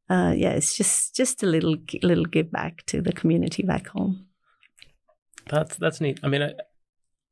uh, 0.09 0.35
yeah, 0.37 0.51
it's 0.51 0.77
just 0.77 1.17
just 1.17 1.43
a 1.43 1.47
little 1.47 1.77
little 2.03 2.27
give 2.27 2.51
back 2.53 2.85
to 2.87 3.01
the 3.01 3.13
community 3.13 3.63
back 3.63 3.89
home. 3.89 4.27
That's 5.49 5.77
that's 5.77 6.01
neat. 6.01 6.21
I 6.23 6.29
mean, 6.29 6.43
I, 6.43 6.53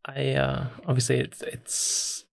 I 0.04 0.32
uh, 0.34 0.66
obviously 0.86 1.18
it's 1.20 1.42
it's 1.42 2.24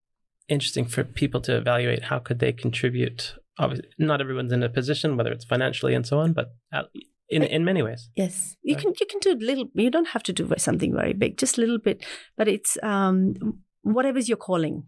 interesting 0.48 0.86
for 0.86 1.04
people 1.04 1.42
to 1.42 1.58
evaluate 1.58 2.04
how 2.04 2.20
could 2.20 2.40
they 2.40 2.54
contribute. 2.54 3.36
Obviously, 3.60 3.90
not 3.98 4.22
everyone's 4.22 4.52
in 4.52 4.64
a 4.64 4.70
position, 4.70 5.18
whether 5.18 5.32
it's 5.32 5.46
financially 5.46 5.94
and 5.96 6.06
so 6.06 6.20
on, 6.20 6.34
but 6.34 6.50
at- 6.72 6.90
in 7.30 7.44
in 7.44 7.66
many 7.66 7.82
ways. 7.82 8.10
Yes, 8.16 8.56
you 8.62 8.76
Right. 8.76 8.84
can 8.84 8.94
you 9.00 9.06
can 9.06 9.20
do 9.20 9.32
a 9.34 9.40
little. 9.46 9.70
You 9.74 9.90
don't 9.90 10.10
have 10.10 10.24
to 10.24 10.34
do 10.34 10.50
something 10.58 10.94
very 10.94 11.14
big, 11.14 11.38
just 11.38 11.58
a 11.58 11.62
little 11.62 11.80
bit. 11.80 12.06
But 12.38 12.48
it's 12.48 12.78
um, 12.84 13.34
whatever's 13.82 14.30
your 14.30 14.38
calling. 14.38 14.84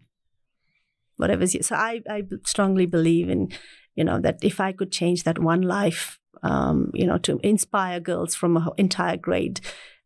Whatever's 1.16 1.52
your, 1.54 1.62
so 1.62 1.76
I 1.76 2.02
I 2.08 2.22
strongly 2.46 2.86
believe 2.86 3.28
in 3.28 3.50
you 3.94 4.04
know 4.04 4.18
that 4.20 4.38
if 4.42 4.58
I 4.60 4.72
could 4.72 4.90
change 4.90 5.24
that 5.24 5.38
one 5.38 5.60
life, 5.62 6.18
um, 6.42 6.90
you 6.94 7.06
know, 7.06 7.18
to 7.18 7.38
inspire 7.42 8.00
girls 8.00 8.34
from 8.34 8.56
an 8.56 8.68
entire 8.78 9.16
grade. 9.18 9.60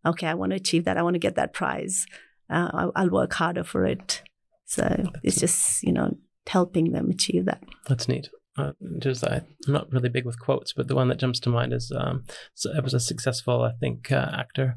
Okay, 0.07 0.27
I 0.27 0.35
want 0.35 0.51
to 0.51 0.57
achieve 0.57 0.85
that. 0.85 0.97
I 0.99 1.03
want 1.03 1.15
to 1.15 1.21
get 1.21 1.37
that 1.37 1.53
prize. 1.53 2.07
Uh, 2.51 2.71
I'll, 2.73 2.93
I'll 2.95 3.11
work 3.11 3.33
harder 3.33 3.65
for 3.65 3.85
it. 3.87 4.23
So 4.67 5.05
it's 5.23 5.39
just 5.39 5.83
you 5.83 5.93
know 5.93 6.17
helping 6.47 6.93
them 6.93 7.11
achieve 7.11 7.45
that. 7.47 7.63
That's 7.89 8.09
neat. 8.09 8.29
Uh, 8.57 8.73
just 8.99 9.25
I, 9.25 9.43
I'm 9.67 9.73
not 9.73 9.93
really 9.93 10.09
big 10.09 10.25
with 10.25 10.39
quotes, 10.39 10.73
but 10.73 10.89
the 10.89 10.95
one 10.95 11.09
that 11.09 11.19
jumps 11.19 11.41
to 11.41 11.49
mind 11.49 11.73
is 11.73 11.93
um, 11.97 12.25
so 12.55 12.71
it 12.71 12.85
was 12.85 12.95
a 12.95 13.01
successful, 13.01 13.63
I 13.63 13.73
think, 13.73 14.13
uh, 14.13 14.31
actor 14.33 14.77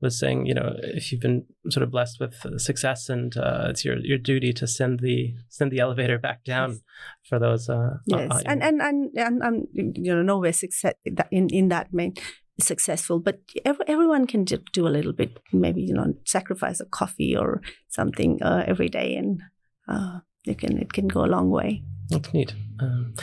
was 0.00 0.18
saying, 0.18 0.46
you 0.46 0.54
know, 0.54 0.74
if 0.82 1.10
you've 1.10 1.22
been 1.22 1.44
sort 1.70 1.82
of 1.82 1.90
blessed 1.90 2.20
with 2.20 2.34
uh, 2.44 2.58
success, 2.58 3.08
and 3.08 3.36
uh, 3.36 3.68
it's 3.70 3.84
your 3.84 3.98
your 3.98 4.18
duty 4.18 4.52
to 4.52 4.66
send 4.66 5.00
the 5.00 5.34
send 5.48 5.72
the 5.72 5.80
elevator 5.80 6.18
back 6.18 6.44
down 6.44 6.70
Yes. 6.70 6.80
for 7.28 7.38
those. 7.38 7.68
Uh, 7.68 7.98
Yes, 8.06 8.30
uh, 8.30 8.42
and, 8.46 8.62
and 8.62 8.80
and 8.82 9.10
and 9.16 9.42
and 9.42 9.66
you 9.74 10.14
know 10.14 10.22
nowhere 10.22 10.52
success 10.52 10.94
in 11.30 11.48
in 11.48 11.68
that 11.68 11.92
mean 11.92 12.14
successful, 12.58 13.18
but 13.18 13.40
every, 13.64 13.86
everyone 13.88 14.26
can 14.26 14.44
do 14.44 14.86
a 14.86 14.88
little 14.88 15.12
bit. 15.12 15.38
Maybe 15.52 15.82
you 15.82 15.94
know 15.94 16.14
sacrifice 16.24 16.80
a 16.80 16.86
coffee 16.86 17.36
or 17.36 17.60
something 17.88 18.42
uh, 18.42 18.64
every 18.66 18.88
day, 18.88 19.14
and 19.16 19.42
uh, 19.88 20.20
it 20.44 20.58
can 20.58 20.78
it 20.78 20.92
can 20.92 21.08
go 21.08 21.24
a 21.24 21.26
long 21.26 21.50
way. 21.50 21.82
That's 22.08 22.32
neat. 22.32 22.54
Um, 22.78 23.14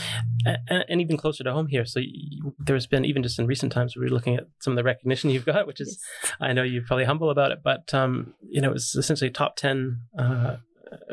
and, 0.46 0.86
and 0.90 1.02
even 1.02 1.18
closer 1.18 1.44
to 1.44 1.54
home 1.54 1.68
here. 1.68 1.86
So 1.86 2.00
you, 2.00 2.54
there's 2.60 2.88
been, 2.88 3.06
even 3.06 3.24
just 3.24 3.40
in 3.40 3.48
recent 3.48 3.72
times, 3.72 3.96
we 3.96 4.04
were 4.04 4.10
looking 4.10 4.36
at 4.36 4.48
some 4.60 4.74
of 4.74 4.78
the 4.78 4.84
recognition 4.84 5.30
you've 5.30 5.46
got, 5.46 5.68
which 5.68 5.80
is, 5.80 6.00
I 6.40 6.54
know 6.54 6.64
you're 6.64 6.84
probably 6.84 7.06
humble 7.06 7.30
about 7.30 7.52
it, 7.52 7.60
but, 7.64 7.94
um, 7.94 8.34
you 8.42 8.62
know, 8.62 8.72
it's 8.72 8.96
essentially 8.96 9.32
top 9.32 9.56
10 9.56 10.02
uh, 10.18 10.58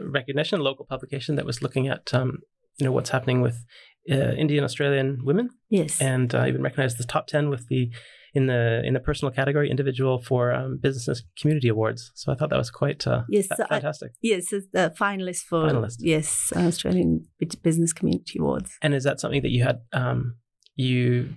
recognition, 0.03 0.61
local 0.61 0.85
publication 0.85 1.37
that 1.37 1.47
was 1.47 1.63
looking 1.63 1.89
at, 1.89 2.13
um, 2.13 2.41
you 2.79 2.87
know, 2.87 2.93
what's 2.93 3.11
happening 3.11 3.41
with 3.41 3.65
uh, 4.11 4.33
Indian 4.45 4.65
Australian 4.65 5.21
women 5.25 5.51
Yes, 5.69 6.01
and 6.01 6.35
uh, 6.35 6.45
even 6.47 6.63
recognized 6.63 6.99
the 6.99 7.05
top 7.05 7.27
10 7.27 7.49
with 7.51 7.69
the 7.69 7.91
in 8.33 8.47
the 8.47 8.83
in 8.85 8.95
the 8.95 9.01
personal 9.01 9.33
category, 9.33 9.69
individual 9.71 10.21
for 10.21 10.53
um, 10.53 10.79
business 10.81 11.23
community 11.41 11.69
awards. 11.69 12.13
So 12.15 12.31
I 12.33 12.37
thought 12.37 12.51
that 12.51 12.59
was 12.59 12.71
quite 12.71 13.05
uh, 13.07 13.23
Yes, 13.29 13.47
fa- 13.49 13.57
so 13.57 13.65
I- 13.65 13.69
fantastic. 13.69 14.13
Yes, 14.23 14.45
the 14.51 14.95
finalist 14.99 15.43
for 15.51 15.65
Finalist. 15.69 15.97
yes 15.99 16.53
Australian 16.55 17.27
Business 17.63 17.93
Community 17.93 18.39
Awards. 18.39 18.71
and 18.83 18.95
is 18.95 19.05
that 19.05 19.19
something 19.21 19.43
that 19.43 19.51
you 19.51 19.63
had 19.65 19.81
um, 19.93 20.37
you 20.77 21.35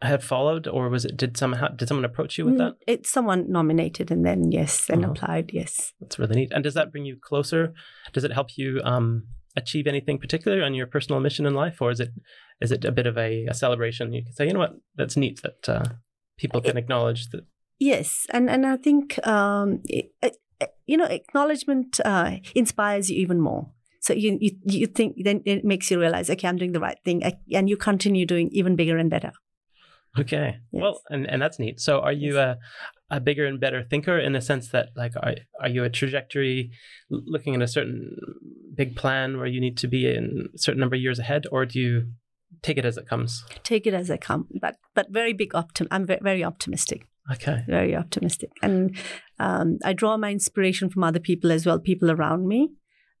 had 0.00 0.24
followed, 0.24 0.66
or 0.66 0.88
was 0.88 1.04
it 1.04 1.16
did 1.16 1.36
somehow 1.36 1.68
did 1.68 1.86
someone 1.86 2.04
approach 2.04 2.36
you 2.38 2.44
with 2.44 2.54
Mm, 2.54 2.58
that? 2.58 2.72
It's 2.88 3.08
someone 3.10 3.48
nominated 3.48 4.10
and 4.10 4.26
then 4.26 4.50
yes, 4.50 4.86
then 4.86 5.04
Uh-huh. 5.04 5.12
applied. 5.12 5.52
Yes. 5.52 5.92
That's 6.00 6.18
really 6.18 6.34
neat. 6.34 6.50
And 6.52 6.64
does 6.64 6.74
that 6.74 6.90
bring 6.90 7.04
you 7.04 7.16
closer? 7.20 7.72
Does 8.12 8.24
it 8.24 8.32
help 8.32 8.58
you 8.58 8.80
um, 8.82 9.28
achieve 9.56 9.86
anything 9.86 10.18
particular 10.18 10.62
on 10.62 10.74
your 10.74 10.86
personal 10.86 11.20
mission 11.20 11.46
in 11.46 11.54
life, 11.54 11.80
or 11.82 11.90
is 11.90 12.00
it 12.00 12.10
is 12.60 12.72
it 12.72 12.84
a 12.84 12.92
bit 12.92 13.06
of 13.06 13.16
a, 13.18 13.46
a 13.46 13.54
celebration? 13.54 14.12
You 14.12 14.22
can 14.24 14.32
say, 14.32 14.46
you 14.46 14.52
know 14.52 14.60
what, 14.60 14.74
that's 14.96 15.16
neat 15.16 15.40
that 15.42 15.68
uh, 15.68 15.84
people 16.38 16.60
can 16.60 16.76
acknowledge 16.76 17.28
that. 17.30 17.44
Yes, 17.78 18.26
and 18.30 18.48
and 18.48 18.64
I 18.66 18.76
think 18.76 19.24
um, 19.26 19.80
it, 19.84 20.12
you 20.86 20.96
know 20.96 21.06
acknowledgement 21.06 22.00
uh, 22.04 22.36
inspires 22.54 23.10
you 23.10 23.16
even 23.20 23.40
more. 23.40 23.70
So 24.00 24.12
you, 24.12 24.36
you 24.40 24.52
you 24.64 24.86
think 24.88 25.16
then 25.24 25.42
it 25.44 25.64
makes 25.64 25.90
you 25.90 26.00
realize, 26.00 26.28
okay, 26.30 26.48
I'm 26.48 26.56
doing 26.58 26.72
the 26.72 26.80
right 26.80 26.98
thing, 27.04 27.24
I- 27.24 27.38
and 27.52 27.68
you 27.68 27.76
continue 27.76 28.26
doing 28.26 28.48
even 28.52 28.74
bigger 28.76 28.96
and 28.98 29.08
better. 29.10 29.32
Okay, 30.18 30.58
Yes. 30.72 30.82
well, 30.82 31.00
and, 31.08 31.26
and 31.30 31.40
that's 31.40 31.58
neat. 31.58 31.80
So, 31.80 32.00
are 32.00 32.12
you 32.12 32.38
a, 32.38 32.58
a 33.12 33.20
bigger 33.20 33.46
and 33.46 33.60
better 33.60 33.84
thinker 33.84 34.18
in 34.18 34.32
the 34.32 34.40
sense 34.40 34.70
that, 34.70 34.88
like, 34.96 35.14
are 35.16 35.34
are 35.60 35.68
you 35.68 35.84
a 35.84 35.90
trajectory 35.90 36.72
looking 37.10 37.54
at 37.54 37.62
a 37.62 37.68
certain 37.68 38.16
big 38.74 38.96
plan 38.96 39.36
where 39.36 39.46
you 39.46 39.60
need 39.60 39.76
to 39.76 39.86
be 39.86 40.06
in 40.06 40.48
a 40.54 40.58
certain 40.58 40.80
number 40.80 40.96
of 40.96 41.02
years 41.02 41.18
ahead, 41.18 41.44
or 41.52 41.66
do 41.66 41.78
you 41.78 42.12
take 42.62 42.78
it 42.78 42.84
as 42.84 42.96
it 42.96 43.06
comes? 43.06 43.44
Take 43.62 43.86
it 43.86 43.94
as 43.94 44.10
it 44.10 44.20
come, 44.20 44.48
but 44.60 44.76
but 44.94 45.06
very 45.10 45.34
big 45.34 45.52
optim. 45.52 45.86
I'm 45.90 46.06
very, 46.06 46.20
very 46.22 46.42
optimistic. 46.42 47.06
Okay, 47.30 47.62
very 47.68 47.94
optimistic. 47.94 48.50
And 48.62 48.96
um, 49.38 49.78
I 49.84 49.92
draw 49.92 50.16
my 50.16 50.32
inspiration 50.32 50.90
from 50.90 51.04
other 51.04 51.20
people 51.20 51.52
as 51.52 51.66
well, 51.66 51.78
people 51.78 52.10
around 52.10 52.48
me. 52.48 52.70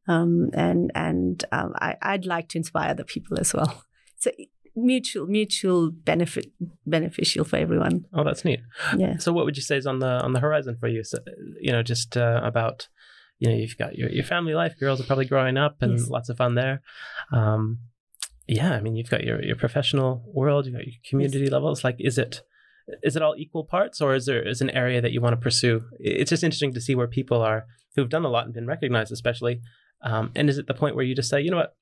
Um, 0.08 0.50
and 0.54 0.90
and 0.94 1.44
um, 1.52 1.74
I, 1.76 1.96
I'd 2.02 2.26
like 2.26 2.48
to 2.48 2.58
inspire 2.58 2.90
other 2.90 3.04
people 3.04 3.38
as 3.38 3.54
well. 3.54 3.84
So 4.16 4.30
mutual 4.74 5.26
mutual 5.26 5.90
benefit 5.90 6.46
beneficial 6.86 7.44
for 7.44 7.56
everyone. 7.56 8.04
oh, 8.14 8.24
that's 8.24 8.44
neat. 8.44 8.60
Yeah. 8.96 9.18
So, 9.18 9.32
what 9.32 9.44
would 9.44 9.56
you 9.56 9.62
say 9.62 9.76
is 9.76 9.86
on 9.86 9.98
the 9.98 10.22
on 10.22 10.32
the 10.32 10.40
horizon 10.40 10.76
for 10.80 10.88
you? 10.88 11.04
So, 11.04 11.18
you 11.60 11.72
know, 11.72 11.82
just 11.82 12.16
uh, 12.16 12.40
about 12.42 12.88
you 13.38 13.48
know, 13.50 13.56
you've 13.56 13.76
got 13.78 13.96
your 13.96 14.08
your 14.10 14.24
family 14.24 14.54
life. 14.54 14.74
Girls 14.78 15.00
are 15.00 15.04
probably 15.04 15.26
growing 15.26 15.56
up, 15.56 15.76
and 15.82 15.98
Yes. 15.98 16.08
lots 16.08 16.28
of 16.28 16.36
fun 16.36 16.54
there. 16.54 16.82
Um, 17.32 17.78
yeah, 18.48 18.72
I 18.72 18.80
mean, 18.80 18.96
you've 18.96 19.10
got 19.10 19.24
your 19.24 19.42
your 19.42 19.56
professional 19.56 20.22
world, 20.26 20.66
you've 20.66 20.74
got 20.74 20.86
your 20.86 20.94
community 21.08 21.48
levels. 21.48 21.84
Like, 21.84 21.96
is 21.98 22.18
it 22.18 22.42
is 23.02 23.14
it 23.16 23.22
all 23.22 23.34
equal 23.38 23.64
parts, 23.64 24.00
or 24.00 24.14
is 24.14 24.26
there 24.26 24.46
is 24.46 24.60
an 24.60 24.70
area 24.70 25.00
that 25.00 25.12
you 25.12 25.20
want 25.20 25.32
to 25.34 25.40
pursue? 25.40 25.82
It's 25.98 26.30
just 26.30 26.42
interesting 26.44 26.72
to 26.74 26.80
see 26.80 26.94
where 26.94 27.06
people 27.08 27.40
are 27.42 27.66
who've 27.94 28.08
done 28.08 28.24
a 28.24 28.28
lot 28.28 28.44
and 28.44 28.54
been 28.54 28.66
recognized, 28.66 29.12
especially. 29.12 29.60
Um, 30.02 30.32
and 30.34 30.48
is 30.50 30.58
it 30.58 30.66
the 30.66 30.74
point 30.74 30.96
where 30.96 31.04
you 31.04 31.14
just 31.14 31.28
say, 31.28 31.40
you 31.40 31.50
know 31.50 31.58
what, 31.58 31.76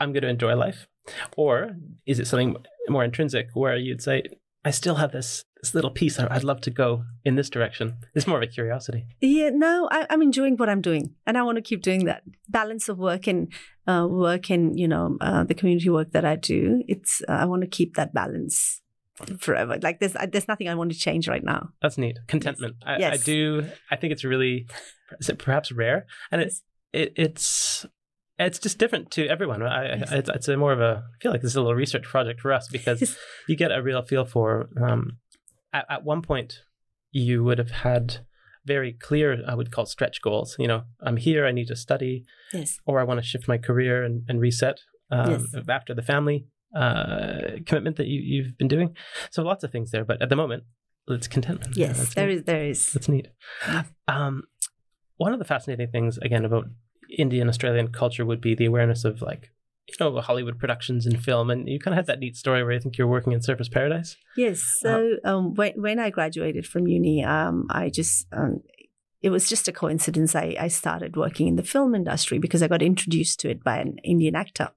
I'm 0.00 0.12
going 0.12 0.22
to 0.22 0.28
enjoy 0.28 0.56
life, 0.56 0.88
or 1.36 1.76
is 2.06 2.18
it 2.18 2.26
something 2.26 2.56
more 2.88 3.04
intrinsic 3.04 3.48
where 3.54 3.76
you'd 3.76 4.02
say, 4.02 4.22
I 4.64 4.70
still 4.70 4.96
have 4.96 5.12
this 5.12 5.44
this 5.62 5.74
little 5.74 5.90
piece. 5.90 6.18
I- 6.18 6.28
I'd 6.30 6.44
love 6.44 6.60
to 6.62 6.70
go 6.70 7.04
in 7.24 7.34
this 7.36 7.48
direction. 7.48 7.94
It's 8.14 8.26
more 8.26 8.36
of 8.36 8.42
a 8.42 8.46
curiosity. 8.46 9.06
Yeah, 9.20 9.50
no, 9.50 9.88
I, 9.90 10.06
I'm 10.10 10.20
enjoying 10.22 10.56
what 10.56 10.68
I'm 10.68 10.80
doing, 10.82 11.14
and 11.26 11.38
I 11.38 11.42
want 11.42 11.56
to 11.56 11.62
keep 11.62 11.82
doing 11.82 12.04
that 12.04 12.22
balance 12.48 12.88
of 12.88 12.98
work 12.98 13.26
and 13.26 13.52
uh, 13.86 14.06
work 14.08 14.50
and 14.50 14.78
you 14.78 14.86
know 14.88 15.16
uh, 15.20 15.44
the 15.44 15.54
community 15.54 15.88
work 15.88 16.12
that 16.12 16.24
I 16.24 16.36
do. 16.36 16.82
It's 16.88 17.22
uh, 17.28 17.32
I 17.32 17.44
want 17.46 17.62
to 17.62 17.68
keep 17.68 17.94
that 17.96 18.12
balance 18.12 18.82
forever. 19.38 19.78
Like 19.82 19.98
there's 20.00 20.14
there's 20.30 20.48
nothing 20.48 20.68
I 20.68 20.74
want 20.74 20.92
to 20.92 20.98
change 20.98 21.26
right 21.28 21.42
now. 21.44 21.70
That's 21.80 21.96
neat. 21.98 22.18
Contentment. 22.26 22.76
I, 22.84 22.94
I 22.94 22.98
Yes. 22.98 23.24
do. 23.24 23.66
I 23.90 23.96
think 23.96 24.12
it's 24.12 24.24
really, 24.24 24.66
is 25.20 25.28
it 25.28 25.38
perhaps 25.38 25.72
rare, 25.72 26.06
and 26.30 26.40
it's 26.42 26.62
it, 26.92 27.12
it's 27.16 27.86
it's 28.38 28.58
just 28.58 28.78
different 28.78 29.10
to 29.12 29.26
everyone. 29.28 29.62
I, 29.62 29.84
it's, 30.12 30.28
it's 30.28 30.48
a 30.48 30.56
more 30.56 30.72
of 30.72 30.80
a. 30.80 31.04
I 31.06 31.22
feel 31.22 31.32
like 31.32 31.42
this 31.42 31.52
is 31.52 31.56
a 31.56 31.60
little 31.60 31.74
research 31.74 32.04
project 32.04 32.40
for 32.40 32.52
us 32.52 32.68
because 32.68 33.16
you 33.48 33.56
get 33.56 33.72
a 33.72 33.82
real 33.82 34.02
feel 34.02 34.24
for. 34.24 34.68
Um, 34.82 35.18
at, 35.72 35.86
at 35.88 36.04
one 36.04 36.22
point, 36.22 36.60
you 37.12 37.42
would 37.44 37.58
have 37.58 37.70
had 37.70 38.18
very 38.64 38.92
clear. 38.92 39.42
I 39.46 39.54
would 39.54 39.70
call 39.70 39.86
stretch 39.86 40.20
goals. 40.22 40.56
You 40.58 40.68
know, 40.68 40.82
I'm 41.02 41.16
here. 41.16 41.46
I 41.46 41.52
need 41.52 41.68
to 41.68 41.76
study. 41.76 42.24
yes, 42.52 42.78
or 42.84 43.00
I 43.00 43.04
want 43.04 43.18
to 43.20 43.26
shift 43.26 43.48
my 43.48 43.58
career 43.58 44.04
and, 44.04 44.22
and 44.28 44.40
reset 44.40 44.80
um, 45.10 45.30
Yes. 45.54 45.64
after 45.68 45.94
the 45.94 46.02
family 46.02 46.46
uh, 46.74 47.58
commitment 47.64 47.96
that 47.96 48.06
you, 48.06 48.20
you've 48.20 48.58
been 48.58 48.68
doing. 48.68 48.94
So 49.30 49.42
lots 49.42 49.64
of 49.64 49.70
things 49.72 49.90
there, 49.92 50.04
but 50.04 50.20
at 50.20 50.28
the 50.28 50.36
moment, 50.36 50.64
it's 51.08 51.28
contentment. 51.28 51.76
Yes, 51.76 51.98
that's 51.98 52.14
there 52.14 52.26
neat. 52.28 52.36
is 52.38 52.44
there 52.44 52.64
is. 52.64 52.92
That's 52.92 53.08
neat. 53.08 53.28
Yeah. 53.66 53.84
Um, 54.08 54.42
one 55.16 55.32
of 55.32 55.38
the 55.38 55.44
fascinating 55.46 55.88
things, 55.90 56.18
again, 56.18 56.44
about 56.44 56.66
Indian 57.10 57.48
Australian 57.48 57.88
culture 57.88 58.24
would 58.24 58.40
be 58.40 58.54
the 58.54 58.66
awareness 58.66 59.04
of 59.04 59.22
like, 59.22 59.50
you 59.88 59.94
know, 60.00 60.20
Hollywood 60.20 60.58
productions 60.58 61.06
and 61.06 61.22
film. 61.22 61.50
And 61.50 61.68
you 61.68 61.78
kind 61.78 61.94
of 61.94 61.98
had 61.98 62.06
that 62.06 62.18
neat 62.18 62.36
story 62.36 62.62
where 62.62 62.72
I 62.72 62.78
think 62.78 62.98
you're 62.98 63.06
working 63.06 63.32
in 63.32 63.40
Surfers 63.40 63.70
Paradise. 63.70 64.16
Yes. 64.36 64.60
So 64.80 65.16
um, 65.24 65.54
when 65.54 65.72
when 65.76 65.98
I 65.98 66.10
graduated 66.10 66.66
from 66.66 66.86
uni, 66.86 67.24
um, 67.24 67.66
I 67.70 67.90
just 67.90 68.26
um, 68.32 68.62
it 69.22 69.30
was 69.30 69.48
just 69.48 69.68
a 69.68 69.72
coincidence. 69.72 70.34
I, 70.34 70.56
I 70.58 70.68
started 70.68 71.16
working 71.16 71.48
in 71.48 71.56
the 71.56 71.62
film 71.62 71.94
industry 71.94 72.38
because 72.38 72.62
I 72.62 72.68
got 72.68 72.82
introduced 72.82 73.40
to 73.40 73.50
it 73.50 73.64
by 73.64 73.78
an 73.78 73.96
Indian 74.04 74.36
actor. 74.36 74.70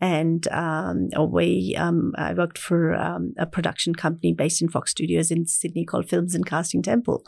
And 0.00 0.48
um, 0.48 1.08
we, 1.30 1.76
um, 1.78 2.12
I 2.16 2.32
worked 2.32 2.56
for 2.56 2.94
um, 2.94 3.34
a 3.38 3.46
production 3.46 3.94
company 3.94 4.32
based 4.32 4.62
in 4.62 4.68
Fox 4.68 4.90
Studios 4.90 5.30
in 5.30 5.46
Sydney 5.46 5.84
called 5.84 6.08
Films 6.08 6.34
and 6.34 6.46
Casting 6.46 6.82
Temple. 6.82 7.24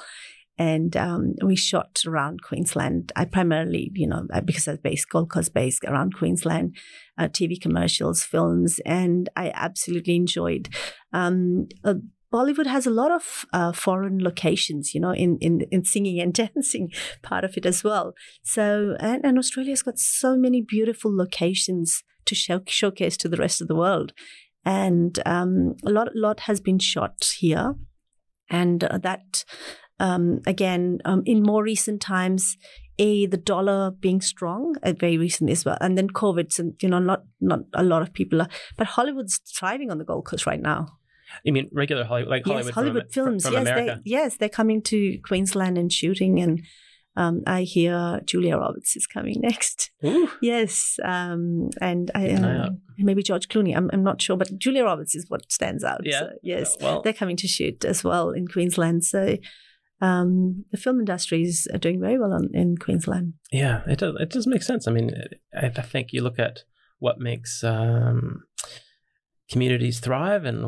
And 0.59 0.97
um, 0.97 1.35
we 1.43 1.57
shot 1.57 2.03
around 2.07 2.43
Queensland. 2.43 3.11
I 3.17 3.25
primarily, 3.25 3.91
you 3.95 4.07
know, 4.07 4.27
because 4.45 4.69
I 4.69 4.73
was 4.73 4.81
based, 4.81 5.09
Gold 5.09 5.31
Coast 5.31 5.55
based 5.55 5.83
around 5.85 6.15
Queensland, 6.15 6.77
uh, 7.19 7.29
TV 7.29 7.61
commercials, 7.61 8.23
films, 8.23 8.79
and 8.85 9.29
I 9.35 9.51
absolutely 9.55 10.15
enjoyed 10.15 10.69
um, 11.13 11.69
uh, 11.85 11.95
Bollywood 12.33 12.67
has 12.67 12.87
a 12.87 12.91
lot 12.91 13.11
of 13.13 13.45
uh, 13.53 13.73
foreign 13.73 14.19
locations, 14.25 14.95
you 14.95 15.01
know, 15.01 15.13
in, 15.13 15.37
in, 15.41 15.67
in 15.71 15.85
singing 15.85 16.19
and 16.19 16.33
dancing 16.55 16.91
part 17.21 17.45
of 17.45 17.57
it 17.57 17.67
as 17.67 17.85
well. 17.85 18.15
So, 18.43 18.97
and, 18.99 19.25
and 19.25 19.39
Australia's 19.39 19.83
got 19.83 19.99
so 19.99 20.37
many 20.37 20.63
beautiful 20.63 21.15
locations 21.15 22.03
to 22.25 22.35
show, 22.35 22.63
showcase 22.67 23.17
to 23.19 23.29
the 23.29 23.37
rest 23.37 23.61
of 23.61 23.69
the 23.69 23.77
world. 23.77 24.13
And 24.65 25.19
um, 25.27 25.75
a 25.85 25.91
lot, 25.91 26.09
lot 26.15 26.41
has 26.41 26.61
been 26.61 26.79
shot 26.79 27.33
here. 27.39 27.75
And 28.49 28.85
uh, 28.85 28.99
that, 28.99 29.45
um, 30.03 30.41
again, 30.47 30.99
um, 31.05 31.23
in 31.25 31.43
more 31.43 31.63
recent 31.63 32.01
times, 32.03 32.57
a 32.99 33.27
the 33.27 33.37
dollar 33.53 33.91
being 33.91 34.21
strong 34.21 34.75
uh, 34.83 34.93
very 34.93 35.17
recently 35.17 35.53
as 35.53 35.65
well, 35.65 35.79
and 35.81 35.97
then 35.97 36.09
COVID. 36.09 36.53
So 36.53 36.73
you 36.83 36.89
know, 36.89 36.99
not 36.99 37.23
not 37.41 37.61
a 37.73 37.83
lot 37.83 38.03
of 38.03 38.13
people 38.13 38.43
are, 38.43 38.49
but 38.77 38.87
Hollywood's 38.87 39.41
thriving 39.59 39.91
on 39.91 39.99
the 39.99 40.05
Gold 40.05 40.27
Coast 40.27 40.47
right 40.47 40.61
now. 40.61 40.81
You 41.45 41.53
mean 41.53 41.71
regular 41.73 42.05
Hollywood, 42.05 42.31
like 42.31 42.45
Hollywood, 42.45 42.65
yes, 42.67 42.75
Hollywood 42.75 43.03
Am- 43.05 43.09
films. 43.11 43.45
from, 43.45 43.53
yes, 43.55 43.63
America? 43.63 44.01
they 44.05 44.11
yes 44.11 44.37
they're 44.37 44.49
coming 44.61 44.83
to 44.83 45.19
Queensland 45.25 45.79
and 45.79 45.91
shooting, 45.91 46.41
and 46.41 46.61
um, 47.17 47.43
I 47.47 47.63
hear 47.63 48.21
Julia 48.27 48.57
Roberts 48.59 48.97
is 48.97 49.07
coming 49.07 49.37
next. 49.49 49.91
Ooh, 50.05 50.29
Yes, 50.43 50.99
um, 51.05 51.71
and 51.81 52.11
I, 52.15 52.31
uh, 52.31 52.71
maybe 52.99 53.23
George 53.23 53.49
Clooney. 53.49 53.75
I'm 53.77 53.89
I'm 53.93 54.03
not 54.03 54.21
sure, 54.21 54.37
but 54.37 54.59
Julia 54.59 54.85
Roberts 54.85 55.15
is 55.15 55.27
what 55.31 55.51
stands 55.51 55.85
out. 55.85 56.01
Yeah. 56.05 56.21
So, 56.21 56.31
yes, 56.43 56.77
well, 56.81 57.03
they're 57.03 57.13
coming 57.23 57.37
to 57.39 57.49
shoot 57.49 57.85
as 57.85 58.05
well 58.05 58.31
in 58.31 58.47
Queensland. 58.49 59.05
So. 59.05 59.39
Um, 60.03 60.65
the 60.73 60.77
film 60.77 60.99
industry 60.99 61.43
is 61.43 61.69
doing 61.81 62.01
very 62.01 62.19
well 62.19 62.33
on, 62.33 62.51
in 62.53 62.77
Queensland. 62.77 63.35
Yeah, 63.53 63.83
it 63.87 63.99
does. 64.01 64.17
It 64.19 64.31
does 64.31 64.47
make 64.47 64.63
sense. 64.65 64.89
I 64.89 64.91
mean, 64.91 65.09
I, 65.55 65.67
I 65.67 65.83
think 65.93 66.13
you 66.13 66.23
look 66.23 66.39
at 66.41 66.65
what 66.99 67.21
makes 67.21 67.63
um, 67.63 68.43
communities 69.51 70.01
thrive, 70.01 70.45
and 70.45 70.59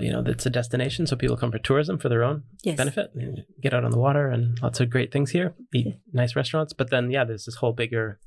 you 0.00 0.12
know, 0.12 0.22
it's 0.26 0.46
a 0.46 0.50
destination, 0.50 1.06
so 1.06 1.16
people 1.16 1.36
come 1.36 1.52
for 1.52 1.58
tourism 1.58 1.98
for 1.98 2.08
their 2.08 2.24
own 2.24 2.42
Yes, 2.62 2.76
benefit, 2.76 3.10
and 3.14 3.44
get 3.62 3.72
out 3.74 3.84
on 3.84 3.90
the 3.90 3.98
water, 3.98 4.28
and 4.28 4.58
lots 4.62 4.80
of 4.80 4.90
great 4.90 5.12
things 5.12 5.30
here, 5.30 5.54
eat 5.74 5.86
Yeah. 5.86 5.92
nice 6.12 6.34
restaurants. 6.36 6.72
But 6.72 6.90
then, 6.90 7.10
yeah, 7.10 7.24
there's 7.24 7.44
this 7.46 7.56
whole 7.56 7.72
bigger 7.72 8.18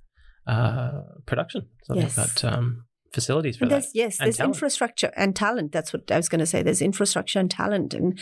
uh, 0.48 1.02
production. 1.26 1.68
So 1.84 1.94
Yes. 1.96 2.16
they've 2.16 2.26
got 2.26 2.54
um, 2.54 2.86
facilities 3.14 3.58
for 3.58 3.66
And 3.66 3.72
that. 3.72 3.86
yes, 3.94 4.18
And 4.20 4.28
there's 4.28 4.38
talent. 4.38 4.56
infrastructure 4.56 5.12
and 5.18 5.36
talent. 5.36 5.72
That's 5.72 5.92
what 5.94 6.10
I 6.12 6.18
was 6.18 6.30
going 6.30 6.40
to 6.40 6.46
say. 6.46 6.64
There's 6.64 6.82
infrastructure 6.82 7.40
and 7.40 7.52
talent, 7.52 7.94
and 7.94 8.18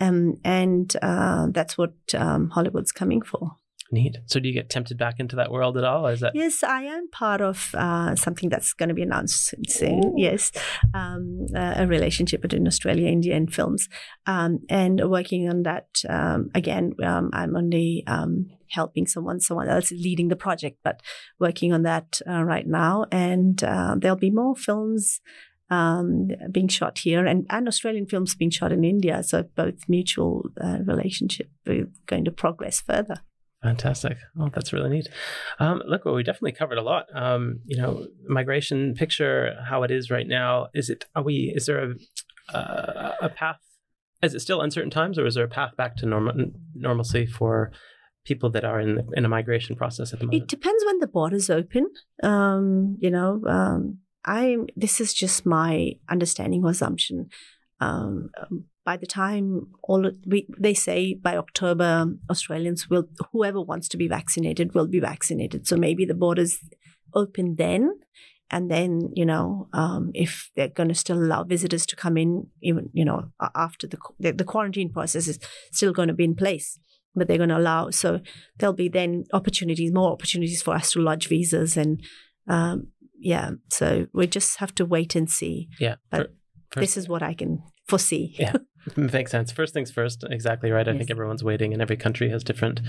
um, 0.00 0.34
and 0.44 0.94
uh, 1.02 1.48
that's 1.50 1.76
what 1.76 1.92
um, 2.14 2.50
Hollywood's 2.50 2.92
coming 2.92 3.22
for. 3.22 3.52
Neat. 3.90 4.18
So, 4.26 4.38
do 4.38 4.48
you 4.48 4.54
get 4.54 4.68
tempted 4.68 4.98
back 4.98 5.18
into 5.18 5.36
that 5.36 5.50
world 5.50 5.78
at 5.78 5.84
all? 5.84 6.06
Is 6.08 6.20
that 6.20 6.34
Yes, 6.34 6.62
I 6.62 6.82
am 6.82 7.08
part 7.08 7.40
of 7.40 7.74
uh, 7.74 8.14
something 8.16 8.50
that's 8.50 8.74
going 8.74 8.90
to 8.90 8.94
be 8.94 9.02
announced 9.02 9.54
soon. 9.66 10.04
Ooh. 10.04 10.14
Yes, 10.14 10.52
um, 10.92 11.46
a 11.54 11.86
relationship 11.86 12.42
between 12.42 12.66
Australia, 12.66 13.08
India, 13.08 13.34
and 13.34 13.52
films, 13.52 13.88
um, 14.26 14.58
and 14.68 15.00
working 15.08 15.48
on 15.48 15.62
that. 15.62 15.86
Um, 16.06 16.50
again, 16.54 16.92
um, 17.02 17.30
I'm 17.32 17.56
only 17.56 18.04
um, 18.06 18.50
helping 18.70 19.06
someone, 19.06 19.40
someone 19.40 19.68
else 19.68 19.90
is 19.90 20.02
leading 20.02 20.28
the 20.28 20.36
project, 20.36 20.78
but 20.84 21.00
working 21.38 21.72
on 21.72 21.82
that 21.82 22.20
uh, 22.28 22.42
right 22.42 22.66
now. 22.66 23.06
And 23.10 23.62
uh, 23.64 23.96
there'll 23.98 24.16
be 24.16 24.30
more 24.30 24.54
films 24.54 25.20
um, 25.70 26.28
being 26.50 26.68
shot 26.68 26.98
here 26.98 27.26
and, 27.26 27.46
and 27.50 27.68
Australian 27.68 28.06
films 28.06 28.34
being 28.34 28.50
shot 28.50 28.72
in 28.72 28.84
India. 28.84 29.22
So 29.22 29.44
both 29.54 29.88
mutual 29.88 30.46
uh, 30.60 30.78
relationship 30.84 31.50
going 32.06 32.24
to 32.24 32.30
progress 32.30 32.80
further. 32.80 33.16
Fantastic. 33.62 34.18
Oh, 34.38 34.50
that's 34.54 34.72
really 34.72 34.90
neat. 34.90 35.08
Um, 35.58 35.82
look, 35.84 36.04
well, 36.04 36.14
we 36.14 36.22
definitely 36.22 36.52
covered 36.52 36.78
a 36.78 36.82
lot. 36.82 37.06
Um, 37.12 37.60
you 37.64 37.76
know, 37.76 38.06
migration 38.28 38.94
picture, 38.94 39.56
how 39.68 39.82
it 39.82 39.90
is 39.90 40.10
right 40.10 40.28
now. 40.28 40.68
Is 40.74 40.88
it? 40.88 41.06
Are 41.16 41.24
we? 41.24 41.52
Is 41.56 41.66
there 41.66 41.82
a 41.82 42.56
uh, 42.56 43.14
a 43.20 43.28
path? 43.28 43.58
Is 44.22 44.34
it 44.34 44.40
still 44.40 44.60
uncertain 44.60 44.90
times, 44.90 45.18
or 45.18 45.26
is 45.26 45.34
there 45.34 45.44
a 45.44 45.48
path 45.48 45.76
back 45.76 45.96
to 45.96 46.06
normal 46.06 46.34
normalcy 46.74 47.26
for 47.26 47.72
people 48.24 48.48
that 48.50 48.64
are 48.64 48.78
in 48.78 48.94
the, 48.94 49.06
in 49.16 49.24
a 49.24 49.28
migration 49.28 49.74
process 49.74 50.12
at 50.12 50.20
the 50.20 50.26
moment? 50.26 50.44
It 50.44 50.48
depends 50.48 50.84
when 50.86 51.00
the 51.00 51.08
borders 51.08 51.50
open. 51.50 51.88
Um, 52.22 52.96
you 53.00 53.10
know, 53.10 53.42
um, 53.44 53.98
I 54.28 54.58
this 54.76 55.00
is 55.00 55.14
just 55.14 55.46
my 55.46 55.92
understanding 56.08 56.62
or 56.62 56.70
assumption. 56.70 57.30
Um, 57.80 58.30
by 58.84 58.96
the 58.96 59.06
time 59.06 59.68
all 59.82 60.10
we, 60.26 60.46
they 60.58 60.74
say 60.74 61.14
by 61.14 61.36
October, 61.36 62.06
Australians 62.30 62.90
will 62.90 63.04
whoever 63.32 63.60
wants 63.60 63.88
to 63.88 63.96
be 63.96 64.06
vaccinated 64.06 64.74
will 64.74 64.86
be 64.86 65.00
vaccinated. 65.00 65.66
So 65.66 65.76
maybe 65.76 66.04
the 66.04 66.14
borders 66.14 66.58
open 67.14 67.56
then, 67.56 67.90
and 68.50 68.70
then 68.70 69.10
you 69.14 69.24
know 69.24 69.68
um, 69.72 70.10
if 70.12 70.50
they're 70.54 70.68
going 70.68 70.90
to 70.90 70.94
still 70.94 71.18
allow 71.18 71.44
visitors 71.44 71.86
to 71.86 71.96
come 71.96 72.18
in, 72.18 72.48
even 72.62 72.90
you 72.92 73.06
know 73.06 73.32
after 73.54 73.86
the 73.86 73.98
the, 74.20 74.32
the 74.32 74.44
quarantine 74.44 74.92
process 74.92 75.26
is 75.26 75.38
still 75.72 75.92
going 75.92 76.08
to 76.08 76.14
be 76.14 76.24
in 76.24 76.34
place 76.34 76.78
but 77.14 77.26
they're 77.26 77.36
going 77.36 77.48
to 77.48 77.58
allow. 77.58 77.90
So 77.90 78.20
there'll 78.58 78.74
be 78.74 78.88
then 78.88 79.24
opportunities, 79.32 79.90
more 79.92 80.12
opportunities 80.12 80.62
for 80.62 80.74
us 80.74 80.92
to 80.92 81.00
lodge 81.00 81.26
visas 81.26 81.76
and 81.76 82.00
um, 82.46 82.88
yeah, 83.18 83.50
so 83.70 84.06
we 84.12 84.26
just 84.26 84.58
have 84.58 84.74
to 84.76 84.84
wait 84.84 85.14
and 85.14 85.30
see. 85.30 85.68
Yeah. 85.78 85.96
But 86.10 86.32
first, 86.70 86.80
this 86.80 86.96
is 86.96 87.08
what 87.08 87.22
I 87.22 87.34
can 87.34 87.62
foresee. 87.86 88.34
Yeah. 88.38 88.54
Makes 88.96 89.32
sense. 89.32 89.52
First 89.52 89.74
things 89.74 89.90
first, 89.90 90.24
exactly 90.30 90.70
right. 90.70 90.86
I 90.86 90.92
yes. 90.92 90.98
think 90.98 91.10
everyone's 91.10 91.44
waiting, 91.44 91.72
and 91.72 91.82
every 91.82 91.96
country 91.96 92.30
has 92.30 92.44
different 92.44 92.80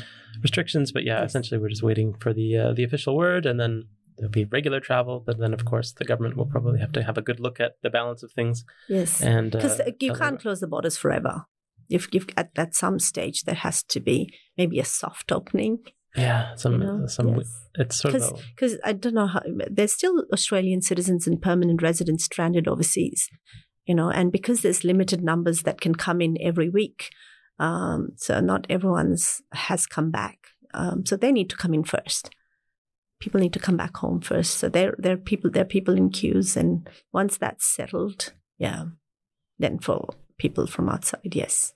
restrictions. 0.41 0.91
But 0.91 1.03
yeah, 1.03 1.21
yes. 1.21 1.31
essentially, 1.31 1.59
we're 1.59 1.69
just 1.69 1.83
waiting 1.83 2.13
for 2.19 2.33
the 2.33 2.57
uh, 2.57 2.73
the 2.73 2.83
official 2.83 3.17
word, 3.17 3.45
and 3.45 3.59
then 3.59 3.85
there'll 4.17 4.31
be 4.31 4.45
regular 4.45 4.79
travel. 4.79 5.21
But 5.25 5.39
then, 5.39 5.53
of 5.53 5.65
course, 5.65 5.91
the 5.91 6.05
government 6.05 6.37
will 6.37 6.45
probably 6.45 6.79
have 6.79 6.91
to 6.93 7.03
have 7.03 7.17
a 7.17 7.21
good 7.21 7.39
look 7.39 7.59
at 7.59 7.73
the 7.81 7.89
balance 7.89 8.23
of 8.23 8.31
things. 8.31 8.63
Yes, 8.87 9.21
and 9.21 9.51
because 9.51 9.79
uh, 9.79 9.91
you 9.99 10.13
can't 10.13 10.39
close 10.39 10.59
the 10.59 10.67
borders 10.67 10.97
forever. 10.97 11.45
If, 11.89 12.07
if 12.13 12.27
at, 12.37 12.51
at 12.55 12.75
some 12.75 12.99
stage 12.99 13.45
there 13.45 13.55
has 13.55 13.81
to 13.83 13.99
be 13.99 14.31
maybe 14.57 14.79
a 14.79 14.85
soft 14.85 15.31
opening 15.31 15.79
yeah, 16.15 16.55
some 16.55 16.73
you 16.73 16.79
know? 16.79 17.07
some 17.07 17.35
yes. 17.37 17.67
it's 17.75 17.95
sort 17.95 18.13
Cause, 18.13 18.31
of 18.31 18.41
because 18.55 18.77
I 18.83 18.93
don't 18.93 19.13
know 19.13 19.27
how 19.27 19.41
there's 19.69 19.93
still 19.93 20.25
Australian 20.33 20.81
citizens 20.81 21.27
and 21.27 21.41
permanent 21.41 21.81
residents 21.81 22.25
stranded 22.25 22.67
overseas, 22.67 23.29
you 23.85 23.93
know, 23.93 24.09
and 24.09 24.31
because 24.31 24.61
there's 24.61 24.83
limited 24.83 25.23
numbers 25.23 25.63
that 25.63 25.81
can 25.81 25.95
come 25.95 26.21
in 26.21 26.37
every 26.41 26.69
week, 26.69 27.09
um, 27.59 28.09
so 28.15 28.39
not 28.39 28.65
everyone's 28.69 29.41
has 29.53 29.85
come 29.85 30.09
back. 30.09 30.37
Um, 30.73 31.05
so 31.05 31.15
they 31.15 31.31
need 31.31 31.49
to 31.49 31.57
come 31.57 31.73
in 31.73 31.83
first. 31.83 32.29
People 33.19 33.39
need 33.39 33.53
to 33.53 33.59
come 33.59 33.77
back 33.77 33.97
home 33.97 34.21
first. 34.21 34.57
So 34.57 34.69
there 34.69 34.95
there 34.97 35.13
are 35.13 35.17
people 35.17 35.51
there 35.51 35.63
are 35.63 35.67
people 35.67 35.95
in 35.95 36.09
queues, 36.09 36.57
and 36.57 36.89
once 37.13 37.37
that's 37.37 37.65
settled, 37.65 38.33
yeah, 38.57 38.85
then 39.59 39.77
for 39.77 40.09
people 40.39 40.65
from 40.65 40.89
outside, 40.89 41.35
yes. 41.35 41.73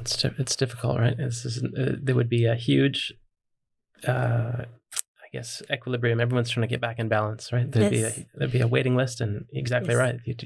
It's 0.00 0.24
it's 0.24 0.56
difficult, 0.56 1.00
right? 1.00 1.16
This 1.16 1.44
is, 1.44 1.62
uh, 1.62 1.96
there 2.00 2.14
would 2.14 2.28
be 2.28 2.46
a 2.46 2.54
huge 2.54 3.12
uh, 4.06 4.64
I 4.64 5.28
guess 5.32 5.62
equilibrium. 5.70 6.20
Everyone's 6.20 6.50
trying 6.50 6.66
to 6.66 6.72
get 6.72 6.80
back 6.80 6.98
in 6.98 7.08
balance, 7.08 7.52
right? 7.52 7.70
There'd 7.70 7.92
yes. 7.92 8.14
be 8.14 8.22
a 8.22 8.26
there'd 8.34 8.52
be 8.52 8.60
a 8.60 8.66
waiting 8.66 8.96
list, 8.96 9.20
and 9.20 9.46
exactly 9.52 9.94
yes. 9.94 9.98
right. 9.98 10.44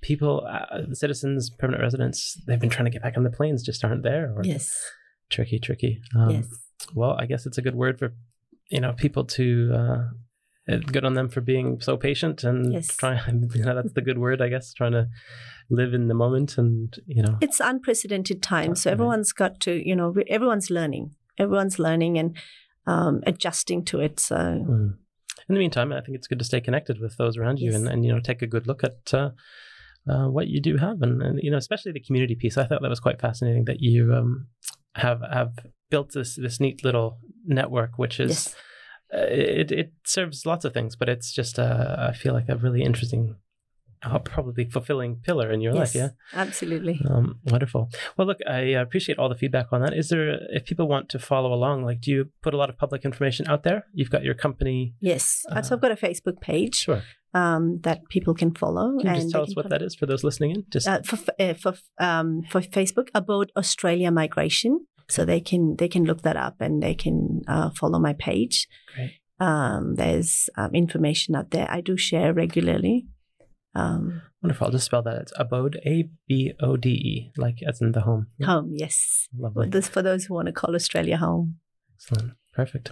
People, 0.00 0.46
uh, 0.48 0.92
citizens, 0.92 1.50
permanent 1.50 1.82
residents, 1.82 2.40
they've 2.46 2.60
been 2.60 2.70
trying 2.70 2.84
to 2.84 2.90
get 2.90 3.02
back 3.02 3.16
on 3.16 3.24
the 3.24 3.30
planes, 3.30 3.64
just 3.64 3.84
aren't 3.84 4.04
there. 4.04 4.32
Or 4.36 4.42
yes, 4.44 4.78
tricky, 5.28 5.58
tricky. 5.58 6.00
Um, 6.16 6.30
yes. 6.30 6.46
Well, 6.94 7.16
I 7.18 7.26
guess 7.26 7.46
it's 7.46 7.58
a 7.58 7.62
good 7.62 7.74
word 7.74 7.98
for 7.98 8.12
you 8.70 8.80
know 8.80 8.92
people 8.92 9.24
to. 9.24 9.72
Uh, 9.74 10.04
good 10.92 11.04
on 11.04 11.14
them 11.14 11.28
for 11.28 11.40
being 11.40 11.80
so 11.80 11.96
patient 11.96 12.44
and 12.44 12.72
yes. 12.72 12.94
trying. 12.96 13.50
You 13.54 13.64
know, 13.64 13.74
that's 13.74 13.94
the 13.94 14.02
good 14.02 14.18
word, 14.18 14.42
I 14.42 14.48
guess. 14.48 14.72
Trying 14.72 14.92
to 14.92 15.08
live 15.70 15.94
in 15.94 16.08
the 16.08 16.14
moment, 16.14 16.58
and 16.58 16.94
you 17.06 17.22
know, 17.22 17.38
it's 17.40 17.60
unprecedented 17.60 18.42
times. 18.42 18.82
So 18.82 18.90
everyone's 18.90 19.32
got 19.32 19.60
to, 19.60 19.86
you 19.86 19.96
know, 19.96 20.14
everyone's 20.28 20.70
learning. 20.70 21.14
Everyone's 21.38 21.78
learning, 21.78 22.18
and 22.18 22.36
um, 22.88 23.22
adjusting 23.26 23.84
to 23.86 24.00
it. 24.00 24.18
So. 24.18 24.36
Mm. 24.36 24.94
In 25.48 25.54
the 25.54 25.60
meantime, 25.60 25.92
I 25.92 26.00
think 26.00 26.16
it's 26.16 26.26
good 26.26 26.40
to 26.40 26.44
stay 26.44 26.60
connected 26.60 27.00
with 27.00 27.16
those 27.16 27.38
around 27.38 27.58
you 27.58 27.70
yes. 27.70 27.76
and, 27.76 27.88
and 27.88 28.04
you 28.04 28.12
know 28.12 28.20
take 28.20 28.42
a 28.42 28.46
good 28.46 28.66
look 28.66 28.84
at 28.84 29.14
uh, 29.14 29.30
uh, 30.08 30.28
what 30.28 30.48
you 30.48 30.60
do 30.60 30.76
have, 30.76 31.00
and, 31.00 31.22
and, 31.22 31.40
you 31.42 31.50
know 31.50 31.56
especially 31.56 31.92
the 31.92 32.00
community 32.00 32.34
piece. 32.34 32.58
I 32.58 32.66
thought 32.66 32.82
that 32.82 32.90
was 32.90 33.00
quite 33.00 33.20
fascinating 33.20 33.64
that 33.64 33.80
you 33.80 34.12
um, 34.14 34.48
have 34.94 35.22
have 35.32 35.52
built 35.90 36.12
this 36.12 36.36
this 36.36 36.60
neat 36.60 36.84
little 36.84 37.18
network, 37.46 37.92
which 37.96 38.20
is 38.20 38.54
yes. 39.10 39.20
uh, 39.22 39.26
it 39.32 39.72
it 39.72 39.92
serves 40.04 40.44
lots 40.44 40.66
of 40.66 40.74
things, 40.74 40.96
but 40.96 41.08
it's 41.08 41.32
just 41.32 41.58
uh, 41.58 41.96
I 41.98 42.12
feel 42.12 42.34
like 42.34 42.48
a 42.50 42.56
really 42.56 42.82
interesting 42.82 43.36
a 44.02 44.20
probably 44.20 44.64
fulfilling 44.64 45.16
pillar 45.16 45.50
in 45.50 45.60
your 45.60 45.74
yes, 45.74 45.94
life. 45.94 46.02
Yeah, 46.02 46.40
absolutely. 46.40 47.00
Um, 47.08 47.40
wonderful. 47.44 47.90
Well, 48.16 48.26
look, 48.26 48.38
I 48.46 48.58
appreciate 48.58 49.18
all 49.18 49.28
the 49.28 49.34
feedback 49.34 49.66
on 49.72 49.82
that. 49.82 49.94
Is 49.94 50.08
there, 50.08 50.38
if 50.50 50.64
people 50.64 50.88
want 50.88 51.08
to 51.10 51.18
follow 51.18 51.52
along, 51.52 51.84
like, 51.84 52.00
do 52.00 52.10
you 52.10 52.30
put 52.42 52.54
a 52.54 52.56
lot 52.56 52.70
of 52.70 52.78
public 52.78 53.04
information 53.04 53.46
out 53.48 53.62
there? 53.62 53.86
You've 53.92 54.10
got 54.10 54.22
your 54.22 54.34
company. 54.34 54.94
Yes, 55.00 55.44
uh, 55.50 55.62
so 55.62 55.74
I've 55.74 55.82
got 55.82 55.92
a 55.92 55.96
Facebook 55.96 56.40
page. 56.40 56.76
Sure. 56.76 57.02
Um, 57.34 57.80
that 57.82 58.08
people 58.08 58.34
can 58.34 58.54
follow. 58.54 58.98
Can 59.00 59.14
you 59.14 59.20
just 59.20 59.30
tell 59.30 59.42
us 59.42 59.54
what 59.54 59.68
that 59.68 59.82
is 59.82 59.94
for 59.94 60.06
those 60.06 60.24
listening 60.24 60.52
in? 60.52 60.64
Just 60.70 60.88
uh, 60.88 61.02
for 61.02 61.18
uh, 61.38 61.52
for 61.52 61.74
um, 61.98 62.42
for 62.48 62.62
Facebook 62.62 63.08
Abode 63.14 63.52
Australia 63.54 64.10
migration, 64.10 64.86
so 65.10 65.26
they 65.26 65.38
can 65.38 65.76
they 65.76 65.88
can 65.88 66.04
look 66.04 66.22
that 66.22 66.38
up 66.38 66.56
and 66.58 66.82
they 66.82 66.94
can 66.94 67.42
uh, 67.46 67.68
follow 67.78 67.98
my 67.98 68.14
page. 68.14 68.66
Great. 68.94 69.20
Um, 69.40 69.96
there's 69.96 70.48
um, 70.56 70.74
information 70.74 71.34
out 71.36 71.50
there. 71.50 71.70
I 71.70 71.82
do 71.82 71.98
share 71.98 72.32
regularly. 72.32 73.06
Um, 73.74 74.22
Wonderful. 74.42 74.66
I'll 74.66 74.72
just 74.72 74.86
spell 74.86 75.02
that. 75.02 75.16
It's 75.16 75.32
abode, 75.36 75.78
A 75.84 76.08
B 76.26 76.52
O 76.60 76.76
D 76.76 76.90
E, 76.90 77.32
like 77.36 77.58
as 77.66 77.80
in 77.80 77.92
the 77.92 78.02
home. 78.02 78.28
Home, 78.44 78.72
yes. 78.74 79.28
Lovely. 79.36 79.68
This 79.68 79.88
for 79.88 80.02
those 80.02 80.24
who 80.24 80.34
want 80.34 80.46
to 80.46 80.52
call 80.52 80.74
Australia 80.74 81.16
home. 81.16 81.56
Excellent. 81.96 82.32
Perfect. 82.54 82.90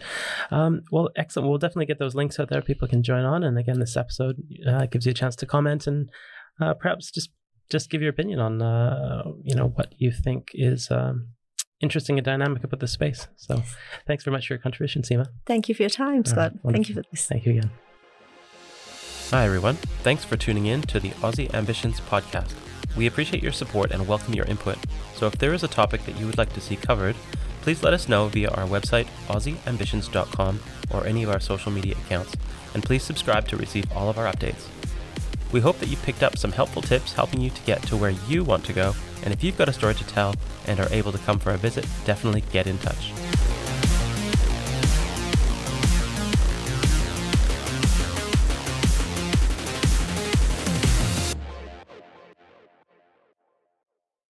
Um, 0.50 0.82
well, 0.92 1.10
excellent. 1.16 1.48
We'll 1.48 1.58
definitely 1.58 1.86
get 1.86 1.98
those 1.98 2.14
links 2.14 2.38
out 2.38 2.50
there. 2.50 2.62
People 2.62 2.86
can 2.86 3.02
join 3.02 3.24
on. 3.24 3.42
And 3.42 3.58
again, 3.58 3.80
this 3.80 3.96
episode 3.96 4.36
uh, 4.66 4.86
gives 4.86 5.06
you 5.06 5.10
a 5.10 5.14
chance 5.14 5.34
to 5.36 5.46
comment 5.46 5.86
and 5.88 6.08
uh, 6.60 6.74
perhaps 6.74 7.10
just 7.10 7.30
just 7.68 7.90
give 7.90 8.00
your 8.00 8.10
opinion 8.10 8.38
on 8.38 8.62
uh, 8.62 9.24
you 9.42 9.56
know 9.56 9.68
what 9.74 9.92
you 9.98 10.12
think 10.12 10.50
is 10.54 10.88
um, 10.90 11.28
interesting 11.80 12.18
and 12.18 12.24
dynamic 12.24 12.64
about 12.64 12.80
the 12.80 12.86
space. 12.86 13.26
So, 13.36 13.62
thanks 14.06 14.24
very 14.24 14.36
much 14.36 14.46
for 14.46 14.54
your 14.54 14.60
contribution, 14.60 15.02
Seema. 15.02 15.26
Thank 15.46 15.68
you 15.68 15.74
for 15.74 15.82
your 15.82 15.90
time, 15.90 16.24
Scott. 16.24 16.52
Right, 16.62 16.72
Thank 16.74 16.88
you 16.88 16.94
for 16.94 17.02
this. 17.10 17.26
Thank 17.26 17.44
you 17.46 17.52
again. 17.58 17.70
Hi, 19.30 19.44
everyone. 19.44 19.74
Thanks 20.04 20.24
for 20.24 20.36
tuning 20.36 20.66
in 20.66 20.82
to 20.82 21.00
the 21.00 21.10
Aussie 21.10 21.52
Ambitions 21.52 22.00
podcast. 22.00 22.54
We 22.96 23.08
appreciate 23.08 23.42
your 23.42 23.50
support 23.50 23.90
and 23.90 24.06
welcome 24.06 24.34
your 24.34 24.44
input. 24.44 24.78
So, 25.16 25.26
if 25.26 25.36
there 25.36 25.52
is 25.52 25.64
a 25.64 25.68
topic 25.68 26.04
that 26.04 26.16
you 26.16 26.26
would 26.26 26.38
like 26.38 26.52
to 26.52 26.60
see 26.60 26.76
covered, 26.76 27.16
please 27.62 27.82
let 27.82 27.92
us 27.92 28.08
know 28.08 28.28
via 28.28 28.50
our 28.50 28.68
website, 28.68 29.08
aussieambitions.com, 29.26 30.60
or 30.92 31.06
any 31.06 31.24
of 31.24 31.30
our 31.30 31.40
social 31.40 31.72
media 31.72 31.96
accounts. 32.04 32.36
And 32.72 32.84
please 32.84 33.02
subscribe 33.02 33.48
to 33.48 33.56
receive 33.56 33.90
all 33.90 34.08
of 34.08 34.16
our 34.16 34.32
updates. 34.32 34.68
We 35.50 35.58
hope 35.58 35.80
that 35.80 35.88
you 35.88 35.96
picked 35.96 36.22
up 36.22 36.38
some 36.38 36.52
helpful 36.52 36.82
tips 36.82 37.12
helping 37.12 37.40
you 37.40 37.50
to 37.50 37.62
get 37.62 37.82
to 37.88 37.96
where 37.96 38.14
you 38.28 38.44
want 38.44 38.64
to 38.66 38.72
go. 38.72 38.94
And 39.24 39.34
if 39.34 39.42
you've 39.42 39.58
got 39.58 39.68
a 39.68 39.72
story 39.72 39.94
to 39.96 40.06
tell 40.06 40.36
and 40.68 40.78
are 40.78 40.92
able 40.92 41.10
to 41.10 41.18
come 41.18 41.40
for 41.40 41.50
a 41.50 41.56
visit, 41.56 41.84
definitely 42.04 42.44
get 42.52 42.68
in 42.68 42.78
touch. 42.78 43.10